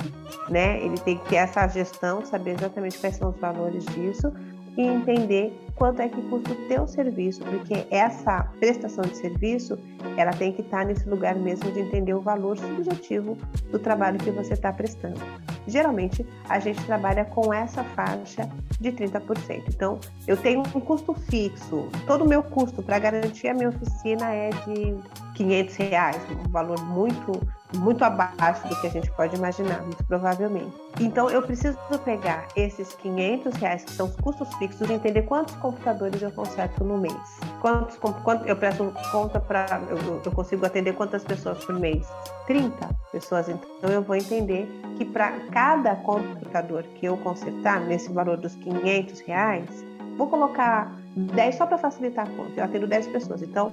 né? 0.49 0.80
Ele 0.80 0.96
tem 0.99 1.18
que 1.18 1.28
ter 1.28 1.36
essa 1.36 1.66
gestão, 1.66 2.24
saber 2.24 2.53
exatamente 2.53 2.99
quais 2.99 3.16
são 3.16 3.30
os 3.30 3.36
valores 3.36 3.84
disso 3.86 4.32
e 4.76 4.82
entender 4.82 5.53
quanto 5.74 6.01
é 6.01 6.09
que 6.09 6.22
custa 6.28 6.53
o 6.53 6.68
teu 6.68 6.86
serviço, 6.86 7.42
porque 7.44 7.84
essa 7.90 8.44
prestação 8.61 9.03
de 9.03 9.16
serviço, 9.16 9.76
ela 10.16 10.30
tem 10.30 10.53
que 10.53 10.62
estar 10.62 10.86
nesse 10.86 11.09
lugar 11.09 11.34
mesmo 11.34 11.70
de 11.72 11.80
entender 11.80 12.14
o 12.14 12.20
valor 12.20 12.57
subjetivo 12.57 13.36
do 13.72 13.78
trabalho 13.80 14.18
que 14.18 14.30
você 14.30 14.55
está 14.55 14.72
prestando. 14.72 15.20
Geralmente, 15.68 16.26
a 16.48 16.58
gente 16.58 16.82
trabalha 16.84 17.24
com 17.24 17.52
essa 17.52 17.84
faixa 17.84 18.48
de 18.80 18.90
30%. 18.92 19.64
Então, 19.68 19.98
eu 20.26 20.36
tenho 20.36 20.60
um 20.60 20.80
custo 20.80 21.14
fixo. 21.14 21.88
Todo 22.06 22.24
o 22.24 22.28
meu 22.28 22.42
custo 22.42 22.82
para 22.82 22.98
garantir 22.98 23.48
a 23.48 23.54
minha 23.54 23.68
oficina 23.68 24.32
é 24.32 24.50
de 24.50 24.96
500 25.34 25.76
reais, 25.76 26.22
um 26.44 26.50
valor 26.50 26.80
muito 26.84 27.32
muito 27.76 28.02
abaixo 28.02 28.66
do 28.66 28.80
que 28.80 28.86
a 28.86 28.90
gente 28.90 29.10
pode 29.12 29.36
imaginar, 29.36 29.82
muito 29.82 30.02
provavelmente. 30.04 30.74
Então, 31.00 31.28
eu 31.28 31.42
preciso 31.42 31.76
pegar 32.04 32.48
esses 32.56 32.94
500 32.94 33.54
reais, 33.54 33.84
que 33.84 33.92
são 33.92 34.06
os 34.06 34.16
custos 34.16 34.52
fixos, 34.54 34.88
e 34.88 34.92
entender 34.92 35.22
quantos 35.22 35.54
computadores 35.56 36.20
eu 36.22 36.30
conserto 36.30 36.82
no 36.82 36.98
mês. 36.98 37.14
Quantos, 37.60 37.96
quanto, 37.98 38.46
eu 38.46 38.56
presto 38.56 38.92
conta 39.12 39.38
para. 39.38 39.82
Eu, 39.88 40.22
eu, 40.24 40.32
consigo 40.32 40.64
atender 40.64 40.94
quantas 40.94 41.24
pessoas 41.24 41.62
por 41.64 41.78
mês? 41.78 42.06
30 42.46 42.88
pessoas. 43.12 43.48
Então, 43.48 43.90
eu 43.90 44.02
vou 44.02 44.16
entender 44.16 44.66
que 44.96 45.04
para 45.04 45.38
cada 45.59 45.96
computador 45.96 46.84
que 46.94 47.06
eu 47.06 47.16
consertar, 47.16 47.80
nesse 47.80 48.12
valor 48.12 48.36
dos 48.36 48.54
500 48.54 49.18
reais, 49.22 49.84
vou 50.16 50.28
colocar 50.28 50.96
10 51.16 51.56
só 51.56 51.66
para 51.66 51.76
facilitar 51.76 52.28
a 52.28 52.30
conta. 52.30 52.52
Eu 52.61 52.64
atendo 52.64 52.86
10 52.86 53.09
pessoas. 53.09 53.42
Então, 53.42 53.72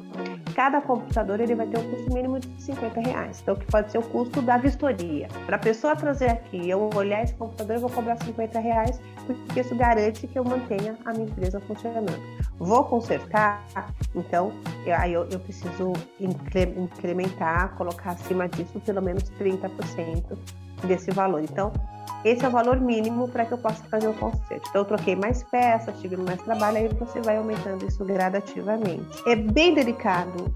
cada 0.56 0.82
computador 0.82 1.40
ele 1.40 1.54
vai 1.54 1.68
ter 1.68 1.78
um 1.78 1.88
custo 1.92 2.12
mínimo 2.12 2.40
de 2.40 2.50
50 2.60 3.02
reais. 3.02 3.40
Então, 3.40 3.56
que 3.56 3.68
pode 3.68 3.92
ser 3.92 4.00
o 4.00 4.02
custo 4.02 4.42
da 4.42 4.58
vistoria. 4.58 5.28
Para 5.46 5.58
a 5.58 5.60
pessoa 5.60 5.96
trazer 5.96 6.32
aqui, 6.32 6.68
eu 6.68 6.90
olhar 6.96 7.24
esse 7.24 7.36
computador, 7.36 7.76
eu 7.76 7.82
vou 7.82 7.92
cobrar 7.92 8.18
50 8.18 8.60
reais, 8.60 9.00
porque 9.28 9.60
isso 9.60 9.76
garante 9.76 10.26
que 10.26 10.40
eu 10.40 10.44
mantenha 10.44 10.98
a 11.06 11.12
minha 11.12 11.26
empresa 11.26 11.60
funcionando. 11.60 12.20
Vou 12.58 12.84
consertar, 12.86 13.64
então, 14.16 14.52
eu, 14.88 14.96
aí 14.96 15.14
eu, 15.14 15.28
eu 15.30 15.40
preciso 15.40 15.94
incrementar, 16.20 17.76
colocar 17.76 18.14
acima 18.14 18.50
disso 18.50 18.80
pelo 18.80 19.04
menos 19.04 19.30
30% 19.40 20.36
desse 20.86 21.12
valor. 21.12 21.42
Então, 21.44 21.72
esse 22.24 22.44
é 22.44 22.48
o 22.48 22.52
valor 22.52 22.80
mínimo 22.80 23.28
para 23.28 23.46
que 23.46 23.52
eu 23.52 23.58
possa 23.58 23.84
fazer 23.84 24.08
o 24.08 24.14
conserto. 24.14 24.68
Então, 24.70 24.82
eu 24.82 24.86
troquei 24.86 25.16
mais 25.16 25.44
peças, 25.44 26.00
tive 26.00 26.18
mais 26.18 26.42
trabalho, 26.42 26.78
aí 26.78 26.88
você 26.88 27.22
vai 27.22 27.38
aumentando 27.38 27.86
isso 27.86 28.04
gradativamente. 28.04 29.22
É 29.28 29.36
bem 29.36 29.74
delicado, 29.74 30.54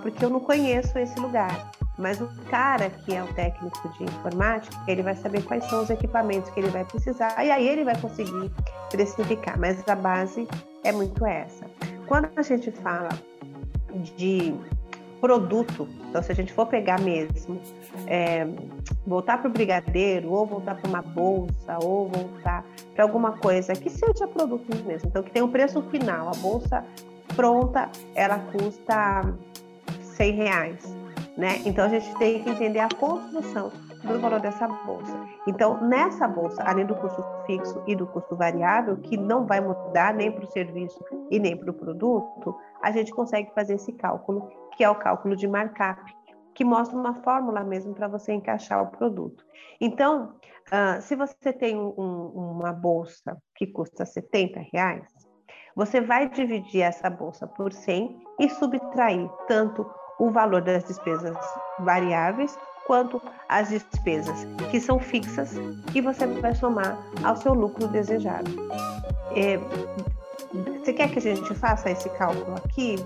porque 0.00 0.24
eu 0.24 0.30
não 0.30 0.40
conheço 0.40 0.96
esse 0.98 1.18
lugar. 1.18 1.72
Mas 1.98 2.20
o 2.20 2.28
cara 2.48 2.88
que 2.88 3.14
é 3.14 3.22
o 3.22 3.26
técnico 3.34 3.88
de 3.90 4.04
informática, 4.04 4.76
ele 4.88 5.02
vai 5.02 5.14
saber 5.14 5.42
quais 5.42 5.64
são 5.68 5.82
os 5.82 5.90
equipamentos 5.90 6.50
que 6.50 6.60
ele 6.60 6.70
vai 6.70 6.84
precisar, 6.84 7.44
e 7.44 7.50
aí 7.50 7.68
ele 7.68 7.84
vai 7.84 7.96
conseguir 8.00 8.50
precificar. 8.90 9.58
Mas 9.58 9.86
a 9.86 9.94
base 9.94 10.48
é 10.84 10.92
muito 10.92 11.26
essa. 11.26 11.66
Quando 12.06 12.30
a 12.34 12.42
gente 12.42 12.70
fala 12.70 13.10
de 14.16 14.54
produto. 15.22 15.88
Então, 16.10 16.20
se 16.20 16.32
a 16.32 16.34
gente 16.34 16.52
for 16.52 16.66
pegar 16.66 17.00
mesmo, 17.00 17.60
é, 18.08 18.44
voltar 19.06 19.38
para 19.38 19.48
o 19.48 19.52
brigadeiro, 19.52 20.32
ou 20.32 20.44
voltar 20.44 20.74
para 20.74 20.88
uma 20.88 21.00
bolsa, 21.00 21.78
ou 21.80 22.08
voltar 22.08 22.66
para 22.92 23.04
alguma 23.04 23.38
coisa 23.38 23.72
que 23.72 23.88
seja 23.88 24.26
produto 24.26 24.66
mesmo, 24.84 25.08
então 25.08 25.22
que 25.22 25.30
tem 25.30 25.40
um 25.40 25.48
preço 25.48 25.80
final. 25.82 26.28
A 26.28 26.32
bolsa 26.32 26.84
pronta, 27.36 27.88
ela 28.16 28.40
custa 28.40 29.22
100 30.16 30.32
reais, 30.32 30.96
né? 31.36 31.62
Então 31.64 31.84
a 31.84 31.88
gente 31.88 32.12
tem 32.18 32.42
que 32.42 32.50
entender 32.50 32.80
a 32.80 32.88
construção 32.88 33.70
do 34.04 34.18
valor 34.18 34.40
dessa 34.40 34.66
bolsa. 34.66 35.16
Então, 35.46 35.80
nessa 35.80 36.26
bolsa, 36.26 36.62
além 36.64 36.86
do 36.86 36.94
custo 36.96 37.24
fixo 37.46 37.82
e 37.86 37.94
do 37.94 38.06
custo 38.06 38.36
variável, 38.36 38.96
que 38.96 39.16
não 39.16 39.46
vai 39.46 39.60
mudar 39.60 40.14
nem 40.14 40.30
para 40.30 40.44
o 40.44 40.50
serviço 40.50 41.04
e 41.30 41.38
nem 41.38 41.56
para 41.56 41.70
o 41.70 41.74
produto, 41.74 42.56
a 42.82 42.90
gente 42.90 43.12
consegue 43.12 43.52
fazer 43.54 43.74
esse 43.74 43.92
cálculo 43.92 44.48
que 44.76 44.82
é 44.82 44.90
o 44.90 44.94
cálculo 44.94 45.36
de 45.36 45.46
markup, 45.46 46.00
que 46.54 46.64
mostra 46.64 46.98
uma 46.98 47.14
fórmula 47.22 47.62
mesmo 47.62 47.94
para 47.94 48.08
você 48.08 48.32
encaixar 48.32 48.82
o 48.82 48.90
produto. 48.90 49.44
Então, 49.80 50.34
uh, 50.68 51.00
se 51.00 51.14
você 51.14 51.52
tem 51.52 51.78
um, 51.78 51.92
uma 51.96 52.72
bolsa 52.72 53.36
que 53.54 53.66
custa 53.66 54.04
70 54.04 54.60
reais, 54.72 55.06
você 55.74 56.00
vai 56.00 56.28
dividir 56.28 56.82
essa 56.82 57.08
bolsa 57.08 57.46
por 57.46 57.72
100 57.72 58.18
e 58.40 58.48
subtrair 58.50 59.30
tanto 59.46 59.88
o 60.18 60.30
valor 60.30 60.60
das 60.62 60.84
despesas 60.84 61.36
variáveis 61.80 62.56
quanto 62.86 63.20
as 63.48 63.68
despesas 63.68 64.46
que 64.70 64.80
são 64.80 64.98
fixas 64.98 65.52
e 65.94 66.00
você 66.00 66.26
vai 66.26 66.54
somar 66.54 66.98
ao 67.22 67.36
seu 67.36 67.54
lucro 67.54 67.86
desejado. 67.88 68.50
É, 69.34 69.58
você 70.78 70.92
quer 70.92 71.08
que 71.10 71.18
a 71.18 71.22
gente 71.22 71.54
faça 71.54 71.90
esse 71.90 72.08
cálculo 72.10 72.56
aqui? 72.56 72.96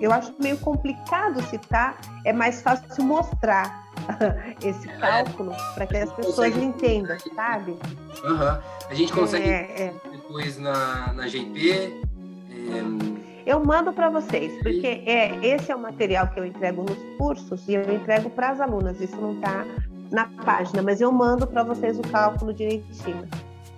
Eu 0.00 0.12
acho 0.12 0.34
meio 0.38 0.58
complicado 0.58 1.42
citar, 1.42 1.98
é 2.24 2.32
mais 2.32 2.60
fácil 2.62 3.04
mostrar 3.04 3.86
esse 4.62 4.88
é. 4.88 4.96
cálculo 4.98 5.54
para 5.74 5.86
que 5.86 5.96
as 5.96 6.12
pessoas 6.12 6.56
entendam, 6.56 7.16
sabe? 7.34 7.78
Uhum. 8.24 8.60
A 8.88 8.94
gente 8.94 9.12
consegue 9.12 9.48
é, 9.48 9.82
é. 9.82 9.94
depois 10.10 10.58
na, 10.58 11.12
na 11.12 11.28
GP. 11.28 12.02
É... 12.50 13.09
Eu 13.46 13.64
mando 13.64 13.92
para 13.92 14.08
vocês, 14.10 14.52
porque 14.62 15.02
é, 15.06 15.36
esse 15.44 15.70
é 15.70 15.76
o 15.76 15.78
material 15.78 16.28
que 16.28 16.38
eu 16.38 16.44
entrego 16.44 16.82
nos 16.82 16.98
cursos 17.16 17.66
e 17.68 17.74
eu 17.74 17.94
entrego 17.94 18.30
para 18.30 18.50
as 18.50 18.60
alunas. 18.60 19.00
Isso 19.00 19.16
não 19.16 19.34
está 19.34 19.64
na 20.10 20.26
página, 20.44 20.82
mas 20.82 21.00
eu 21.00 21.10
mando 21.12 21.46
para 21.46 21.62
vocês 21.62 21.98
o 21.98 22.02
cálculo 22.02 22.52
direitinho. 22.52 23.28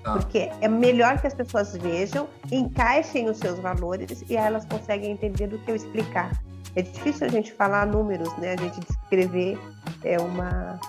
Ah. 0.04 0.14
Porque 0.14 0.50
é 0.60 0.68
melhor 0.68 1.20
que 1.20 1.26
as 1.26 1.34
pessoas 1.34 1.76
vejam, 1.76 2.28
encaixem 2.50 3.28
os 3.28 3.38
seus 3.38 3.58
valores 3.58 4.24
e 4.28 4.36
elas 4.36 4.64
conseguem 4.64 5.12
entender 5.12 5.46
do 5.46 5.58
que 5.58 5.70
eu 5.70 5.76
explicar. 5.76 6.32
É 6.74 6.82
difícil 6.82 7.26
a 7.26 7.30
gente 7.30 7.52
falar 7.52 7.86
números, 7.86 8.34
né? 8.38 8.54
A 8.54 8.56
gente 8.56 8.80
descrever 8.80 9.58
é 10.02 10.18
uma 10.18 10.80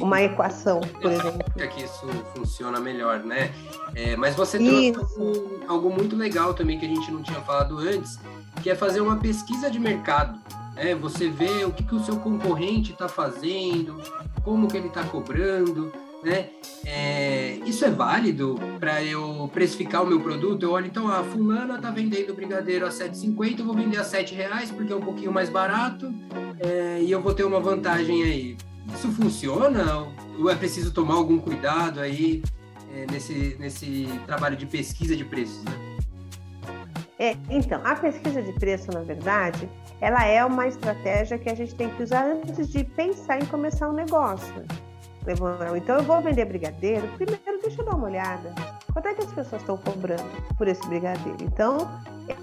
Sim. 0.00 0.06
uma 0.06 0.22
equação, 0.22 0.80
por 0.80 1.12
exemplo. 1.12 1.44
que 1.54 1.84
isso 1.84 2.06
funciona 2.34 2.80
melhor, 2.80 3.20
né? 3.20 3.52
É, 3.94 4.16
mas 4.16 4.34
você 4.34 4.58
trouxe 4.92 5.20
algo, 5.68 5.90
muito 5.90 6.16
legal 6.16 6.54
também 6.54 6.78
que 6.78 6.86
a 6.86 6.88
gente 6.88 7.10
não 7.10 7.22
tinha 7.22 7.40
falado 7.40 7.78
antes, 7.78 8.18
que 8.62 8.70
é 8.70 8.74
fazer 8.74 9.00
uma 9.00 9.16
pesquisa 9.16 9.70
de 9.70 9.78
mercado. 9.78 10.38
Né? 10.74 10.94
Você 10.94 11.28
vê 11.28 11.64
o 11.64 11.72
que, 11.72 11.84
que 11.84 11.94
o 11.94 12.02
seu 12.02 12.16
concorrente 12.16 12.92
está 12.92 13.08
fazendo, 13.08 14.00
como 14.42 14.68
que 14.68 14.76
ele 14.76 14.88
está 14.88 15.04
cobrando, 15.04 15.92
né? 16.22 16.50
É, 16.84 17.58
isso 17.66 17.84
é 17.84 17.90
válido 17.90 18.58
para 18.78 19.02
eu 19.02 19.50
precificar 19.52 20.02
o 20.02 20.06
meu 20.06 20.20
produto? 20.20 20.62
Eu 20.62 20.72
olho, 20.72 20.86
então, 20.86 21.08
a 21.08 21.22
fulana 21.22 21.76
está 21.76 21.90
vendendo 21.90 22.34
brigadeiro 22.34 22.86
a 22.86 22.90
7,50, 22.90 23.60
eu 23.60 23.64
vou 23.66 23.74
vender 23.74 23.98
a 23.98 24.04
7 24.04 24.34
reais 24.34 24.70
porque 24.70 24.92
é 24.92 24.96
um 24.96 25.00
pouquinho 25.00 25.32
mais 25.32 25.48
barato 25.48 26.12
é, 26.58 27.00
e 27.02 27.10
eu 27.10 27.20
vou 27.20 27.34
ter 27.34 27.44
uma 27.44 27.60
vantagem 27.60 28.22
aí. 28.22 28.56
Isso 28.94 29.10
funciona? 29.12 30.06
Ou 30.38 30.50
é 30.50 30.54
preciso 30.54 30.92
tomar 30.92 31.14
algum 31.14 31.38
cuidado 31.38 32.00
aí 32.00 32.42
é, 32.94 33.06
nesse, 33.10 33.56
nesse 33.58 34.08
trabalho 34.26 34.56
de 34.56 34.66
pesquisa 34.66 35.16
de 35.16 35.24
preços? 35.24 35.62
Né? 35.64 35.72
É, 37.18 37.36
então, 37.50 37.80
a 37.84 37.94
pesquisa 37.94 38.40
de 38.42 38.52
preço, 38.54 38.90
na 38.92 39.00
verdade, 39.00 39.68
ela 40.00 40.24
é 40.24 40.42
uma 40.44 40.66
estratégia 40.66 41.38
que 41.38 41.50
a 41.50 41.54
gente 41.54 41.74
tem 41.74 41.90
que 41.90 42.02
usar 42.02 42.24
antes 42.24 42.68
de 42.70 42.82
pensar 42.82 43.38
em 43.38 43.46
começar 43.46 43.90
um 43.90 43.92
negócio. 43.92 44.64
Então 45.76 45.96
eu 45.96 46.02
vou 46.02 46.20
vender 46.22 46.46
brigadeiro. 46.46 47.06
Primeiro, 47.08 47.60
deixa 47.62 47.82
eu 47.82 47.84
dar 47.84 47.94
uma 47.94 48.06
olhada. 48.06 48.54
Quanto 48.92 49.06
é 49.06 49.14
que 49.14 49.20
as 49.20 49.32
pessoas 49.32 49.60
estão 49.60 49.76
cobrando 49.76 50.24
por 50.56 50.66
esse 50.66 50.84
brigadeiro? 50.88 51.36
Então, 51.42 51.88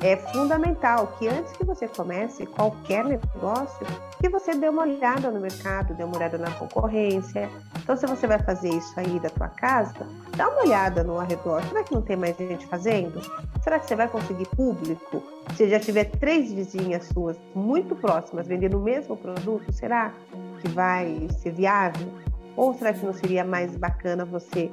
é 0.01 0.15
fundamental 0.17 1.07
que 1.17 1.27
antes 1.27 1.51
que 1.53 1.63
você 1.63 1.87
comece 1.87 2.45
qualquer 2.45 3.03
negócio, 3.03 3.85
que 4.19 4.29
você 4.29 4.55
dê 4.55 4.69
uma 4.69 4.83
olhada 4.83 5.29
no 5.29 5.39
mercado, 5.39 5.93
dê 5.93 6.03
uma 6.03 6.15
olhada 6.15 6.37
na 6.37 6.51
concorrência. 6.51 7.49
Então, 7.77 7.95
se 7.95 8.05
você 8.05 8.27
vai 8.27 8.39
fazer 8.39 8.69
isso 8.69 8.93
aí 8.99 9.19
da 9.19 9.29
tua 9.29 9.47
casa, 9.47 10.07
dá 10.35 10.49
uma 10.49 10.63
olhada 10.63 11.03
no 11.03 11.19
arredor. 11.19 11.63
Será 11.63 11.83
que 11.83 11.93
não 11.93 12.01
tem 12.01 12.15
mais 12.15 12.37
gente 12.37 12.65
fazendo? 12.67 13.21
Será 13.63 13.79
que 13.79 13.87
você 13.87 13.95
vai 13.95 14.07
conseguir 14.07 14.47
público? 14.47 15.23
Se 15.55 15.69
já 15.69 15.79
tiver 15.79 16.05
três 16.05 16.51
vizinhas 16.51 17.05
suas 17.05 17.37
muito 17.55 17.95
próximas 17.95 18.47
vendendo 18.47 18.77
o 18.77 18.81
mesmo 18.81 19.15
produto, 19.15 19.71
será 19.71 20.11
que 20.61 20.67
vai 20.69 21.27
ser 21.39 21.51
viável? 21.51 22.07
Ou 22.55 22.73
será 22.73 22.91
que 22.91 23.05
não 23.05 23.13
seria 23.13 23.43
mais 23.43 23.75
bacana 23.77 24.25
você 24.25 24.71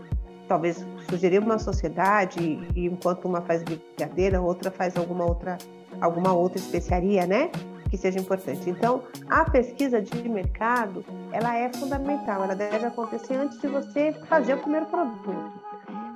talvez 0.49 0.85
sugerir 1.09 1.39
uma 1.39 1.59
sociedade 1.59 2.41
e 2.75 2.87
enquanto 2.87 3.27
uma 3.27 3.41
faz 3.43 3.63
brigadeira, 3.63 4.41
outra 4.41 4.71
faz 4.71 4.97
alguma 4.97 5.25
outra 5.25 5.59
alguma 6.01 6.33
outra 6.33 6.59
especiaria, 6.59 7.27
né? 7.27 7.51
Que 7.91 7.97
seja 7.97 8.19
importante. 8.19 8.69
Então, 8.69 9.03
a 9.29 9.49
pesquisa 9.49 10.03
de 10.03 10.29
mercado, 10.29 11.05
ela 11.33 11.57
é 11.57 11.73
fundamental, 11.73 12.43
ela 12.43 12.55
deve 12.55 12.87
acontecer 12.87 13.35
antes 13.35 13.61
de 13.61 13.69
você 13.69 14.13
fazer 14.29 14.55
o 14.55 14.59
primeiro 14.59 14.87
produto. 14.87 15.31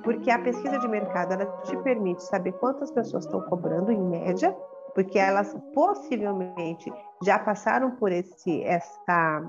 Porque 0.03 0.31
a 0.31 0.39
pesquisa 0.39 0.77
de 0.79 0.87
mercado, 0.87 1.33
ela 1.33 1.45
te 1.63 1.75
permite 1.77 2.23
saber 2.23 2.53
quantas 2.53 2.91
pessoas 2.91 3.25
estão 3.25 3.41
cobrando 3.41 3.91
em 3.91 4.01
média, 4.01 4.55
porque 4.93 5.19
elas 5.19 5.55
possivelmente 5.73 6.91
já 7.23 7.37
passaram 7.39 7.91
por 7.91 8.11
esse 8.11 8.63
essa 8.63 9.43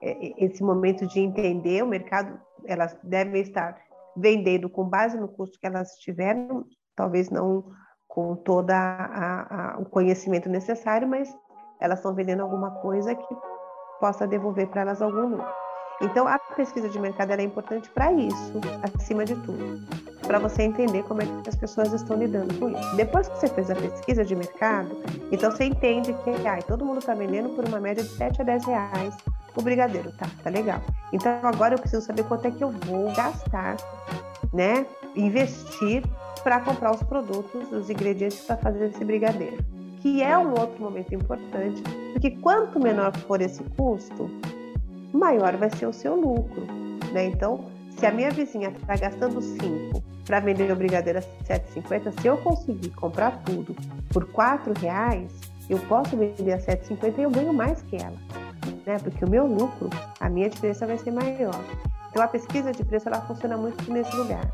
esse 0.00 0.62
momento 0.62 1.06
de 1.06 1.20
entender 1.20 1.82
o 1.82 1.86
mercado, 1.86 2.38
elas 2.66 2.94
devem 3.02 3.40
estar 3.40 3.78
vendendo 4.16 4.68
com 4.68 4.88
base 4.88 5.18
no 5.18 5.28
custo 5.28 5.58
que 5.58 5.66
elas 5.66 5.92
tiveram, 5.98 6.64
talvez 6.94 7.30
não 7.30 7.64
com 8.06 8.36
todo 8.36 8.70
o 9.80 9.84
conhecimento 9.86 10.48
necessário, 10.48 11.08
mas 11.08 11.34
elas 11.80 11.98
estão 11.98 12.14
vendendo 12.14 12.42
alguma 12.42 12.70
coisa 12.80 13.14
que 13.14 13.36
possa 13.98 14.26
devolver 14.26 14.68
para 14.68 14.82
elas 14.82 15.02
algum 15.02 15.26
lucro. 15.26 15.64
Então, 16.00 16.26
a 16.26 16.38
pesquisa 16.38 16.88
de 16.88 16.98
mercado 16.98 17.32
é 17.32 17.42
importante 17.42 17.88
para 17.90 18.12
isso, 18.12 18.60
acima 18.82 19.24
de 19.24 19.34
tudo, 19.36 19.80
para 20.26 20.38
você 20.38 20.62
entender 20.62 21.04
como 21.04 21.22
é 21.22 21.26
que 21.42 21.48
as 21.48 21.56
pessoas 21.56 21.92
estão 21.92 22.16
lidando 22.16 22.52
com 22.58 22.68
isso. 22.70 22.96
Depois 22.96 23.28
que 23.28 23.38
você 23.38 23.48
fez 23.48 23.70
a 23.70 23.74
pesquisa 23.76 24.24
de 24.24 24.34
mercado, 24.34 24.90
então 25.30 25.50
você 25.50 25.64
entende 25.64 26.12
que 26.12 26.46
ah, 26.46 26.60
todo 26.66 26.84
mundo 26.84 26.98
está 26.98 27.14
vendendo 27.14 27.50
por 27.50 27.64
uma 27.66 27.78
média 27.78 28.02
de 28.02 28.10
7 28.10 28.42
a 28.42 28.44
10 28.44 28.64
reais 28.64 29.16
o 29.56 29.62
brigadeiro, 29.62 30.12
tá, 30.12 30.26
tá 30.42 30.50
legal. 30.50 30.80
Então, 31.12 31.38
agora 31.42 31.74
eu 31.74 31.78
preciso 31.78 32.04
saber 32.04 32.24
quanto 32.24 32.46
é 32.46 32.50
que 32.50 32.62
eu 32.62 32.70
vou 32.70 33.12
gastar, 33.14 33.76
né, 34.52 34.86
investir 35.14 36.02
para 36.42 36.60
comprar 36.60 36.92
os 36.92 37.02
produtos, 37.02 37.72
os 37.72 37.88
ingredientes 37.88 38.40
para 38.40 38.56
fazer 38.56 38.86
esse 38.86 39.04
brigadeiro. 39.04 39.64
Que 40.00 40.22
é 40.22 40.36
um 40.36 40.50
outro 40.50 40.82
momento 40.82 41.14
importante, 41.14 41.82
porque 42.12 42.32
quanto 42.32 42.78
menor 42.78 43.16
for 43.16 43.40
esse 43.40 43.62
custo, 43.76 44.30
maior 45.12 45.56
vai 45.56 45.70
ser 45.70 45.86
o 45.86 45.92
seu 45.92 46.14
lucro. 46.14 46.66
Né? 47.12 47.26
Então, 47.26 47.64
se 47.96 48.04
a 48.04 48.10
minha 48.10 48.30
vizinha 48.30 48.68
está 48.68 48.96
gastando 48.96 49.40
5 49.40 50.02
para 50.26 50.40
vender 50.40 50.70
o 50.70 50.76
brigadeiro 50.76 51.20
a 51.20 51.22
7,50, 51.44 52.20
se 52.20 52.26
eu 52.26 52.36
conseguir 52.38 52.90
comprar 52.90 53.42
tudo 53.44 53.74
por 54.10 54.26
4 54.26 54.74
reais, 54.78 55.32
eu 55.70 55.78
posso 55.80 56.16
vender 56.16 56.52
a 56.52 56.58
7,50 56.58 57.18
e 57.18 57.22
eu 57.22 57.30
ganho 57.30 57.54
mais 57.54 57.80
que 57.82 57.96
ela. 57.96 58.43
Né? 58.86 58.98
Porque 58.98 59.24
o 59.24 59.28
meu 59.28 59.46
lucro, 59.46 59.88
a 60.20 60.28
minha 60.28 60.48
diferença 60.48 60.86
vai 60.86 60.98
ser 60.98 61.10
maior. 61.10 61.58
Então 62.10 62.22
a 62.22 62.28
pesquisa 62.28 62.70
de 62.70 62.84
preço 62.84 63.08
ela 63.08 63.20
funciona 63.22 63.56
muito 63.56 63.90
nesse 63.90 64.14
lugar. 64.14 64.48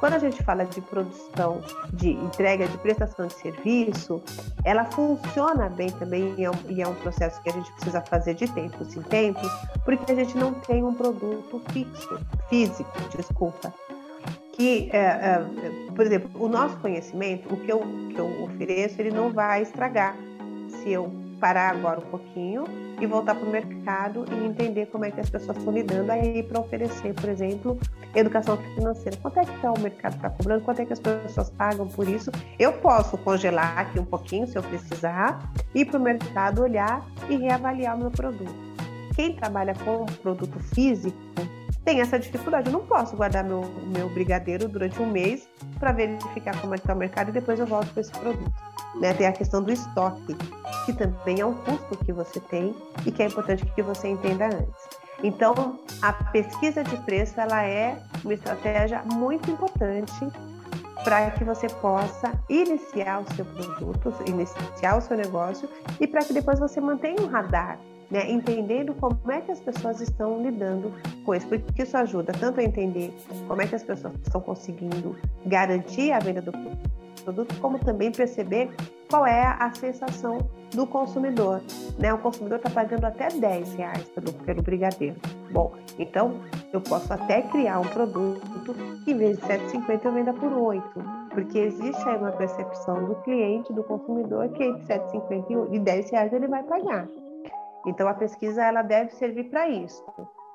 Quando 0.00 0.14
a 0.14 0.18
gente 0.18 0.42
fala 0.42 0.64
de 0.64 0.80
produção, 0.80 1.62
de 1.92 2.10
entrega, 2.10 2.66
de 2.66 2.76
prestação 2.78 3.26
de 3.26 3.34
serviço, 3.34 4.22
ela 4.64 4.84
funciona 4.84 5.68
bem 5.68 5.90
também 5.90 6.34
e 6.36 6.44
é, 6.44 6.50
um, 6.50 6.54
e 6.68 6.82
é 6.82 6.86
um 6.86 6.94
processo 6.96 7.40
que 7.40 7.48
a 7.48 7.52
gente 7.52 7.72
precisa 7.72 8.00
fazer 8.02 8.34
de 8.34 8.46
tempos 8.48 8.96
em 8.96 9.02
tempos, 9.02 9.48
porque 9.84 10.12
a 10.12 10.14
gente 10.14 10.36
não 10.36 10.52
tem 10.52 10.84
um 10.84 10.92
produto 10.92 11.62
fixo, 11.72 12.18
físico, 12.50 12.92
desculpa. 13.16 13.72
Que, 14.52 14.90
é, 14.92 14.98
é, 14.98 15.46
por 15.94 16.04
exemplo, 16.04 16.30
o 16.42 16.48
nosso 16.48 16.76
conhecimento, 16.78 17.52
o 17.54 17.56
que 17.56 17.72
eu, 17.72 17.80
que 18.10 18.18
eu 18.18 18.42
ofereço, 18.42 19.00
ele 19.00 19.10
não 19.10 19.32
vai 19.32 19.62
estragar 19.62 20.16
se 20.68 20.92
eu 20.92 21.23
parar 21.44 21.74
agora 21.76 22.00
um 22.00 22.10
pouquinho 22.10 22.64
e 22.98 23.06
voltar 23.06 23.34
para 23.34 23.46
o 23.46 23.50
mercado 23.50 24.24
e 24.32 24.46
entender 24.46 24.86
como 24.86 25.04
é 25.04 25.10
que 25.10 25.20
as 25.20 25.28
pessoas 25.28 25.58
estão 25.58 25.74
lidando 25.74 26.10
aí 26.10 26.42
para 26.42 26.58
oferecer, 26.58 27.12
por 27.12 27.28
exemplo, 27.28 27.78
educação 28.14 28.56
financeira. 28.74 29.18
Quanto 29.20 29.40
é 29.40 29.44
que 29.44 29.60
tá 29.60 29.70
o 29.70 29.78
mercado 29.78 30.16
está 30.16 30.30
cobrando? 30.30 30.64
Quanto 30.64 30.80
é 30.80 30.86
que 30.86 30.94
as 30.94 31.00
pessoas 31.00 31.50
pagam 31.50 31.86
por 31.86 32.08
isso? 32.08 32.30
Eu 32.58 32.72
posso 32.72 33.18
congelar 33.18 33.78
aqui 33.78 34.00
um 34.00 34.06
pouquinho 34.06 34.46
se 34.46 34.56
eu 34.56 34.62
precisar, 34.62 35.52
ir 35.74 35.84
para 35.84 35.98
o 35.98 36.02
mercado, 36.02 36.62
olhar 36.62 37.06
e 37.28 37.36
reavaliar 37.36 37.94
o 37.94 37.98
meu 37.98 38.10
produto. 38.10 38.54
Quem 39.14 39.34
trabalha 39.34 39.74
com 39.84 40.06
produto 40.22 40.58
físico 40.74 41.14
tem 41.84 42.00
essa 42.00 42.18
dificuldade. 42.18 42.68
Eu 42.68 42.72
não 42.72 42.86
posso 42.86 43.16
guardar 43.16 43.44
meu, 43.44 43.62
meu 43.94 44.08
brigadeiro 44.08 44.68
durante 44.68 45.00
um 45.00 45.10
mês 45.10 45.48
para 45.78 45.92
verificar 45.92 46.58
como 46.60 46.74
é 46.74 46.76
está 46.76 46.94
o 46.94 46.96
mercado 46.96 47.28
e 47.28 47.32
depois 47.32 47.60
eu 47.60 47.66
volto 47.66 47.92
com 47.92 48.00
esse 48.00 48.10
produto. 48.10 48.52
Né? 49.00 49.12
Tem 49.12 49.26
a 49.26 49.32
questão 49.32 49.62
do 49.62 49.70
estoque, 49.70 50.34
que 50.86 50.92
também 50.92 51.40
é 51.40 51.46
um 51.46 51.54
custo 51.54 51.96
que 52.04 52.12
você 52.12 52.40
tem 52.40 52.74
e 53.04 53.12
que 53.12 53.22
é 53.22 53.26
importante 53.26 53.64
que 53.66 53.82
você 53.82 54.08
entenda 54.08 54.46
antes. 54.46 55.04
Então, 55.22 55.78
a 56.02 56.12
pesquisa 56.12 56.82
de 56.82 56.96
preço 56.98 57.40
ela 57.40 57.64
é 57.64 57.98
uma 58.24 58.34
estratégia 58.34 59.02
muito 59.12 59.50
importante 59.50 60.28
para 61.02 61.30
que 61.32 61.44
você 61.44 61.66
possa 61.68 62.32
iniciar 62.48 63.20
o 63.20 63.34
seu 63.34 63.44
produto, 63.44 64.14
iniciar 64.26 64.96
o 64.96 65.00
seu 65.00 65.16
negócio 65.16 65.68
e 66.00 66.06
para 66.06 66.24
que 66.24 66.32
depois 66.32 66.58
você 66.58 66.80
mantenha 66.80 67.20
um 67.20 67.26
radar 67.26 67.78
né, 68.10 68.30
entendendo 68.30 68.94
como 68.94 69.18
é 69.30 69.40
que 69.40 69.50
as 69.50 69.60
pessoas 69.60 70.00
estão 70.00 70.42
lidando 70.42 70.92
com 71.24 71.34
isso, 71.34 71.46
porque 71.46 71.82
isso 71.82 71.96
ajuda 71.96 72.32
tanto 72.32 72.60
a 72.60 72.62
entender 72.64 73.12
como 73.48 73.60
é 73.62 73.66
que 73.66 73.74
as 73.74 73.82
pessoas 73.82 74.14
estão 74.22 74.40
conseguindo 74.40 75.16
garantir 75.46 76.12
a 76.12 76.18
venda 76.18 76.40
do 76.40 76.52
produto, 77.24 77.58
como 77.60 77.78
também 77.78 78.12
perceber 78.12 78.70
qual 79.08 79.26
é 79.26 79.56
a 79.58 79.72
sensação 79.74 80.38
do 80.72 80.86
consumidor. 80.86 81.62
Né? 81.98 82.12
O 82.12 82.18
consumidor 82.18 82.58
está 82.58 82.70
pagando 82.70 83.04
até 83.04 83.28
10 83.28 83.74
reais 83.74 84.04
pelo, 84.10 84.32
pelo 84.32 84.62
brigadeiro. 84.62 85.16
Bom, 85.50 85.72
então 85.98 86.40
eu 86.72 86.80
posso 86.80 87.12
até 87.12 87.42
criar 87.42 87.80
um 87.80 87.88
produto 87.88 88.74
que 89.04 89.12
em 89.12 89.16
vez 89.16 89.38
de 89.38 89.42
7,50 89.44 90.04
eu 90.04 90.12
venda 90.12 90.32
por 90.32 90.52
8, 90.52 90.84
porque 91.30 91.58
existe 91.58 92.08
aí 92.08 92.16
uma 92.16 92.32
percepção 92.32 93.04
do 93.04 93.14
cliente, 93.22 93.72
do 93.72 93.84
consumidor, 93.84 94.48
que 94.50 94.64
entre 94.64 94.82
7,50 94.84 95.68
e 95.72 95.78
10 95.78 96.10
reais 96.10 96.32
ele 96.32 96.48
vai 96.48 96.62
pagar. 96.62 97.08
Então 97.86 98.08
a 98.08 98.14
pesquisa 98.14 98.62
ela 98.62 98.82
deve 98.82 99.10
servir 99.12 99.44
para 99.44 99.68
isso. 99.68 100.04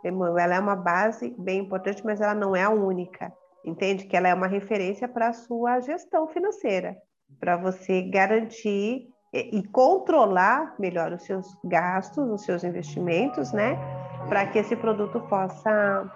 Ela 0.04 0.56
é 0.56 0.60
uma 0.60 0.76
base 0.76 1.36
bem 1.38 1.60
importante, 1.60 2.04
mas 2.06 2.22
ela 2.22 2.34
não 2.34 2.56
é 2.56 2.64
a 2.64 2.70
única. 2.70 3.32
Entende 3.66 4.06
que 4.06 4.16
ela 4.16 4.30
é 4.30 4.34
uma 4.34 4.48
referência 4.48 5.08
para 5.08 5.28
a 5.28 5.34
sua 5.34 5.80
gestão 5.82 6.28
financeira, 6.28 6.98
para 7.40 7.58
você 7.58 8.02
garantir 8.04 9.10
e 9.34 9.64
controlar 9.68 10.76
melhor 10.80 11.12
os 11.12 11.24
seus 11.24 11.56
gastos, 11.64 12.30
os 12.30 12.44
seus 12.44 12.64
investimentos, 12.64 13.52
né? 13.52 13.78
Para 14.28 14.48
que 14.48 14.60
esse 14.60 14.76
produto 14.76 15.20
possa 15.22 16.12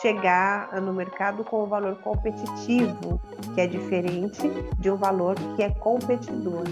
chegar 0.00 0.80
no 0.80 0.92
mercado 0.92 1.44
com 1.44 1.64
um 1.64 1.66
valor 1.66 1.96
competitivo, 1.96 3.20
que 3.54 3.60
é 3.60 3.66
diferente 3.66 4.48
de 4.78 4.90
um 4.90 4.96
valor 4.96 5.34
que 5.56 5.62
é 5.62 5.70
competidor. 5.70 6.64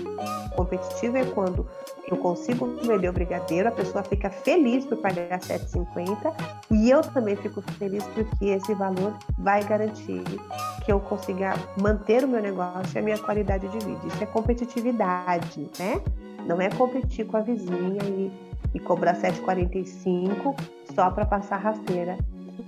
Competitivo 0.55 1.17
é 1.17 1.25
quando 1.25 1.69
eu 2.09 2.17
consigo 2.17 2.67
vender 2.83 3.09
o 3.09 3.13
brigadeiro, 3.13 3.69
a 3.69 3.73
pessoa 3.73 4.03
fica 4.05 4.31
feliz 4.31 4.85
por 4.85 4.97
pagar 4.99 5.41
7,50 5.41 6.35
e 6.71 6.89
eu 6.89 7.03
também 7.03 7.35
fico 7.37 7.61
feliz 7.73 8.05
porque 8.07 8.47
esse 8.47 8.75
valor 8.75 9.13
vai 9.39 9.63
garantir 9.65 10.23
que 10.85 10.93
eu 10.93 11.01
consiga 11.01 11.55
manter 11.81 12.25
o 12.25 12.29
meu 12.29 12.41
negócio 12.41 12.97
e 12.97 12.99
a 12.99 13.03
minha 13.03 13.19
qualidade 13.19 13.67
de 13.69 13.79
vida. 13.85 14.07
Isso 14.07 14.23
é 14.23 14.27
competitividade, 14.27 15.69
né? 15.79 16.01
Não 16.47 16.61
é 16.61 16.71
competir 16.71 17.27
com 17.27 17.37
a 17.37 17.41
vizinha 17.41 18.03
e, 18.05 18.31
e 18.73 18.79
cobrar 18.79 19.17
7,45 19.17 20.55
só 20.95 21.11
para 21.11 21.27
passar 21.27 21.57
rasteira 21.57 22.17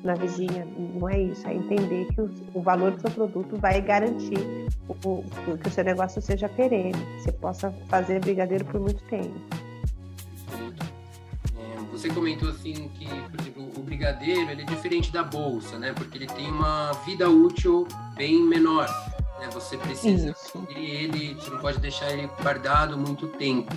na 0.03 0.15
vizinha. 0.15 0.67
Não 0.95 1.09
é 1.09 1.21
isso, 1.21 1.47
é 1.47 1.55
entender 1.55 2.07
que 2.13 2.21
o, 2.21 2.31
o 2.55 2.63
valor 2.63 2.93
do 2.93 3.01
seu 3.01 3.11
produto 3.11 3.57
vai 3.57 3.81
garantir 3.81 4.69
o, 4.89 5.09
o, 5.09 5.25
que 5.59 5.69
o 5.69 5.71
seu 5.71 5.85
negócio 5.85 6.21
seja 6.21 6.49
perene, 6.49 6.93
você 7.19 7.33
possa 7.33 7.71
fazer 7.89 8.21
brigadeiro 8.21 8.65
por 8.65 8.81
muito 8.81 9.03
tempo. 9.05 9.35
É, 11.57 11.81
você 11.93 12.09
comentou 12.09 12.51
assim 12.51 12.89
que, 12.95 13.07
por 13.07 13.41
exemplo, 13.41 13.71
o 13.77 13.83
brigadeiro 13.83 14.51
ele 14.51 14.63
é 14.63 14.65
diferente 14.65 15.13
da 15.13 15.23
bolsa, 15.23 15.79
né? 15.79 15.93
Porque 15.93 16.19
ele 16.19 16.27
tem 16.27 16.49
uma 16.49 16.93
vida 17.05 17.29
útil 17.29 17.87
bem 18.17 18.43
menor. 18.43 18.89
Né? 19.39 19.49
Você 19.53 19.77
precisa 19.77 20.35
ele, 20.75 21.35
você 21.35 21.51
não 21.51 21.59
pode 21.59 21.79
deixar 21.79 22.11
ele 22.13 22.29
guardado 22.43 22.97
muito 22.97 23.29
tempo, 23.29 23.73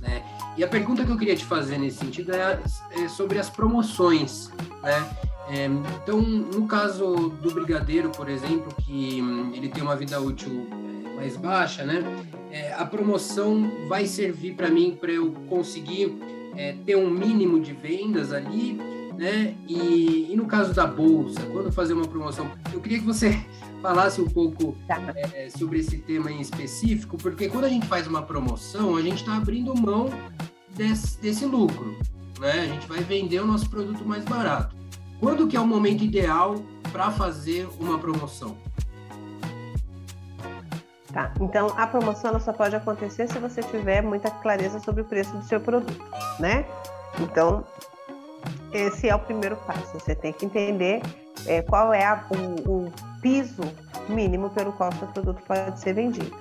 né? 0.00 0.22
E 0.56 0.64
a 0.64 0.68
pergunta 0.68 1.04
que 1.04 1.10
eu 1.10 1.16
queria 1.16 1.36
te 1.36 1.44
fazer 1.44 1.78
nesse 1.78 1.98
sentido 1.98 2.34
é, 2.34 2.60
é 2.92 3.08
sobre 3.08 3.38
as 3.38 3.48
promoções, 3.48 4.50
né? 4.82 5.29
É, 5.50 5.64
então, 5.64 6.20
no 6.20 6.64
caso 6.68 7.28
do 7.42 7.50
brigadeiro, 7.50 8.10
por 8.10 8.28
exemplo, 8.28 8.72
que 8.84 9.20
hum, 9.20 9.50
ele 9.52 9.68
tem 9.68 9.82
uma 9.82 9.96
vida 9.96 10.20
útil 10.20 10.68
é, 10.70 11.16
mais 11.16 11.36
baixa, 11.36 11.84
né? 11.84 12.04
É, 12.52 12.72
a 12.74 12.86
promoção 12.86 13.68
vai 13.88 14.06
servir 14.06 14.54
para 14.54 14.70
mim 14.70 14.96
para 14.98 15.10
eu 15.10 15.32
conseguir 15.48 16.16
é, 16.56 16.76
ter 16.86 16.96
um 16.96 17.10
mínimo 17.10 17.58
de 17.58 17.72
vendas 17.72 18.32
ali, 18.32 18.74
né? 19.18 19.56
E, 19.66 20.28
e, 20.30 20.36
no 20.36 20.46
caso 20.46 20.72
da 20.72 20.86
bolsa, 20.86 21.40
quando 21.52 21.72
fazer 21.72 21.94
uma 21.94 22.06
promoção, 22.06 22.48
eu 22.72 22.80
queria 22.80 23.00
que 23.00 23.04
você 23.04 23.36
falasse 23.82 24.20
um 24.20 24.28
pouco 24.28 24.76
tá. 24.86 25.02
é, 25.34 25.48
sobre 25.50 25.80
esse 25.80 25.98
tema 25.98 26.30
em 26.30 26.40
específico, 26.40 27.16
porque 27.16 27.48
quando 27.48 27.64
a 27.64 27.68
gente 27.68 27.88
faz 27.88 28.06
uma 28.06 28.22
promoção, 28.22 28.96
a 28.96 29.02
gente 29.02 29.16
está 29.16 29.36
abrindo 29.36 29.74
mão 29.74 30.10
desse, 30.76 31.20
desse 31.20 31.44
lucro, 31.44 31.98
né? 32.38 32.52
A 32.52 32.66
gente 32.66 32.86
vai 32.86 33.00
vender 33.00 33.40
o 33.40 33.46
nosso 33.46 33.68
produto 33.68 34.04
mais 34.04 34.24
barato. 34.24 34.79
Quando 35.20 35.46
que 35.46 35.54
é 35.54 35.60
o 35.60 35.66
momento 35.66 36.02
ideal 36.02 36.54
para 36.90 37.10
fazer 37.10 37.68
uma 37.78 37.98
promoção? 37.98 38.56
Tá, 41.12 41.34
então 41.40 41.66
a 41.76 41.86
promoção 41.86 42.40
só 42.40 42.52
pode 42.52 42.74
acontecer 42.74 43.28
se 43.28 43.38
você 43.38 43.62
tiver 43.62 44.00
muita 44.00 44.30
clareza 44.30 44.80
sobre 44.80 45.02
o 45.02 45.04
preço 45.04 45.36
do 45.36 45.44
seu 45.44 45.60
produto, 45.60 46.02
né? 46.38 46.64
Então, 47.20 47.64
esse 48.72 49.08
é 49.08 49.14
o 49.14 49.18
primeiro 49.18 49.56
passo. 49.56 49.92
Você 49.92 50.14
tem 50.14 50.32
que 50.32 50.46
entender 50.46 51.02
é, 51.46 51.60
qual 51.62 51.92
é 51.92 52.04
a, 52.04 52.24
o, 52.30 52.86
o, 52.86 52.92
piso 53.20 53.62
mínimo 54.08 54.48
pelo 54.50 54.72
qual 54.72 54.88
o 54.88 54.94
seu 54.94 55.08
produto 55.08 55.42
pode 55.46 55.78
ser 55.78 55.92
vendido. 55.92 56.34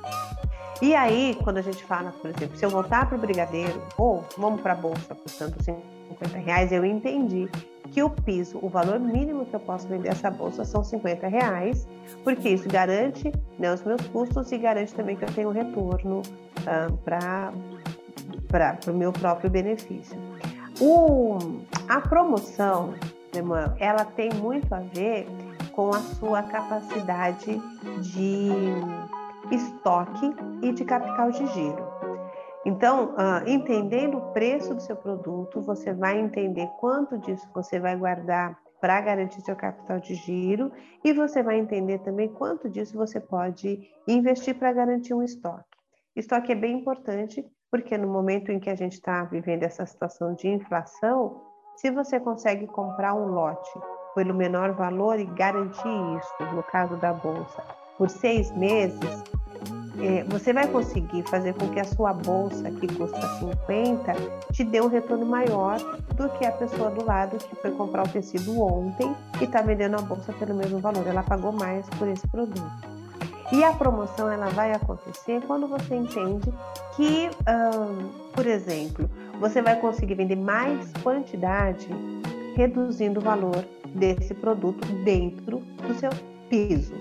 E 0.81 0.95
aí, 0.95 1.37
quando 1.43 1.57
a 1.57 1.61
gente 1.61 1.83
fala, 1.83 2.11
por 2.11 2.29
exemplo, 2.29 2.55
se 2.55 2.65
eu 2.65 2.69
voltar 2.69 3.09
para 3.09 3.17
o 3.17 3.19
brigadeiro, 3.19 3.81
ou 3.97 4.23
vamos 4.37 4.61
para 4.61 4.71
a 4.71 4.75
bolsa 4.77 5.13
custando 5.13 5.61
50 5.61 6.37
reais, 6.37 6.71
eu 6.71 6.85
entendi 6.85 7.49
que 7.91 8.01
o 8.03 8.09
piso, 8.09 8.59
o 8.61 8.69
valor 8.69 8.99
mínimo 8.99 9.45
que 9.45 9.55
eu 9.55 9.59
posso 9.59 9.87
vender 9.87 10.09
essa 10.09 10.29
bolsa 10.29 10.63
são 10.63 10.83
50 10.83 11.27
reais, 11.27 11.87
porque 12.23 12.49
isso 12.49 12.67
garante 12.67 13.31
né, 13.57 13.73
os 13.73 13.83
meus 13.83 14.01
custos 14.07 14.51
e 14.51 14.57
garante 14.57 14.93
também 14.93 15.15
que 15.15 15.23
eu 15.23 15.33
tenho 15.33 15.49
retorno 15.49 16.21
ah, 16.65 16.87
para 17.03 17.51
o 18.87 18.93
meu 18.93 19.11
próprio 19.11 19.49
benefício. 19.49 20.17
O, 20.79 21.37
a 21.87 21.99
promoção, 21.99 22.93
Samuel, 23.33 23.73
ela 23.79 24.05
tem 24.05 24.29
muito 24.33 24.73
a 24.73 24.79
ver 24.79 25.27
com 25.73 25.89
a 25.89 25.99
sua 25.99 26.43
capacidade 26.43 27.61
de 28.01 28.49
estoque 29.51 30.35
e 30.61 30.71
de 30.71 30.85
capital 30.85 31.31
de 31.31 31.45
giro. 31.47 31.88
Então, 32.65 33.15
uh, 33.15 33.47
entendendo 33.47 34.17
o 34.17 34.33
preço 34.33 34.75
do 34.75 34.81
seu 34.81 34.95
produto, 34.95 35.61
você 35.61 35.93
vai 35.93 36.19
entender 36.19 36.67
quanto 36.79 37.17
disso 37.17 37.47
você 37.53 37.79
vai 37.79 37.95
guardar 37.95 38.57
para 38.81 38.99
garantir 39.01 39.41
seu 39.41 39.55
capital 39.55 39.99
de 39.99 40.15
giro 40.15 40.71
e 41.03 41.13
você 41.13 41.43
vai 41.43 41.57
entender 41.57 41.99
também 41.99 42.29
quanto 42.29 42.69
disso 42.69 42.97
você 42.97 43.19
pode 43.19 43.89
investir 44.07 44.55
para 44.55 44.71
garantir 44.73 45.13
um 45.13 45.23
estoque. 45.23 45.65
Estoque 46.15 46.51
é 46.51 46.55
bem 46.55 46.79
importante 46.79 47.45
porque 47.71 47.97
no 47.97 48.07
momento 48.07 48.51
em 48.51 48.59
que 48.59 48.69
a 48.69 48.75
gente 48.75 48.93
está 48.93 49.23
vivendo 49.23 49.63
essa 49.63 49.85
situação 49.85 50.33
de 50.33 50.47
inflação, 50.47 51.41
se 51.75 51.91
você 51.91 52.19
consegue 52.19 52.67
comprar 52.67 53.13
um 53.13 53.27
lote 53.27 53.69
pelo 54.15 54.33
menor 54.33 54.73
valor 54.73 55.19
e 55.19 55.25
garantir 55.25 56.17
isso, 56.17 56.55
no 56.55 56.63
caso 56.63 56.97
da 56.97 57.13
bolsa, 57.13 57.63
por 57.97 58.09
seis 58.09 58.51
meses, 58.51 59.23
é, 60.01 60.23
você 60.23 60.53
vai 60.53 60.67
conseguir 60.67 61.23
fazer 61.29 61.53
com 61.53 61.69
que 61.69 61.79
a 61.79 61.83
sua 61.83 62.13
bolsa, 62.13 62.71
que 62.71 62.87
custa 62.87 63.21
50, 63.39 64.13
te 64.53 64.63
dê 64.63 64.81
um 64.81 64.87
retorno 64.87 65.25
maior 65.25 65.77
do 66.15 66.29
que 66.29 66.45
a 66.45 66.51
pessoa 66.51 66.89
do 66.89 67.05
lado 67.05 67.37
que 67.37 67.55
foi 67.57 67.71
comprar 67.71 68.05
o 68.05 68.07
tecido 68.07 68.61
ontem 68.61 69.13
e 69.41 69.43
está 69.43 69.61
vendendo 69.61 69.95
a 69.95 70.01
bolsa 70.01 70.31
pelo 70.33 70.53
mesmo 70.55 70.79
valor. 70.79 71.05
Ela 71.05 71.23
pagou 71.23 71.51
mais 71.51 71.87
por 71.97 72.07
esse 72.07 72.25
produto. 72.27 72.71
E 73.51 73.63
a 73.63 73.73
promoção 73.73 74.31
ela 74.31 74.49
vai 74.49 74.71
acontecer 74.71 75.41
quando 75.47 75.67
você 75.67 75.95
entende 75.95 76.53
que, 76.95 77.29
por 78.33 78.45
exemplo, 78.45 79.09
você 79.39 79.61
vai 79.61 79.75
conseguir 79.79 80.15
vender 80.15 80.35
mais 80.35 80.91
quantidade 81.01 81.87
reduzindo 82.55 83.19
o 83.19 83.23
valor 83.23 83.65
desse 83.95 84.33
produto 84.35 84.85
dentro 85.03 85.59
do 85.87 85.93
seu 85.95 86.11
piso 86.47 86.93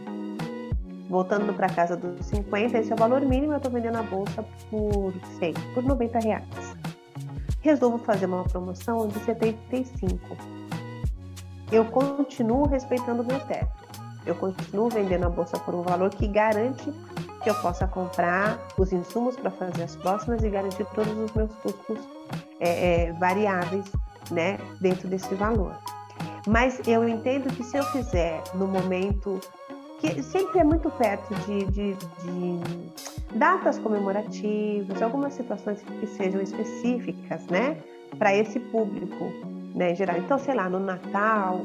voltando 1.08 1.52
para 1.54 1.68
casa 1.68 1.96
dos 1.96 2.26
50, 2.26 2.78
esse 2.78 2.92
é 2.92 2.94
o 2.94 2.98
valor 2.98 3.20
mínimo, 3.22 3.52
eu 3.52 3.56
estou 3.56 3.72
vendendo 3.72 3.96
a 3.96 4.02
bolsa 4.02 4.44
por 4.70 5.14
100, 5.38 5.54
por 5.74 5.82
90 5.82 6.18
reais. 6.18 6.76
Resolvo 7.60 7.98
fazer 7.98 8.26
uma 8.26 8.44
promoção 8.44 9.08
de 9.08 9.18
75. 9.20 10.36
Eu 11.72 11.84
continuo 11.86 12.66
respeitando 12.66 13.22
o 13.22 13.26
meu 13.26 13.40
teto. 13.40 13.88
Eu 14.24 14.34
continuo 14.34 14.88
vendendo 14.88 15.24
a 15.24 15.30
bolsa 15.30 15.58
por 15.58 15.74
um 15.74 15.82
valor 15.82 16.10
que 16.10 16.28
garante 16.28 16.92
que 17.42 17.50
eu 17.50 17.54
possa 17.56 17.86
comprar 17.86 18.58
os 18.76 18.92
insumos 18.92 19.36
para 19.36 19.50
fazer 19.50 19.84
as 19.84 19.96
próximas 19.96 20.42
e 20.42 20.50
garantir 20.50 20.84
todos 20.94 21.16
os 21.16 21.32
meus 21.32 21.52
custos 21.56 21.98
é, 22.60 23.06
é, 23.06 23.12
variáveis 23.12 23.86
né, 24.30 24.58
dentro 24.80 25.08
desse 25.08 25.34
valor. 25.34 25.76
Mas 26.46 26.80
eu 26.86 27.08
entendo 27.08 27.52
que 27.54 27.62
se 27.62 27.76
eu 27.76 27.84
fizer 27.84 28.42
no 28.54 28.66
momento 28.66 29.40
que 29.98 30.22
sempre 30.22 30.60
é 30.60 30.64
muito 30.64 30.88
perto 30.90 31.34
de, 31.46 31.64
de, 31.66 31.94
de 31.94 33.36
datas 33.36 33.78
comemorativas, 33.78 35.02
algumas 35.02 35.34
situações 35.34 35.82
que 35.82 36.06
sejam 36.06 36.40
específicas, 36.40 37.44
né, 37.46 37.76
para 38.18 38.34
esse 38.34 38.58
público, 38.60 39.24
né, 39.74 39.92
em 39.92 39.96
geral. 39.96 40.16
Então, 40.16 40.38
sei 40.38 40.54
lá, 40.54 40.68
no 40.68 40.78
Natal 40.78 41.60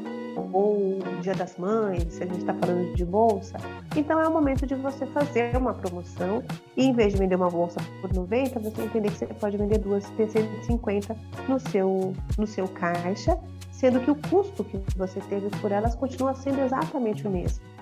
ou 0.52 0.98
Dia 1.22 1.34
das 1.34 1.56
Mães, 1.56 2.12
se 2.12 2.24
a 2.24 2.26
gente 2.26 2.40
está 2.40 2.52
falando 2.54 2.92
de 2.94 3.04
bolsa, 3.04 3.56
então 3.96 4.20
é 4.20 4.26
o 4.26 4.32
momento 4.32 4.66
de 4.66 4.74
você 4.74 5.06
fazer 5.06 5.56
uma 5.56 5.72
promoção 5.72 6.42
e 6.76 6.86
em 6.86 6.92
vez 6.92 7.12
de 7.12 7.20
vender 7.20 7.36
uma 7.36 7.48
bolsa 7.48 7.80
por 8.00 8.12
90, 8.12 8.58
você 8.58 8.82
entender 8.82 9.10
que 9.10 9.18
você 9.18 9.26
pode 9.26 9.56
vender 9.56 9.78
duas 9.78 10.04
por 10.10 10.28
150 10.28 11.16
no 11.48 11.60
seu, 11.60 12.12
no 12.36 12.46
seu 12.46 12.66
caixa, 12.66 13.38
sendo 13.70 14.00
que 14.00 14.10
o 14.10 14.16
custo 14.28 14.64
que 14.64 14.78
você 14.96 15.20
teve 15.20 15.48
por 15.60 15.70
elas 15.70 15.94
continua 15.94 16.34
sendo 16.34 16.60
exatamente 16.60 17.26
o 17.26 17.30
mesmo. 17.30 17.73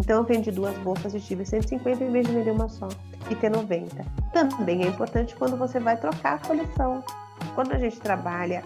Então 0.00 0.16
eu 0.16 0.24
vendi 0.24 0.50
duas 0.50 0.76
bolsas 0.78 1.14
e 1.14 1.20
tive 1.20 1.44
150 1.44 2.02
em 2.02 2.10
vez 2.10 2.26
de 2.26 2.32
vender 2.32 2.50
uma 2.50 2.68
só 2.68 2.88
e 3.30 3.34
ter 3.34 3.50
90. 3.50 4.04
Também 4.32 4.82
é 4.82 4.88
importante 4.88 5.36
quando 5.36 5.56
você 5.56 5.78
vai 5.78 5.96
trocar 5.96 6.34
a 6.34 6.38
coleção. 6.38 7.04
Quando 7.54 7.72
a 7.72 7.78
gente 7.78 8.00
trabalha, 8.00 8.64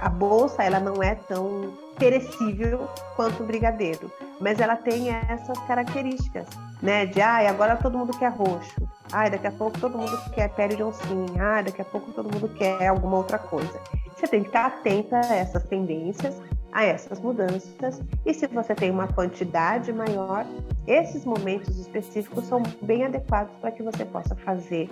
a 0.00 0.08
bolsa 0.08 0.64
ela 0.64 0.80
não 0.80 1.02
é 1.02 1.14
tão 1.14 1.74
perecível 1.98 2.88
quanto 3.14 3.42
o 3.42 3.46
brigadeiro, 3.46 4.10
mas 4.40 4.60
ela 4.60 4.74
tem 4.74 5.10
essas 5.10 5.58
características, 5.66 6.46
né? 6.80 7.06
De 7.06 7.20
ah, 7.20 7.48
agora 7.48 7.76
todo 7.76 7.98
mundo 7.98 8.16
quer 8.18 8.32
roxo. 8.32 8.88
Ah, 9.12 9.28
daqui 9.28 9.46
a 9.46 9.52
pouco 9.52 9.78
todo 9.78 9.98
mundo 9.98 10.18
quer 10.32 10.48
pele 10.54 10.74
de 10.74 10.82
oncinha. 10.82 11.42
Ah, 11.42 11.62
daqui 11.62 11.82
a 11.82 11.84
pouco 11.84 12.10
todo 12.12 12.32
mundo 12.32 12.48
quer 12.48 12.88
alguma 12.88 13.18
outra 13.18 13.38
coisa. 13.38 13.78
Você 14.16 14.26
tem 14.26 14.40
que 14.40 14.48
estar 14.48 14.66
atenta 14.66 15.20
a 15.20 15.34
essas 15.34 15.64
tendências 15.64 16.34
a 16.72 16.84
essas 16.84 17.20
mudanças. 17.20 18.00
E 18.24 18.32
se 18.32 18.46
você 18.46 18.74
tem 18.74 18.90
uma 18.90 19.06
quantidade 19.06 19.92
maior, 19.92 20.46
esses 20.86 21.24
momentos 21.24 21.78
específicos 21.78 22.46
são 22.46 22.62
bem 22.80 23.04
adequados 23.04 23.54
para 23.60 23.70
que 23.70 23.82
você 23.82 24.04
possa 24.04 24.34
fazer 24.36 24.88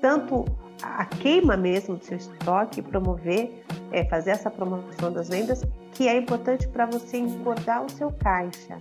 tanto 0.00 0.44
a 0.82 1.04
queima 1.04 1.56
mesmo 1.56 1.96
do 1.96 2.04
seu 2.04 2.16
estoque, 2.16 2.82
promover, 2.82 3.64
é, 3.92 4.04
fazer 4.04 4.32
essa 4.32 4.50
promoção 4.50 5.12
das 5.12 5.28
vendas, 5.28 5.64
que 5.92 6.08
é 6.08 6.16
importante 6.16 6.68
para 6.68 6.86
você 6.86 7.18
engordar 7.18 7.84
o 7.84 7.90
seu 7.90 8.10
caixa. 8.12 8.78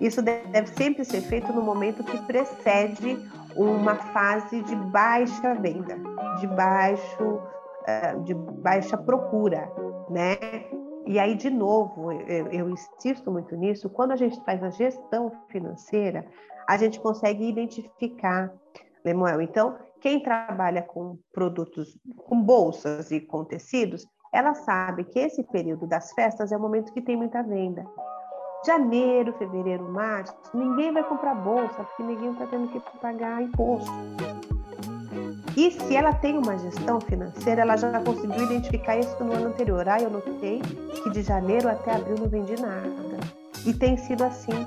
Isso 0.00 0.20
deve 0.22 0.66
sempre 0.68 1.04
ser 1.04 1.20
feito 1.20 1.52
no 1.52 1.62
momento 1.62 2.02
que 2.02 2.18
precede 2.22 3.18
uma 3.54 3.94
fase 3.94 4.62
de 4.62 4.74
baixa 4.74 5.54
venda, 5.54 5.96
de 6.40 6.46
baixo, 6.48 7.40
eh, 7.86 8.16
de 8.24 8.34
baixa 8.34 8.96
procura, 8.96 9.70
né? 10.10 10.36
E 11.06 11.18
aí, 11.18 11.34
de 11.34 11.50
novo, 11.50 12.12
eu, 12.12 12.46
eu 12.48 12.70
insisto 12.70 13.30
muito 13.30 13.54
nisso, 13.56 13.90
quando 13.90 14.12
a 14.12 14.16
gente 14.16 14.42
faz 14.44 14.62
a 14.62 14.70
gestão 14.70 15.30
financeira, 15.48 16.26
a 16.66 16.76
gente 16.78 16.98
consegue 16.98 17.46
identificar, 17.46 18.52
Lemuel. 19.04 19.42
Então, 19.42 19.76
quem 20.00 20.22
trabalha 20.22 20.82
com 20.82 21.18
produtos, 21.32 21.98
com 22.16 22.40
bolsas 22.42 23.10
e 23.10 23.20
com 23.20 23.44
tecidos, 23.44 24.06
ela 24.32 24.54
sabe 24.54 25.04
que 25.04 25.18
esse 25.18 25.42
período 25.44 25.86
das 25.86 26.12
festas 26.12 26.50
é 26.50 26.56
o 26.56 26.60
momento 26.60 26.92
que 26.92 27.02
tem 27.02 27.16
muita 27.16 27.42
venda. 27.42 27.86
Janeiro, 28.66 29.34
fevereiro, 29.34 29.84
março, 29.90 30.34
ninguém 30.54 30.90
vai 30.90 31.04
comprar 31.04 31.34
bolsa, 31.34 31.84
porque 31.84 32.02
ninguém 32.02 32.32
está 32.32 32.46
tendo 32.46 32.68
que 32.68 32.80
pagar 32.98 33.42
imposto. 33.42 33.92
E 35.56 35.70
se 35.70 35.94
ela 35.94 36.12
tem 36.12 36.36
uma 36.36 36.58
gestão 36.58 37.00
financeira, 37.00 37.62
ela 37.62 37.76
já 37.76 38.00
conseguiu 38.00 38.42
identificar 38.44 38.96
isso 38.98 39.22
no 39.22 39.32
ano 39.32 39.48
anterior. 39.48 39.88
Ah, 39.88 40.00
eu 40.00 40.10
notei 40.10 40.60
que 41.02 41.10
de 41.10 41.22
janeiro 41.22 41.68
até 41.68 41.94
abril 41.94 42.16
não 42.18 42.28
vendi 42.28 42.60
nada. 42.60 43.20
E 43.64 43.72
tem 43.72 43.96
sido 43.96 44.24
assim 44.24 44.66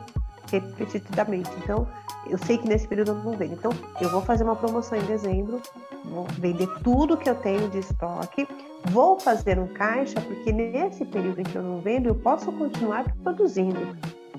repetidamente. 0.49 1.49
Então, 1.57 1.87
eu 2.29 2.37
sei 2.37 2.57
que 2.57 2.67
nesse 2.67 2.87
período 2.87 3.11
eu 3.11 3.15
não 3.15 3.31
vendo. 3.33 3.53
Então, 3.53 3.71
eu 4.01 4.09
vou 4.09 4.21
fazer 4.21 4.43
uma 4.43 4.55
promoção 4.55 4.97
em 4.97 5.03
dezembro, 5.03 5.61
vou 6.05 6.25
vender 6.39 6.67
tudo 6.83 7.17
que 7.17 7.29
eu 7.29 7.35
tenho 7.35 7.69
de 7.69 7.79
estoque, 7.79 8.47
vou 8.85 9.19
fazer 9.19 9.59
um 9.59 9.67
caixa, 9.67 10.19
porque 10.21 10.51
nesse 10.51 11.05
período 11.05 11.41
em 11.41 11.43
que 11.43 11.55
eu 11.55 11.63
não 11.63 11.79
vendo, 11.79 12.07
eu 12.07 12.15
posso 12.15 12.51
continuar 12.51 13.13
produzindo 13.23 13.97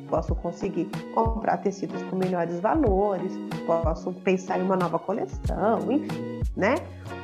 posso 0.09 0.35
conseguir 0.35 0.87
comprar 1.15 1.59
tecidos 1.59 2.03
com 2.05 2.17
melhores 2.17 2.59
valores, 2.61 3.33
posso 3.67 4.13
pensar 4.13 4.59
em 4.59 4.63
uma 4.63 4.77
nova 4.77 4.99
coleção, 4.99 5.91
enfim, 5.91 6.41
né? 6.57 6.75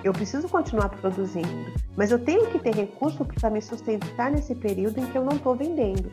Eu 0.02 0.12
preciso 0.12 0.48
continuar 0.48 0.90
produzindo, 0.90 1.72
mas 1.96 2.10
eu 2.10 2.18
tenho 2.18 2.46
que 2.46 2.58
ter 2.58 2.74
recurso 2.74 3.24
para 3.24 3.50
me 3.50 3.60
sustentar 3.60 4.30
nesse 4.30 4.54
período 4.54 5.00
em 5.00 5.06
que 5.06 5.16
eu 5.16 5.24
não 5.24 5.36
estou 5.36 5.54
vendendo. 5.54 6.10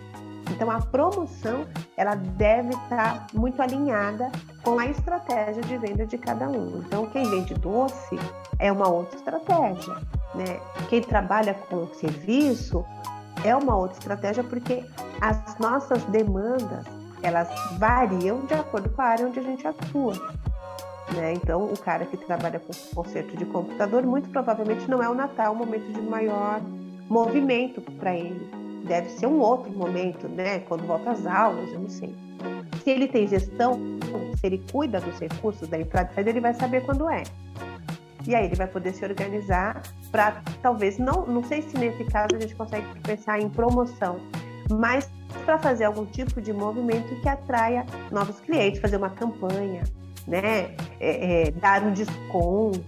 Então 0.50 0.70
a 0.70 0.80
promoção 0.80 1.66
ela 1.96 2.16
deve 2.16 2.70
estar 2.70 3.28
muito 3.34 3.62
alinhada 3.62 4.32
com 4.64 4.78
a 4.78 4.86
estratégia 4.86 5.62
de 5.62 5.78
venda 5.78 6.06
de 6.06 6.18
cada 6.18 6.50
um. 6.50 6.80
Então 6.86 7.06
quem 7.08 7.30
vende 7.30 7.54
doce 7.54 8.18
é 8.60 8.72
uma 8.72 8.90
outra 8.90 9.18
estratégia, 9.18 9.96
né? 10.36 10.60
Quem 10.90 11.02
trabalha 11.02 11.54
com 11.54 11.88
serviço 11.94 12.86
é 13.44 13.56
uma 13.56 13.76
outra 13.76 13.98
estratégia 13.98 14.44
porque 14.44 14.84
as 15.20 15.58
nossas 15.58 16.04
demandas 16.06 16.86
elas 17.22 17.48
variam 17.78 18.46
de 18.46 18.54
acordo 18.54 18.90
com 18.90 19.02
a 19.02 19.06
área 19.06 19.28
onde 19.28 19.40
a 19.40 19.44
gente 19.44 19.66
atua. 19.68 20.14
Né? 21.16 21.34
Então, 21.34 21.66
o 21.66 21.78
cara 21.78 22.06
que 22.06 22.18
trabalha 22.18 22.60
com 22.60 22.74
conserto 22.96 23.36
de 23.36 23.46
computador, 23.46 24.04
muito 24.04 24.30
provavelmente 24.30 24.90
não 24.90 25.04
é 25.04 25.10
o 25.10 25.14
Natal 25.14 25.54
o 25.54 25.56
momento 25.56 25.92
de 25.92 26.02
maior 26.02 26.62
movimento 27.10 27.82
para 27.82 28.16
ele. 28.16 28.50
Deve 28.86 29.10
ser 29.10 29.28
um 29.28 29.40
outro 29.40 29.72
momento, 29.72 30.28
né? 30.28 30.60
Quando 30.60 30.88
volta 30.88 31.12
às 31.12 31.26
aulas, 31.26 31.72
eu 31.72 31.82
não 31.82 31.90
sei. 31.90 32.16
Se 32.84 32.90
ele 32.90 33.08
tem 33.08 33.28
gestão, 33.28 33.80
se 34.38 34.48
ele 34.48 34.64
cuida 34.72 35.00
dos 35.00 35.20
recursos 35.20 35.68
da 35.68 35.80
entrada 35.80 36.10
ele 36.18 36.40
vai 36.40 36.54
saber 36.54 36.84
quando 36.86 37.10
é. 37.10 37.24
E 38.28 38.36
aí 38.36 38.46
ele 38.46 38.56
vai 38.56 38.68
poder 38.68 38.94
se 38.94 39.04
organizar 39.04 39.82
para 40.12 40.42
talvez 40.62 40.98
não, 40.98 41.26
não 41.26 41.44
sei 41.44 41.62
se 41.62 41.78
nesse 41.78 42.04
caso 42.06 42.36
a 42.36 42.40
gente 42.40 42.56
consegue 42.56 42.86
pensar 43.02 43.40
em 43.40 43.50
promoção, 43.50 44.20
mas 44.70 45.10
para 45.46 45.58
fazer 45.58 45.86
algum 45.86 46.06
tipo 46.06 46.42
de 46.42 46.54
movimento 46.54 47.16
que 47.22 47.28
atraia 47.28 47.86
novos 48.12 48.40
clientes, 48.42 48.80
fazer 48.80 48.98
uma 48.98 49.10
campanha, 49.10 49.84
né, 50.28 50.76
é, 51.00 51.48
é, 51.48 51.52
dar 51.52 51.82
um 51.84 51.94
desconto 51.94 52.82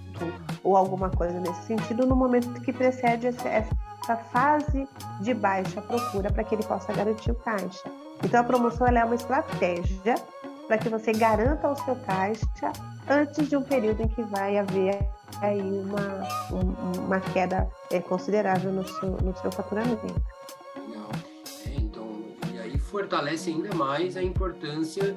ou 0.63 0.77
alguma 0.77 1.09
coisa 1.09 1.39
nesse 1.39 1.63
sentido 1.63 2.05
no 2.05 2.15
momento 2.15 2.61
que 2.61 2.71
precede 2.71 3.27
essa, 3.27 3.49
essa 3.49 4.15
fase 4.31 4.87
de 5.21 5.33
baixa 5.33 5.81
procura 5.81 6.31
para 6.31 6.43
que 6.43 6.55
ele 6.55 6.63
possa 6.63 6.93
garantir 6.93 7.31
o 7.31 7.35
caixa. 7.35 7.89
Então 8.23 8.39
a 8.39 8.43
promoção 8.43 8.87
é 8.87 9.03
uma 9.03 9.15
estratégia 9.15 10.15
para 10.67 10.77
que 10.77 10.89
você 10.89 11.11
garanta 11.11 11.69
o 11.69 11.75
seu 11.75 11.95
caixa 11.95 12.71
antes 13.09 13.49
de 13.49 13.57
um 13.57 13.63
período 13.63 14.01
em 14.01 14.07
que 14.07 14.21
vai 14.23 14.57
haver 14.57 15.09
aí 15.41 15.61
uma, 15.61 16.27
uma 16.99 17.19
queda 17.19 17.69
é, 17.91 17.99
considerável 17.99 18.71
no 18.71 18.87
seu, 18.87 19.11
no 19.11 19.35
seu 19.37 19.51
faturamento. 19.51 20.05
Legal. 20.87 21.09
É, 21.65 21.69
então, 21.77 22.07
e 22.53 22.59
aí 22.59 22.77
fortalece 22.77 23.49
ainda 23.49 23.73
mais 23.73 24.17
a 24.17 24.23
importância 24.23 25.15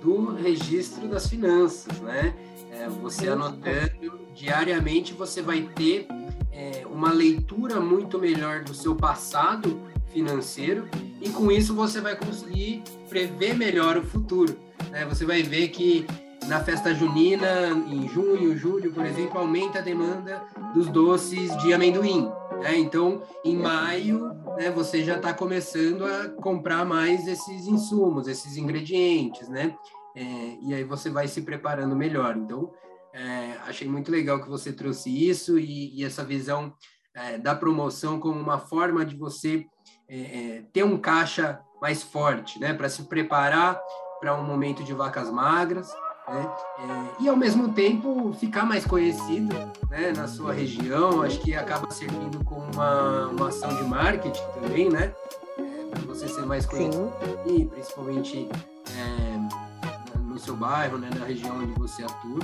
do 0.00 0.34
registro 0.34 1.08
das 1.08 1.26
finanças, 1.28 2.00
né? 2.00 2.34
É, 2.70 2.88
você 2.88 3.28
anotando 3.28 4.18
diariamente, 4.34 5.14
você 5.14 5.40
vai 5.40 5.62
ter 5.62 6.06
é, 6.52 6.84
uma 6.86 7.12
leitura 7.12 7.80
muito 7.80 8.18
melhor 8.18 8.62
do 8.62 8.74
seu 8.74 8.94
passado 8.94 9.80
financeiro 10.12 10.88
e 11.20 11.28
com 11.30 11.50
isso 11.50 11.74
você 11.74 12.00
vai 12.00 12.16
conseguir 12.16 12.82
prever 13.08 13.54
melhor 13.54 13.96
o 13.96 14.02
futuro. 14.02 14.56
Né? 14.90 15.04
Você 15.06 15.24
vai 15.24 15.42
ver 15.42 15.68
que 15.68 16.06
na 16.48 16.62
festa 16.62 16.94
junina, 16.94 17.70
em 17.70 18.08
junho, 18.08 18.56
julho, 18.56 18.92
por 18.92 19.04
exemplo, 19.04 19.38
aumenta 19.38 19.78
a 19.78 19.82
demanda 19.82 20.42
dos 20.74 20.88
doces 20.88 21.56
de 21.58 21.72
amendoim. 21.72 22.30
Né? 22.60 22.78
Então, 22.78 23.22
em 23.44 23.56
maio, 23.56 24.34
né, 24.56 24.70
você 24.70 25.02
já 25.02 25.16
está 25.16 25.32
começando 25.32 26.04
a 26.04 26.28
comprar 26.28 26.84
mais 26.84 27.26
esses 27.26 27.66
insumos, 27.66 28.28
esses 28.28 28.56
ingredientes, 28.56 29.48
né? 29.48 29.76
É, 30.16 30.22
e 30.62 30.74
aí 30.74 30.84
você 30.84 31.10
vai 31.10 31.26
se 31.26 31.42
preparando 31.42 31.96
melhor. 31.96 32.36
Então, 32.36 32.72
é, 33.12 33.56
achei 33.66 33.88
muito 33.88 34.10
legal 34.10 34.40
que 34.40 34.48
você 34.48 34.72
trouxe 34.72 35.10
isso 35.10 35.58
e, 35.58 35.98
e 35.98 36.04
essa 36.04 36.24
visão 36.24 36.72
é, 37.14 37.38
da 37.38 37.54
promoção 37.54 38.20
como 38.20 38.38
uma 38.38 38.58
forma 38.58 39.04
de 39.04 39.16
você 39.16 39.66
é, 40.08 40.18
é, 40.18 40.64
ter 40.72 40.84
um 40.84 40.98
caixa 40.98 41.60
mais 41.80 42.02
forte, 42.02 42.60
né? 42.60 42.72
Para 42.72 42.88
se 42.88 43.02
preparar 43.04 43.80
para 44.20 44.34
um 44.34 44.44
momento 44.44 44.82
de 44.82 44.94
vacas 44.94 45.30
magras 45.30 45.92
né? 46.28 46.50
É, 46.78 47.22
e 47.22 47.28
ao 47.28 47.36
mesmo 47.36 47.72
tempo 47.72 48.32
ficar 48.32 48.64
mais 48.64 48.84
conhecido 48.86 49.54
né, 49.90 50.12
na 50.16 50.26
sua 50.26 50.52
região, 50.52 51.22
acho 51.22 51.40
que 51.40 51.54
acaba 51.54 51.90
servindo 51.90 52.42
como 52.44 52.64
uma, 52.72 53.26
uma 53.28 53.48
ação 53.48 53.74
de 53.76 53.84
marketing 53.84 54.42
também, 54.60 54.88
né? 54.88 55.14
É, 55.58 55.90
para 55.90 56.00
você 56.00 56.28
ser 56.28 56.46
mais 56.46 56.66
conhecido 56.66 57.12
e 57.46 57.64
principalmente 57.66 58.48
é, 58.96 60.18
no 60.18 60.38
seu 60.38 60.56
bairro, 60.56 60.98
né, 60.98 61.10
na 61.18 61.24
região 61.24 61.58
onde 61.58 61.72
você 61.78 62.02
atua. 62.02 62.40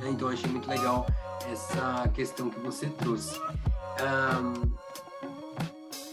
Né? 0.00 0.10
Então 0.10 0.28
achei 0.28 0.50
muito 0.50 0.68
legal 0.68 1.06
essa 1.50 2.08
questão 2.14 2.50
que 2.50 2.60
você 2.60 2.86
trouxe. 2.86 3.40
Um, 4.00 4.70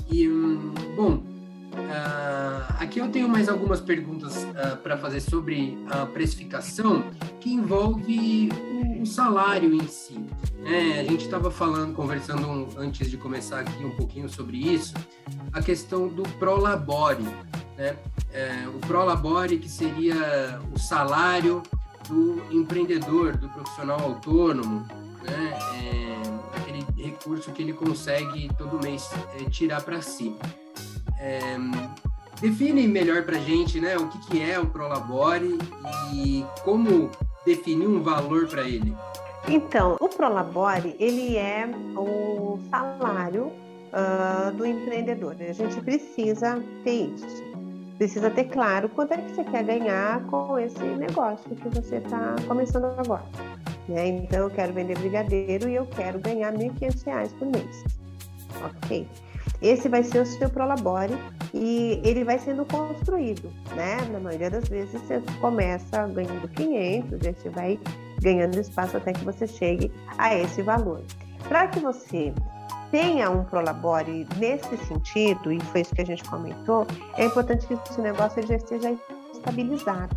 e, 0.07 0.29
um, 0.29 0.73
bom, 0.95 1.34
Uh, 1.75 2.73
aqui 2.79 2.99
eu 2.99 3.09
tenho 3.09 3.27
mais 3.27 3.49
algumas 3.49 3.81
perguntas 3.81 4.35
uh, 4.35 4.53
ah, 4.55 4.75
para 4.77 4.97
fazer 4.97 5.19
sobre 5.19 5.77
a 5.89 6.05
precificação 6.05 7.03
que 7.39 7.53
envolve 7.53 8.49
o, 8.71 9.01
o 9.01 9.05
salário 9.05 9.73
em 9.73 9.85
si. 9.87 10.17
É, 10.65 11.01
a 11.01 11.03
gente 11.03 11.25
estava 11.25 11.51
falando, 11.51 11.93
conversando 11.93 12.47
um, 12.47 12.67
antes 12.77 13.11
de 13.11 13.17
começar 13.17 13.59
aqui 13.59 13.83
um 13.83 13.91
pouquinho 13.91 14.29
sobre 14.29 14.57
isso, 14.57 14.93
a 15.51 15.61
questão 15.61 16.07
do 16.07 16.23
prolabore, 16.39 17.23
né? 17.77 17.95
É, 18.33 18.67
o 18.67 18.79
prolabore 18.79 19.57
que 19.57 19.69
seria 19.69 20.59
o 20.73 20.79
salário 20.79 21.61
do 22.07 22.41
empreendedor, 22.51 23.37
do 23.37 23.49
profissional 23.49 23.99
autônomo, 23.99 24.87
né? 25.23 25.53
É, 25.83 26.57
aquele 26.57 26.85
recurso 26.97 27.51
que 27.51 27.61
ele 27.61 27.73
consegue 27.73 28.49
todo 28.57 28.81
mês 28.81 29.09
é, 29.39 29.49
tirar 29.49 29.81
para 29.81 30.01
si. 30.01 30.35
É, 31.19 31.57
define 32.39 32.87
melhor 32.87 33.23
para 33.23 33.37
a 33.37 33.39
gente 33.39 33.79
né, 33.79 33.97
o 33.97 34.07
que, 34.07 34.19
que 34.27 34.41
é 34.41 34.59
o 34.59 34.65
Prolabore 34.65 35.57
e 36.13 36.45
como 36.63 37.09
definir 37.45 37.87
um 37.87 38.01
valor 38.01 38.47
para 38.47 38.63
ele. 38.63 38.95
Então, 39.47 39.95
o 39.99 40.09
Prolabore, 40.09 40.95
ele 40.99 41.37
é 41.37 41.69
o 41.95 42.59
salário 42.69 43.51
uh, 43.93 44.51
do 44.55 44.65
empreendedor. 44.65 45.35
A 45.39 45.53
gente 45.53 45.79
precisa 45.81 46.61
ter 46.83 47.13
isso. 47.13 47.45
Precisa 47.97 48.29
ter 48.29 48.45
claro 48.45 48.89
quanto 48.89 49.13
é 49.13 49.17
que 49.17 49.31
você 49.33 49.43
quer 49.43 49.63
ganhar 49.63 50.21
com 50.25 50.59
esse 50.59 50.83
negócio 50.83 51.49
que 51.55 51.69
você 51.69 51.97
está 51.97 52.35
começando 52.47 52.85
agora. 52.85 53.23
Né? 53.87 54.07
Então, 54.07 54.39
eu 54.39 54.49
quero 54.49 54.73
vender 54.73 54.97
brigadeiro 54.97 55.69
e 55.69 55.75
eu 55.75 55.85
quero 55.85 56.19
ganhar 56.19 56.51
R$ 56.51 56.69
1.500 56.69 57.29
por 57.37 57.47
mês. 57.47 57.83
Ok? 58.65 59.07
Esse 59.61 59.89
vai 59.89 60.03
ser 60.03 60.19
o 60.19 60.25
seu 60.25 60.49
Prolabore 60.49 61.17
e 61.53 62.01
ele 62.03 62.23
vai 62.23 62.37
sendo 62.37 62.65
construído, 62.65 63.51
né? 63.75 63.97
Na 64.11 64.19
maioria 64.19 64.49
das 64.49 64.67
vezes 64.67 65.01
você 65.01 65.21
começa 65.39 66.05
ganhando 66.07 66.47
500, 66.49 67.25
e 67.25 67.33
você 67.33 67.49
vai 67.49 67.79
ganhando 68.21 68.59
espaço 68.59 68.97
até 68.97 69.13
que 69.13 69.23
você 69.23 69.47
chegue 69.47 69.91
a 70.17 70.35
esse 70.35 70.61
valor. 70.61 71.01
Para 71.47 71.67
que 71.67 71.79
você 71.79 72.33
tenha 72.91 73.29
um 73.29 73.43
Prolabore 73.43 74.27
nesse 74.37 74.77
sentido, 74.85 75.51
e 75.51 75.59
foi 75.65 75.81
isso 75.81 75.95
que 75.95 76.01
a 76.01 76.05
gente 76.05 76.23
comentou, 76.23 76.85
é 77.17 77.25
importante 77.25 77.65
que 77.67 77.73
esse 77.73 78.01
negócio 78.01 78.45
já 78.45 78.55
esteja 78.55 78.95
estabilizado. 79.33 80.15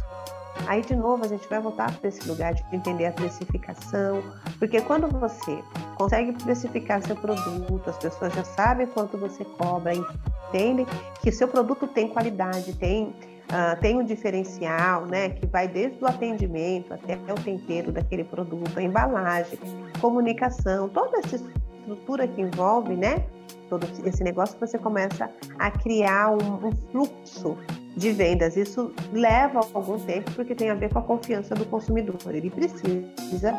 Aí, 0.66 0.82
de 0.82 0.94
novo, 0.94 1.24
a 1.24 1.28
gente 1.28 1.48
vai 1.48 1.60
voltar 1.60 1.94
para 1.98 2.08
esse 2.08 2.26
lugar 2.28 2.54
de 2.54 2.64
entender 2.72 3.06
a 3.06 3.12
precificação, 3.12 4.22
porque 4.58 4.80
quando 4.80 5.08
você 5.08 5.62
consegue 5.96 6.32
precificar 6.32 7.02
seu 7.02 7.16
produto, 7.16 7.88
as 7.88 7.96
pessoas 7.96 8.34
já 8.34 8.44
sabem 8.44 8.86
quanto 8.86 9.16
você 9.16 9.44
cobra, 9.44 9.92
entendem 9.94 10.86
que 11.22 11.32
seu 11.32 11.48
produto 11.48 11.86
tem 11.86 12.08
qualidade, 12.08 12.74
tem, 12.74 13.06
uh, 13.06 13.80
tem 13.80 13.96
um 13.96 14.04
diferencial, 14.04 15.06
né, 15.06 15.30
que 15.30 15.46
vai 15.46 15.66
desde 15.68 16.02
o 16.02 16.06
atendimento 16.06 16.92
até 16.92 17.14
o 17.14 17.36
tempero 17.36 17.90
daquele 17.90 18.24
produto, 18.24 18.76
a 18.76 18.82
embalagem, 18.82 19.58
comunicação, 20.00 20.88
toda 20.88 21.18
essa 21.18 21.36
estrutura 21.36 22.28
que 22.28 22.42
envolve, 22.42 22.94
né, 22.94 23.24
todo 23.68 23.86
esse 24.04 24.22
negócio, 24.22 24.58
você 24.58 24.78
começa 24.78 25.30
a 25.58 25.70
criar 25.70 26.30
um, 26.30 26.68
um 26.68 26.72
fluxo 26.90 27.56
de 27.98 28.12
vendas. 28.12 28.56
Isso 28.56 28.92
leva 29.12 29.60
algum 29.74 29.98
tempo 29.98 30.30
porque 30.32 30.54
tem 30.54 30.70
a 30.70 30.74
ver 30.74 30.92
com 30.92 31.00
a 31.00 31.02
confiança 31.02 31.54
do 31.54 31.66
consumidor. 31.66 32.16
Ele 32.28 32.48
precisa 32.48 33.52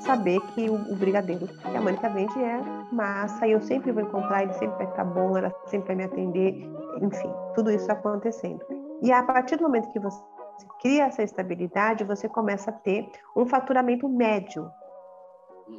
saber 0.00 0.40
que 0.54 0.70
o, 0.70 0.94
brigadeiro 0.94 1.48
que 1.48 1.76
a 1.76 1.80
Mônica 1.80 2.08
vende 2.10 2.38
é 2.38 2.60
massa 2.92 3.46
e 3.46 3.52
eu 3.52 3.60
sempre 3.60 3.90
vou 3.90 4.02
encontrar, 4.02 4.42
ele 4.42 4.52
sempre 4.52 4.76
vai 4.76 4.86
estar 4.86 5.04
bom, 5.04 5.36
ela 5.36 5.52
sempre 5.66 5.88
vai 5.88 5.96
me 5.96 6.04
atender, 6.04 6.54
enfim, 7.02 7.30
tudo 7.54 7.70
isso 7.70 7.90
acontecendo. 7.90 8.60
E 9.02 9.12
a 9.12 9.22
partir 9.22 9.56
do 9.56 9.62
momento 9.62 9.92
que 9.92 9.98
você 9.98 10.22
cria 10.80 11.04
essa 11.04 11.22
estabilidade, 11.22 12.04
você 12.04 12.28
começa 12.28 12.70
a 12.70 12.72
ter 12.72 13.08
um 13.36 13.46
faturamento 13.46 14.08
médio 14.08 14.70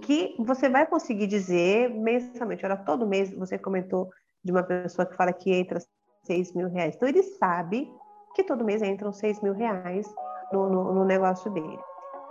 que 0.01 0.35
você 0.39 0.69
vai 0.69 0.85
conseguir 0.85 1.27
dizer 1.27 1.89
mensalmente. 1.89 2.65
Olha, 2.65 2.77
todo 2.77 3.07
mês 3.07 3.33
você 3.35 3.57
comentou 3.57 4.09
de 4.43 4.51
uma 4.51 4.63
pessoa 4.63 5.05
que 5.05 5.15
fala 5.15 5.33
que 5.33 5.51
entra 5.51 5.79
6 6.23 6.53
mil 6.53 6.69
reais. 6.69 6.95
Então 6.95 7.07
ele 7.07 7.23
sabe 7.23 7.91
que 8.39 8.43
todo 8.45 8.63
mês 8.63 8.81
entram 8.81 9.11
6 9.11 9.41
mil 9.41 9.53
reais 9.53 10.07
no, 10.53 10.69
no, 10.69 10.93
no 10.93 11.05
negócio 11.05 11.51
dele. 11.51 11.77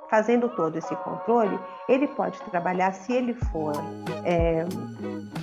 Fazendo 0.08 0.48
todo 0.48 0.74
esse 0.76 0.96
controle, 0.96 1.58
ele 1.86 2.06
pode 2.08 2.40
trabalhar 2.44 2.94
se 2.94 3.12
ele 3.12 3.34
for, 3.34 3.74
é, 4.24 4.64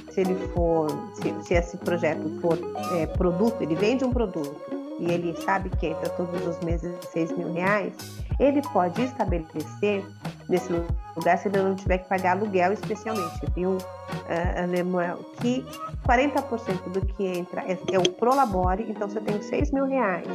se 0.10 0.22
ele 0.22 0.34
for, 0.48 0.88
se, 1.14 1.44
se, 1.44 1.54
esse 1.54 1.78
projeto 1.78 2.42
for 2.42 2.58
é, 2.98 3.06
produto, 3.06 3.62
ele 3.62 3.76
vende 3.76 4.04
um 4.04 4.12
produto 4.12 4.56
e 4.98 5.12
ele 5.12 5.40
sabe 5.42 5.70
que 5.70 5.86
entra 5.86 6.10
todos 6.10 6.48
os 6.48 6.60
meses 6.62 6.92
6 7.12 7.38
mil 7.38 7.54
reais, 7.54 7.94
ele 8.40 8.64
pode 8.74 9.04
estabelecer 9.04 10.04
nesse 10.50 10.72
lugar 11.16 11.38
se 11.38 11.48
ele 11.48 11.62
não 11.62 11.76
tiver 11.76 12.00
que 12.00 12.10
pagar 12.10 12.32
aluguel 12.32 12.74
especialmente, 12.74 13.40
viu, 13.56 13.72
uh, 13.72 14.70
Lemuel? 14.70 15.18
Que 15.42 15.66
40% 16.08 16.92
do 16.92 17.02
que 17.06 17.26
entra 17.26 17.62
é, 17.62 17.78
é 17.92 18.00
o 18.00 18.10
Prolabore, 18.12 18.86
então 18.90 19.10
você 19.10 19.20
tem 19.22 19.42
6 19.42 19.72
mil 19.72 19.86
reais. 19.86 20.28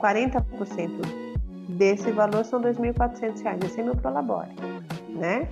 40% 0.00 0.90
desse 1.68 2.10
valor 2.10 2.44
são 2.44 2.60
2.400 2.60 3.42
reais, 3.42 3.60
esse 3.64 3.80
é 3.80 3.84
meu 3.84 3.96
Prolabore, 3.96 4.50
né? 5.10 5.48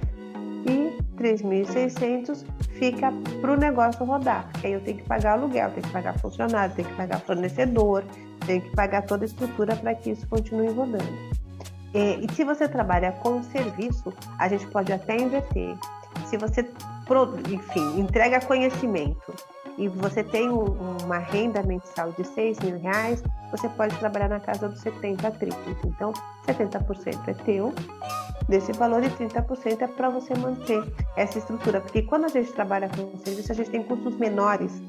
E 0.66 0.98
3.600 1.16 2.44
fica 2.72 3.12
para 3.40 3.52
o 3.52 3.56
negócio 3.56 4.04
rodar, 4.04 4.48
porque 4.52 4.66
aí 4.66 4.72
eu 4.72 4.80
tenho 4.80 4.98
que 4.98 5.04
pagar 5.04 5.32
aluguel, 5.32 5.70
tenho 5.70 5.86
que 5.86 5.92
pagar 5.92 6.18
funcionário, 6.18 6.74
tenho 6.74 6.88
que 6.88 6.94
pagar 6.94 7.20
fornecedor, 7.20 8.04
tenho 8.46 8.62
que 8.62 8.70
pagar 8.74 9.02
toda 9.02 9.24
a 9.24 9.26
estrutura 9.26 9.76
para 9.76 9.94
que 9.94 10.11
isso 10.11 10.26
continue 10.28 10.68
rodando. 10.68 11.39
E, 11.95 12.24
e 12.24 12.32
se 12.34 12.45
você 12.45 12.68
trabalha 12.68 13.12
com 13.12 13.43
serviço, 13.43 14.12
a 14.38 14.49
gente 14.49 14.66
pode 14.68 14.93
até 14.93 15.16
inverter. 15.16 15.76
Se 16.26 16.36
você, 16.36 16.68
enfim, 17.49 18.01
entrega 18.01 18.41
conhecimento 18.41 19.34
e 19.76 19.88
você 19.88 20.22
tem 20.22 20.51
um, 20.51 20.97
uma 21.05 21.18
renda 21.18 21.62
mensal 21.62 22.12
de 22.12 22.24
6 22.24 22.61
mil 22.61 22.78
reais, 22.78 23.22
você 23.51 23.68
pode 23.68 23.97
trabalhar 23.97 24.28
na 24.28 24.41
casa 24.41 24.68
dos 24.68 24.80
70 24.80 25.26
a 25.26 25.30
30. 25.30 25.57
Então, 25.86 26.12
70% 26.47 27.28
é 27.28 27.34
teu 27.34 27.72
desse 28.49 28.72
valor 28.72 29.03
e 29.03 29.11
30% 29.11 29.82
é 29.82 29.86
para 29.86 30.09
você 30.11 30.34
manter 30.34 30.82
essa 31.16 31.38
estrutura. 31.38 31.80
Porque 31.80 32.03
quando 32.03 32.26
a 32.26 32.28
gente 32.28 32.53
trabalha 32.53 32.88
com 32.88 33.16
serviço, 33.18 33.51
a 33.51 33.55
gente 33.55 33.70
tem 33.70 33.82
custos 33.82 34.16
menores 34.16 34.82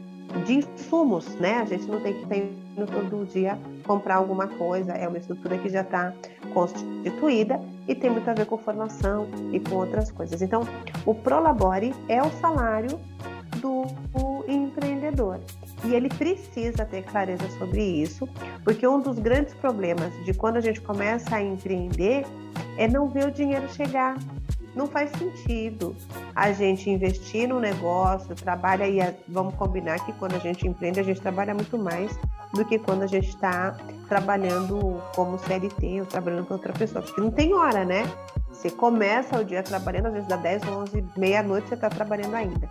de 0.45 0.59
insumos, 0.59 1.27
né? 1.35 1.59
A 1.59 1.65
gente 1.65 1.85
não 1.85 1.99
tem 2.01 2.13
que 2.13 2.23
estar 2.23 2.37
indo 2.37 2.85
todo 2.85 3.25
dia 3.25 3.57
comprar 3.83 4.15
alguma 4.15 4.47
coisa, 4.47 4.93
é 4.93 5.07
uma 5.07 5.17
estrutura 5.17 5.57
que 5.57 5.69
já 5.69 5.81
está 5.81 6.13
constituída 6.53 7.59
e 7.87 7.95
tem 7.95 8.09
muito 8.09 8.29
a 8.29 8.33
ver 8.33 8.45
com 8.45 8.57
formação 8.57 9.27
e 9.51 9.59
com 9.59 9.75
outras 9.75 10.11
coisas. 10.11 10.41
Então, 10.41 10.61
o 11.05 11.13
Prolabore 11.13 11.93
é 12.07 12.21
o 12.21 12.29
salário 12.39 12.99
do 13.59 13.85
empreendedor. 14.47 15.39
E 15.83 15.93
ele 15.93 16.09
precisa 16.09 16.85
ter 16.85 17.03
clareza 17.03 17.49
sobre 17.57 17.83
isso, 17.83 18.27
porque 18.63 18.87
um 18.87 18.99
dos 18.99 19.19
grandes 19.19 19.53
problemas 19.55 20.13
de 20.23 20.33
quando 20.33 20.57
a 20.57 20.61
gente 20.61 20.79
começa 20.81 21.35
a 21.35 21.41
empreender 21.41 22.25
é 22.77 22.87
não 22.87 23.07
ver 23.07 23.27
o 23.27 23.31
dinheiro 23.31 23.67
chegar. 23.73 24.17
Não 24.75 24.87
faz 24.87 25.11
sentido 25.11 25.95
a 26.35 26.51
gente 26.51 26.89
investir 26.89 27.47
no 27.47 27.59
negócio, 27.59 28.33
trabalha 28.35 28.87
e 28.87 28.99
vamos 29.27 29.53
combinar 29.55 30.05
que 30.05 30.13
quando 30.13 30.35
a 30.35 30.39
gente 30.39 30.67
empreende, 30.67 30.99
a 30.99 31.03
gente 31.03 31.19
trabalha 31.19 31.53
muito 31.53 31.77
mais 31.77 32.17
do 32.53 32.63
que 32.65 32.79
quando 32.79 33.03
a 33.03 33.07
gente 33.07 33.29
está 33.29 33.75
trabalhando 34.07 35.01
como 35.15 35.37
CLT 35.39 36.01
ou 36.01 36.05
trabalhando 36.05 36.45
com 36.45 36.53
outra 36.53 36.73
pessoa, 36.73 37.01
porque 37.01 37.21
não 37.21 37.31
tem 37.31 37.53
hora, 37.53 37.83
né? 37.83 38.03
Você 38.49 38.69
começa 38.69 39.39
o 39.39 39.43
dia 39.43 39.63
trabalhando, 39.63 40.07
às 40.07 40.13
vezes 40.13 40.27
dá 40.27 40.35
10, 40.35 40.67
11, 40.67 41.05
meia-noite 41.17 41.69
você 41.69 41.75
está 41.75 41.89
trabalhando 41.89 42.35
ainda. 42.35 42.69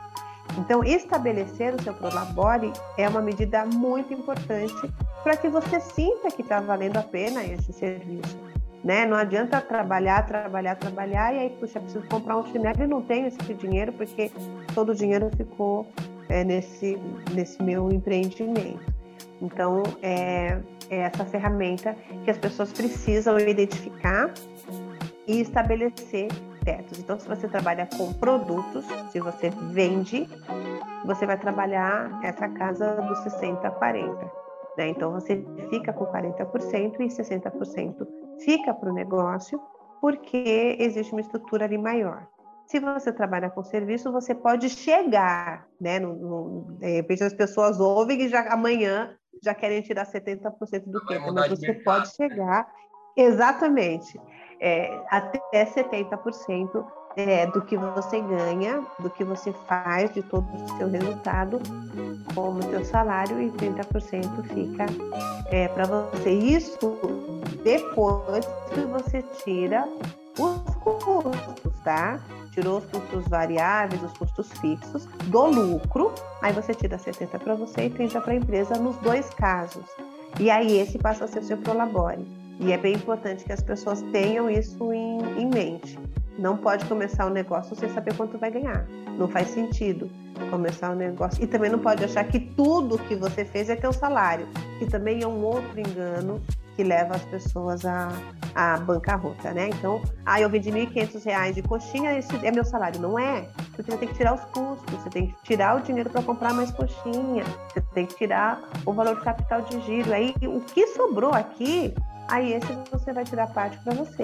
Então, 0.58 0.84
estabelecer 0.84 1.74
o 1.74 1.82
seu 1.82 1.94
Prolabore 1.94 2.72
é 2.98 3.08
uma 3.08 3.20
medida 3.20 3.64
muito 3.64 4.12
importante 4.12 4.74
para 5.22 5.36
que 5.36 5.48
você 5.48 5.80
sinta 5.80 6.28
que 6.30 6.42
está 6.42 6.60
valendo 6.60 6.96
a 6.96 7.02
pena 7.02 7.44
esse 7.44 7.72
serviço. 7.72 8.38
Né? 8.82 9.04
Não 9.04 9.16
adianta 9.16 9.60
trabalhar, 9.60 10.26
trabalhar, 10.26 10.74
trabalhar 10.74 11.34
e 11.34 11.38
aí, 11.38 11.50
puxa, 11.50 11.78
preciso 11.80 12.06
comprar 12.08 12.38
um 12.38 12.46
chinelo 12.46 12.82
e 12.82 12.86
não 12.86 13.02
tenho 13.02 13.26
esse 13.26 13.54
dinheiro 13.54 13.92
porque 13.92 14.30
todo 14.74 14.90
o 14.90 14.94
dinheiro 14.94 15.30
ficou 15.36 15.86
é, 16.30 16.42
nesse, 16.44 16.98
nesse 17.32 17.62
meu 17.62 17.92
empreendimento. 17.92 18.80
Então, 19.42 19.82
é, 20.02 20.58
é 20.88 20.98
essa 21.00 21.24
ferramenta 21.24 21.94
que 22.24 22.30
as 22.30 22.38
pessoas 22.38 22.72
precisam 22.72 23.38
identificar 23.38 24.32
e 25.26 25.40
estabelecer 25.40 26.28
tetos. 26.64 26.98
Então, 26.98 27.18
se 27.18 27.28
você 27.28 27.48
trabalha 27.48 27.86
com 27.96 28.12
produtos, 28.14 28.84
se 29.10 29.20
você 29.20 29.50
vende, 29.70 30.28
você 31.04 31.26
vai 31.26 31.38
trabalhar 31.38 32.20
essa 32.22 32.48
casa 32.48 32.96
dos 32.96 33.18
60 33.20 33.66
a 33.66 33.70
40. 33.70 34.32
Né? 34.76 34.88
Então, 34.88 35.12
você 35.12 35.44
fica 35.68 35.92
com 35.92 36.06
40% 36.06 37.00
e 37.00 37.06
60% 37.06 38.06
fica 38.44 38.74
para 38.74 38.90
o 38.90 38.94
negócio, 38.94 39.60
porque 40.00 40.76
existe 40.78 41.12
uma 41.12 41.20
estrutura 41.20 41.64
ali 41.64 41.78
maior. 41.78 42.26
Se 42.66 42.78
você 42.78 43.12
trabalha 43.12 43.50
com 43.50 43.64
serviço, 43.64 44.12
você 44.12 44.34
pode 44.34 44.68
chegar, 44.68 45.66
né? 45.80 45.98
No, 45.98 46.14
no, 46.14 46.76
de 46.78 46.86
repente 46.86 47.24
as 47.24 47.34
pessoas 47.34 47.80
ouvem 47.80 48.22
e 48.22 48.28
já 48.28 48.52
amanhã 48.52 49.16
já 49.42 49.54
querem 49.54 49.82
tirar 49.82 50.06
70% 50.06 50.84
do 50.86 51.04
tempo, 51.06 51.32
mas 51.32 51.48
você 51.48 51.72
pode 51.72 52.06
né? 52.06 52.12
chegar, 52.14 52.70
exatamente 53.16 54.20
é, 54.60 55.02
até 55.08 55.64
70% 55.64 56.86
é, 57.16 57.46
do 57.46 57.60
que 57.62 57.76
você 57.76 58.20
ganha, 58.20 58.84
do 58.98 59.10
que 59.10 59.24
você 59.24 59.52
faz, 59.66 60.12
de 60.12 60.22
todo 60.22 60.46
o 60.46 60.78
seu 60.78 60.88
resultado, 60.88 61.60
como 62.34 62.62
seu 62.62 62.84
salário, 62.84 63.40
e 63.40 63.50
30% 63.50 64.42
fica 64.44 64.86
é, 65.50 65.68
para 65.68 65.86
você. 65.86 66.30
Isso 66.30 66.98
depois 67.62 68.46
que 68.72 68.80
você 68.82 69.22
tira 69.44 69.86
os 70.38 70.74
custos, 70.76 71.80
tá? 71.84 72.20
Tirou 72.52 72.78
os 72.78 72.84
custos 72.86 73.28
variáveis, 73.28 74.02
os 74.02 74.12
custos 74.16 74.50
fixos 74.60 75.06
do 75.24 75.46
lucro, 75.46 76.12
aí 76.42 76.52
você 76.52 76.74
tira 76.74 76.98
70 76.98 77.38
para 77.38 77.54
você 77.54 77.86
e 77.86 77.90
30 77.90 78.20
para 78.20 78.32
a 78.32 78.36
empresa 78.36 78.74
nos 78.74 78.96
dois 78.96 79.28
casos. 79.30 79.84
E 80.38 80.50
aí 80.50 80.78
esse 80.78 80.98
passa 80.98 81.24
a 81.24 81.28
ser 81.28 81.40
o 81.40 81.44
seu 81.44 81.58
prolabore. 81.58 82.26
E 82.58 82.72
é 82.72 82.78
bem 82.78 82.94
importante 82.94 83.44
que 83.44 83.52
as 83.52 83.62
pessoas 83.62 84.02
tenham 84.12 84.50
isso 84.50 84.92
em, 84.92 85.18
em 85.40 85.46
mente. 85.46 85.98
Não 86.40 86.56
pode 86.56 86.86
começar 86.86 87.26
um 87.26 87.30
negócio 87.30 87.76
sem 87.76 87.90
saber 87.90 88.16
quanto 88.16 88.38
vai 88.38 88.50
ganhar. 88.50 88.86
Não 89.18 89.28
faz 89.28 89.48
sentido 89.50 90.10
começar 90.50 90.90
um 90.90 90.94
negócio. 90.94 91.44
E 91.44 91.46
também 91.46 91.70
não 91.70 91.78
pode 91.78 92.02
achar 92.02 92.24
que 92.24 92.40
tudo 92.40 92.98
que 92.98 93.14
você 93.14 93.44
fez 93.44 93.68
é 93.68 93.76
teu 93.76 93.92
salário, 93.92 94.48
que 94.78 94.86
também 94.86 95.22
é 95.22 95.26
um 95.26 95.44
outro 95.44 95.78
engano 95.78 96.40
que 96.74 96.82
leva 96.82 97.14
as 97.14 97.22
pessoas 97.26 97.84
à, 97.84 98.08
à 98.54 98.78
bancarrota, 98.78 99.52
né? 99.52 99.68
Então, 99.68 100.00
ah, 100.24 100.40
eu 100.40 100.48
vendi 100.48 100.70
R$ 100.70 100.86
1.500 100.86 101.52
de 101.52 101.62
coxinha, 101.62 102.18
esse 102.18 102.34
é 102.46 102.50
meu 102.50 102.64
salário. 102.64 102.98
Não 102.98 103.18
é, 103.18 103.46
porque 103.76 103.92
você 103.92 103.98
tem 103.98 104.08
que 104.08 104.14
tirar 104.14 104.32
os 104.32 104.44
custos, 104.46 104.94
você 104.94 105.10
tem 105.10 105.26
que 105.26 105.34
tirar 105.42 105.76
o 105.76 105.82
dinheiro 105.82 106.08
para 106.08 106.22
comprar 106.22 106.54
mais 106.54 106.70
coxinha, 106.70 107.44
você 107.68 107.82
tem 107.92 108.06
que 108.06 108.14
tirar 108.14 108.62
o 108.86 108.94
valor 108.94 109.16
de 109.16 109.20
capital 109.20 109.60
de 109.60 109.78
giro. 109.82 110.10
Aí, 110.10 110.34
o 110.44 110.60
que 110.60 110.86
sobrou 110.86 111.34
aqui 111.34 111.94
aí 112.30 112.54
esse 112.54 112.72
você 112.90 113.12
vai 113.12 113.24
tirar 113.24 113.48
parte 113.48 113.76
para 113.78 113.92
você. 113.92 114.22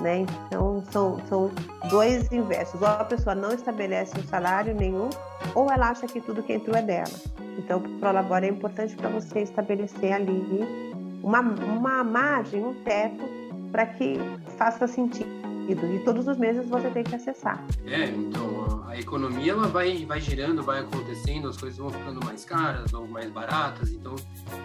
Né? 0.00 0.26
Então, 0.46 0.82
são, 0.90 1.18
são 1.28 1.50
dois 1.90 2.30
inversos. 2.30 2.80
Ou 2.80 2.86
a 2.86 3.04
pessoa 3.04 3.34
não 3.34 3.52
estabelece 3.52 4.18
um 4.18 4.22
salário 4.24 4.74
nenhum, 4.74 5.10
ou 5.54 5.70
ela 5.70 5.90
acha 5.90 6.06
que 6.06 6.20
tudo 6.20 6.42
que 6.42 6.52
entrou 6.52 6.76
é 6.76 6.82
dela. 6.82 7.14
Então, 7.58 7.78
o 7.78 7.98
Prolabore 7.98 8.46
é 8.46 8.50
importante 8.50 8.94
para 8.94 9.08
você 9.08 9.40
estabelecer 9.40 10.12
ali 10.12 10.88
uma, 11.22 11.40
uma 11.40 12.04
margem, 12.04 12.64
um 12.64 12.74
teto, 12.84 13.24
para 13.72 13.86
que 13.86 14.16
faça 14.56 14.86
sentido. 14.86 15.47
E 15.68 15.98
todos 15.98 16.26
os 16.26 16.38
meses 16.38 16.66
você 16.66 16.88
tem 16.88 17.04
que 17.04 17.14
acessar. 17.14 17.62
É, 17.86 18.06
então 18.06 18.82
a 18.88 18.98
economia 18.98 19.52
ela 19.52 19.66
vai, 19.66 20.06
vai 20.06 20.18
girando, 20.18 20.62
vai 20.62 20.80
acontecendo, 20.80 21.46
as 21.46 21.58
coisas 21.58 21.78
vão 21.78 21.90
ficando 21.90 22.24
mais 22.24 22.42
caras 22.42 22.94
ou 22.94 23.06
mais 23.06 23.30
baratas. 23.30 23.92
Então 23.92 24.16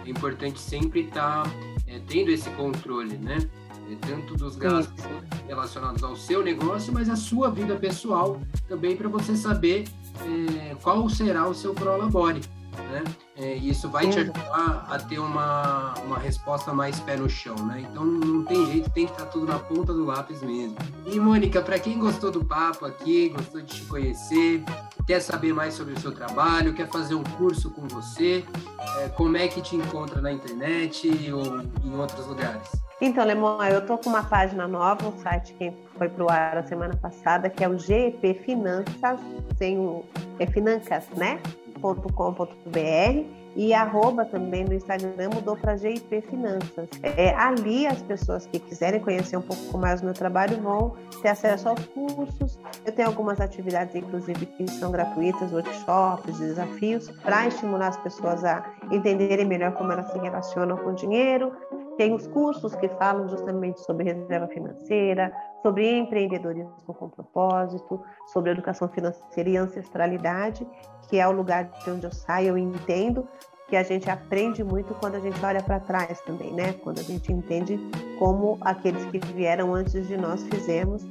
é 0.04 0.08
importante 0.08 0.58
sempre 0.58 1.00
estar 1.00 1.42
tá 1.42 1.50
é, 1.86 2.00
tendo 2.08 2.30
esse 2.30 2.48
controle, 2.50 3.18
né? 3.18 3.36
É, 3.90 3.96
tanto 4.06 4.34
dos 4.34 4.56
gastos 4.56 5.04
Sim. 5.04 5.20
relacionados 5.46 6.02
ao 6.02 6.16
seu 6.16 6.42
negócio, 6.42 6.90
mas 6.90 7.10
a 7.10 7.16
sua 7.16 7.50
vida 7.50 7.76
pessoal 7.76 8.40
também 8.66 8.96
para 8.96 9.08
você 9.08 9.36
saber 9.36 9.84
é, 10.22 10.74
qual 10.82 11.06
será 11.10 11.46
o 11.46 11.52
seu 11.52 11.74
prolabore. 11.74 12.40
Né? 12.82 13.04
É, 13.36 13.56
e 13.56 13.70
isso 13.70 13.88
vai 13.88 14.08
te 14.08 14.18
ajudar 14.18 14.86
a 14.88 14.98
ter 14.98 15.18
uma, 15.18 15.94
uma 16.04 16.18
resposta 16.18 16.72
mais 16.72 17.00
pé 17.00 17.16
no 17.16 17.28
chão, 17.28 17.56
né? 17.66 17.84
Então 17.90 18.04
não 18.04 18.44
tem 18.44 18.66
jeito, 18.66 18.90
tem 18.90 19.06
que 19.06 19.12
estar 19.12 19.24
tá 19.24 19.30
tudo 19.30 19.46
na 19.46 19.58
ponta 19.58 19.92
do 19.92 20.04
lápis 20.04 20.42
mesmo. 20.42 20.76
E 21.06 21.18
Mônica, 21.18 21.60
para 21.60 21.78
quem 21.78 21.98
gostou 21.98 22.30
do 22.30 22.44
papo 22.44 22.86
aqui, 22.86 23.30
gostou 23.30 23.60
de 23.60 23.74
te 23.74 23.82
conhecer, 23.86 24.62
quer 25.06 25.20
saber 25.20 25.52
mais 25.52 25.74
sobre 25.74 25.94
o 25.94 26.00
seu 26.00 26.12
trabalho, 26.12 26.74
quer 26.74 26.88
fazer 26.88 27.14
um 27.14 27.24
curso 27.24 27.70
com 27.70 27.86
você, 27.88 28.44
é, 28.98 29.08
como 29.08 29.36
é 29.36 29.48
que 29.48 29.60
te 29.60 29.76
encontra 29.76 30.20
na 30.20 30.32
internet 30.32 31.10
ou 31.32 31.60
em 31.84 31.96
outros 31.96 32.26
lugares? 32.26 32.68
Então, 33.00 33.24
Lemon, 33.24 33.62
eu 33.64 33.84
tô 33.84 33.98
com 33.98 34.08
uma 34.08 34.22
página 34.22 34.68
nova, 34.68 35.08
um 35.08 35.18
site 35.18 35.52
que 35.54 35.72
foi 35.98 36.08
pro 36.08 36.30
ar 36.30 36.58
a 36.58 36.62
semana 36.62 36.96
passada, 36.96 37.50
que 37.50 37.62
é 37.62 37.68
o 37.68 37.76
GEP 37.76 38.34
Finanças, 38.44 39.20
sem 39.58 39.78
o 39.78 40.04
é 40.38 40.46
Financas, 40.46 41.04
né? 41.16 41.40
gip.com.br 41.84 43.44
e 43.56 43.72
arroba 43.72 44.24
também 44.24 44.64
no 44.64 44.74
Instagram 44.74 45.30
mudou 45.32 45.56
para 45.56 45.76
GIP 45.76 46.22
Finanças. 46.22 46.88
É, 47.02 47.32
ali 47.34 47.86
as 47.86 48.02
pessoas 48.02 48.46
que 48.46 48.58
quiserem 48.58 49.00
conhecer 49.00 49.36
um 49.36 49.42
pouco 49.42 49.78
mais 49.78 50.00
do 50.00 50.06
meu 50.06 50.14
trabalho 50.14 50.60
vão 50.60 50.96
ter 51.22 51.28
acesso 51.28 51.68
aos 51.68 51.84
cursos. 51.86 52.58
Eu 52.84 52.92
tenho 52.92 53.06
algumas 53.06 53.40
atividades, 53.40 53.94
inclusive, 53.94 54.46
que 54.46 54.68
são 54.68 54.90
gratuitas, 54.90 55.52
workshops, 55.52 56.38
desafios, 56.38 57.10
para 57.22 57.46
estimular 57.46 57.88
as 57.88 57.96
pessoas 57.98 58.44
a 58.44 58.64
entenderem 58.90 59.46
melhor 59.46 59.72
como 59.72 59.92
elas 59.92 60.10
se 60.10 60.18
relacionam 60.18 60.76
com 60.76 60.90
o 60.90 60.94
dinheiro. 60.94 61.52
Tem 61.96 62.12
os 62.12 62.26
cursos 62.26 62.74
que 62.74 62.88
falam 62.88 63.28
justamente 63.28 63.78
sobre 63.84 64.04
reserva 64.04 64.48
financeira, 64.48 65.32
sobre 65.64 65.96
empreendedorismo 65.96 66.74
com 66.86 67.08
propósito, 67.08 67.98
sobre 68.26 68.50
educação 68.50 68.86
financeira 68.86 69.48
e 69.48 69.56
ancestralidade, 69.56 70.66
que 71.08 71.18
é 71.18 71.26
o 71.26 71.32
lugar 71.32 71.64
de 71.64 71.90
onde 71.90 72.04
eu 72.04 72.12
saio, 72.12 72.48
eu 72.48 72.58
entendo 72.58 73.26
que 73.66 73.74
a 73.74 73.82
gente 73.82 74.10
aprende 74.10 74.62
muito 74.62 74.92
quando 74.96 75.14
a 75.14 75.20
gente 75.20 75.42
olha 75.42 75.62
para 75.62 75.80
trás 75.80 76.20
também, 76.20 76.52
né? 76.52 76.74
Quando 76.74 76.98
a 76.98 77.02
gente 77.02 77.32
entende 77.32 77.80
como 78.18 78.58
aqueles 78.60 79.06
que 79.06 79.18
vieram 79.32 79.74
antes 79.74 80.06
de 80.06 80.18
nós 80.18 80.42
fizemos, 80.48 81.02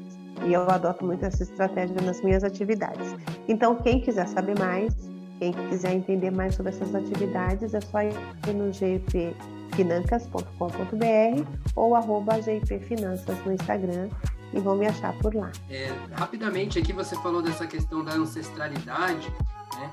e 0.45 0.53
eu 0.53 0.69
adoto 0.69 1.03
muito 1.03 1.25
essa 1.25 1.41
estratégia 1.41 1.99
nas 2.01 2.21
minhas 2.21 2.43
atividades. 2.43 3.15
Então, 3.47 3.75
quem 3.77 4.01
quiser 4.01 4.27
saber 4.27 4.55
mais, 4.59 4.93
quem 5.39 5.51
quiser 5.51 5.93
entender 5.93 6.29
mais 6.29 6.53
sobre 6.53 6.71
essas 6.71 6.93
atividades, 6.93 7.73
é 7.73 7.81
só 7.81 8.03
ir 8.03 8.13
no 8.53 8.71
gpfinancas.com.br 8.71 11.43
ou 11.75 11.95
arroba 11.95 12.37
gpfinanças 12.37 13.43
no 13.43 13.53
Instagram 13.53 14.09
e 14.53 14.59
vão 14.59 14.75
me 14.75 14.85
achar 14.85 15.13
por 15.19 15.33
lá. 15.33 15.51
É, 15.69 15.91
rapidamente, 16.13 16.77
aqui 16.79 16.93
você 16.93 17.15
falou 17.17 17.41
dessa 17.41 17.65
questão 17.65 18.03
da 18.03 18.13
ancestralidade. 18.13 19.31
Né? 19.75 19.91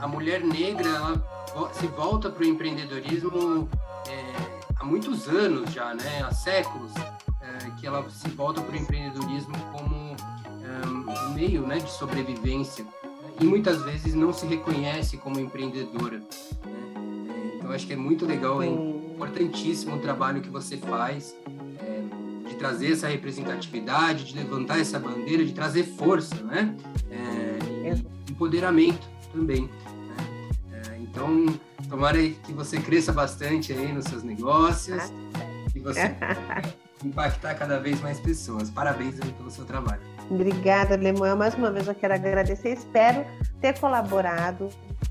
A 0.00 0.08
mulher 0.08 0.42
negra 0.42 0.88
ela 0.88 1.70
se 1.72 1.86
volta 1.88 2.30
para 2.30 2.42
o 2.42 2.46
empreendedorismo 2.46 3.68
é, 4.08 4.34
há 4.76 4.84
muitos 4.84 5.28
anos 5.28 5.72
já, 5.72 5.94
né? 5.94 6.22
há 6.22 6.32
séculos. 6.32 6.92
É, 7.42 7.70
que 7.80 7.86
ela 7.86 8.08
se 8.10 8.28
volta 8.28 8.60
para 8.60 8.74
o 8.74 8.76
empreendedorismo 8.76 9.54
como 9.72 10.14
um 11.10 11.34
meio 11.34 11.66
né, 11.66 11.78
de 11.78 11.90
sobrevivência 11.90 12.86
e 13.40 13.44
muitas 13.44 13.82
vezes 13.82 14.14
não 14.14 14.32
se 14.32 14.46
reconhece 14.46 15.16
como 15.16 15.40
empreendedora. 15.40 16.18
Né? 16.18 16.26
É, 16.64 17.56
então 17.56 17.72
acho 17.72 17.86
que 17.86 17.92
é 17.92 17.96
muito 17.96 18.26
legal, 18.26 18.62
é 18.62 18.66
importantíssimo 18.66 19.96
o 19.96 19.98
trabalho 19.98 20.40
que 20.40 20.50
você 20.50 20.76
faz 20.76 21.34
trazer 22.60 22.92
essa 22.92 23.08
representatividade, 23.08 24.24
de 24.24 24.36
levantar 24.36 24.78
essa 24.78 24.98
bandeira, 24.98 25.42
de 25.42 25.54
trazer 25.54 25.82
força, 25.82 26.34
né? 26.42 26.76
É, 27.10 27.94
empoderamento 28.30 29.08
também. 29.32 29.62
Né? 29.62 30.50
É, 30.74 30.98
então 30.98 31.46
tomara 31.88 32.18
que 32.18 32.52
você 32.52 32.78
cresça 32.78 33.14
bastante 33.14 33.72
aí 33.72 33.90
nos 33.90 34.04
seus 34.04 34.22
negócios, 34.22 35.10
que 35.72 35.80
você 35.80 36.14
impactar 37.02 37.54
cada 37.54 37.80
vez 37.80 37.98
mais 38.02 38.20
pessoas. 38.20 38.68
Parabéns 38.68 39.18
pelo 39.18 39.50
seu 39.50 39.64
trabalho. 39.64 40.02
Obrigada, 40.30 40.96
Lemuel. 40.96 41.38
Mais 41.38 41.54
uma 41.54 41.70
vez 41.70 41.88
eu 41.88 41.94
quero 41.94 42.12
agradecer. 42.12 42.74
Espero 42.74 43.24
ter 43.62 43.78
colaborado 43.80 44.68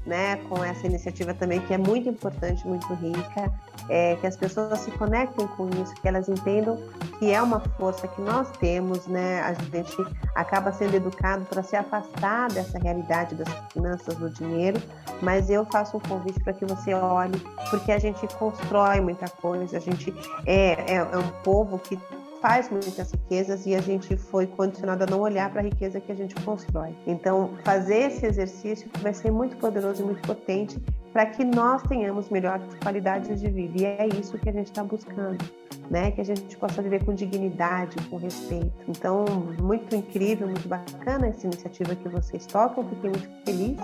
né, 0.10 0.38
com 0.50 0.64
essa 0.64 0.88
iniciativa 0.88 1.36
também, 1.36 1.60
que 1.62 1.74
é 1.74 1.78
muito 1.78 2.10
importante, 2.10 2.68
muito 2.68 2.92
rica, 2.96 3.54
é, 3.88 4.16
que 4.16 4.26
as 4.26 4.36
pessoas 4.36 4.80
se 4.80 4.90
conectem 4.92 5.46
com 5.50 5.70
isso, 5.70 5.94
que 6.02 6.08
elas 6.08 6.28
entendam 6.28 6.78
que 7.20 7.32
é 7.32 7.40
uma 7.40 7.60
força 7.60 8.08
que 8.08 8.20
nós 8.22 8.50
temos, 8.58 9.06
né? 9.06 9.42
A 9.42 9.54
gente 9.54 9.96
acaba 10.34 10.72
sendo 10.72 10.96
educado 10.96 11.46
para 11.46 11.62
se 11.62 11.76
afastar 11.76 12.50
dessa 12.52 12.80
realidade 12.80 13.36
das 13.36 13.48
finanças, 13.72 14.16
do 14.16 14.30
dinheiro, 14.32 14.82
mas 15.22 15.50
eu 15.50 15.64
faço 15.66 15.98
um 15.98 16.00
convite 16.00 16.40
para 16.40 16.54
que 16.54 16.66
você 16.66 16.94
olhe, 16.94 17.40
porque 17.70 17.92
a 17.92 18.00
gente 18.00 18.26
constrói 18.36 19.02
muita 19.02 19.28
coisa, 19.28 19.78
a 19.78 19.80
gente 19.80 20.12
é, 20.46 20.94
é, 20.94 20.96
é 20.96 21.18
um 21.18 21.30
povo 21.44 21.78
que 21.78 22.00
faz 22.42 22.70
muitas 22.70 23.12
riquezas 23.12 23.66
e 23.66 23.76
a 23.76 23.82
gente 23.82 24.16
foi 24.18 24.48
condicionado 24.48 25.04
a 25.04 25.08
não 25.08 25.22
olhar 25.22 25.50
para 25.52 25.62
a 25.62 25.64
riqueza 25.64 26.00
que 26.00 26.12
a 26.12 26.16
gente 26.16 26.36
constrói. 26.36 26.96
Então, 27.06 27.52
fazer 27.64 28.08
esse 28.08 28.26
exercício 28.26 28.90
vai 29.02 29.14
ser 29.14 29.32
muito 29.32 29.58
poderoso 29.58 30.02
e 30.02 30.06
muito 30.06 30.22
potente 30.22 30.82
para 31.12 31.26
que 31.26 31.44
nós 31.44 31.82
tenhamos 31.84 32.30
melhores 32.30 32.66
qualidades 32.82 33.40
de 33.40 33.50
vida. 33.50 33.82
E 33.82 33.86
é 33.86 34.08
isso 34.08 34.38
que 34.38 34.50
a 34.50 34.52
gente 34.52 34.68
está 34.68 34.84
buscando, 34.84 35.44
né? 35.90 36.12
Que 36.12 36.22
a 36.22 36.24
gente 36.24 36.56
possa 36.58 36.82
viver 36.82 37.04
com 37.04 37.14
dignidade, 37.14 37.96
com 38.10 38.18
respeito. 38.18 38.72
Então, 38.88 39.26
muito 39.62 39.96
incrível, 39.96 40.48
muito 40.48 40.68
bacana 40.68 41.28
essa 41.28 41.46
iniciativa 41.48 41.96
que 41.96 42.08
vocês 42.10 42.46
tocam. 42.46 42.88
Fiquei 42.88 43.10
muito 43.10 43.30
feliz 43.46 43.78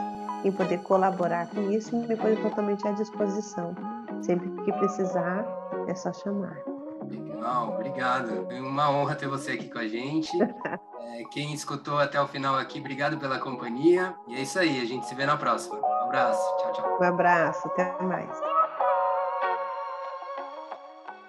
em 0.44 0.52
poder 0.52 0.80
colaborar 0.82 1.50
com 1.50 1.72
isso 1.72 1.96
e 1.96 2.08
me 2.08 2.16
ponho 2.16 2.42
totalmente 2.42 2.88
à 2.88 2.92
disposição. 2.92 3.76
Sempre 4.22 4.50
que 4.64 4.72
precisar, 4.74 5.46
é 5.88 5.96
só 5.96 6.14
chamar. 6.14 6.75
Legal, 7.10 7.74
obrigado. 7.74 8.48
É 8.50 8.60
uma 8.60 8.90
honra 8.92 9.16
ter 9.16 9.28
você 9.28 9.52
aqui 9.52 9.70
com 9.70 9.80
a 9.80 9.88
gente. 9.88 10.32
É, 11.08 11.24
quem 11.32 11.54
escutou 11.54 12.00
até 12.00 12.20
o 12.20 12.28
final 12.28 12.56
aqui, 12.56 12.80
obrigado 12.80 13.18
pela 13.18 13.40
companhia. 13.40 14.16
E 14.28 14.36
é 14.36 14.42
isso 14.42 14.58
aí, 14.58 14.82
a 14.82 14.86
gente 14.86 15.06
se 15.06 15.14
vê 15.14 15.26
na 15.26 15.38
próxima. 15.38 15.76
Um 15.76 16.06
abraço, 16.06 16.58
tchau, 16.58 16.74
tchau. 16.74 16.98
Um 17.00 17.04
abraço, 17.04 17.68
até 17.68 18.04
mais. 18.04 18.56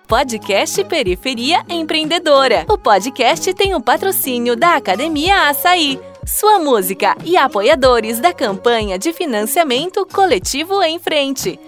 Podcast 0.08 0.84
Periferia 0.84 1.64
Empreendedora. 1.68 2.64
O 2.68 2.78
podcast 2.78 3.52
tem 3.52 3.74
o 3.74 3.78
um 3.78 3.80
patrocínio 3.80 4.56
da 4.56 4.76
Academia 4.76 5.48
Açaí, 5.48 6.00
sua 6.24 6.60
música 6.60 7.16
e 7.24 7.36
apoiadores 7.36 8.20
da 8.20 8.32
campanha 8.32 8.98
de 8.98 9.12
financiamento 9.12 10.06
coletivo 10.06 10.80
em 10.82 10.98
frente. 11.00 11.58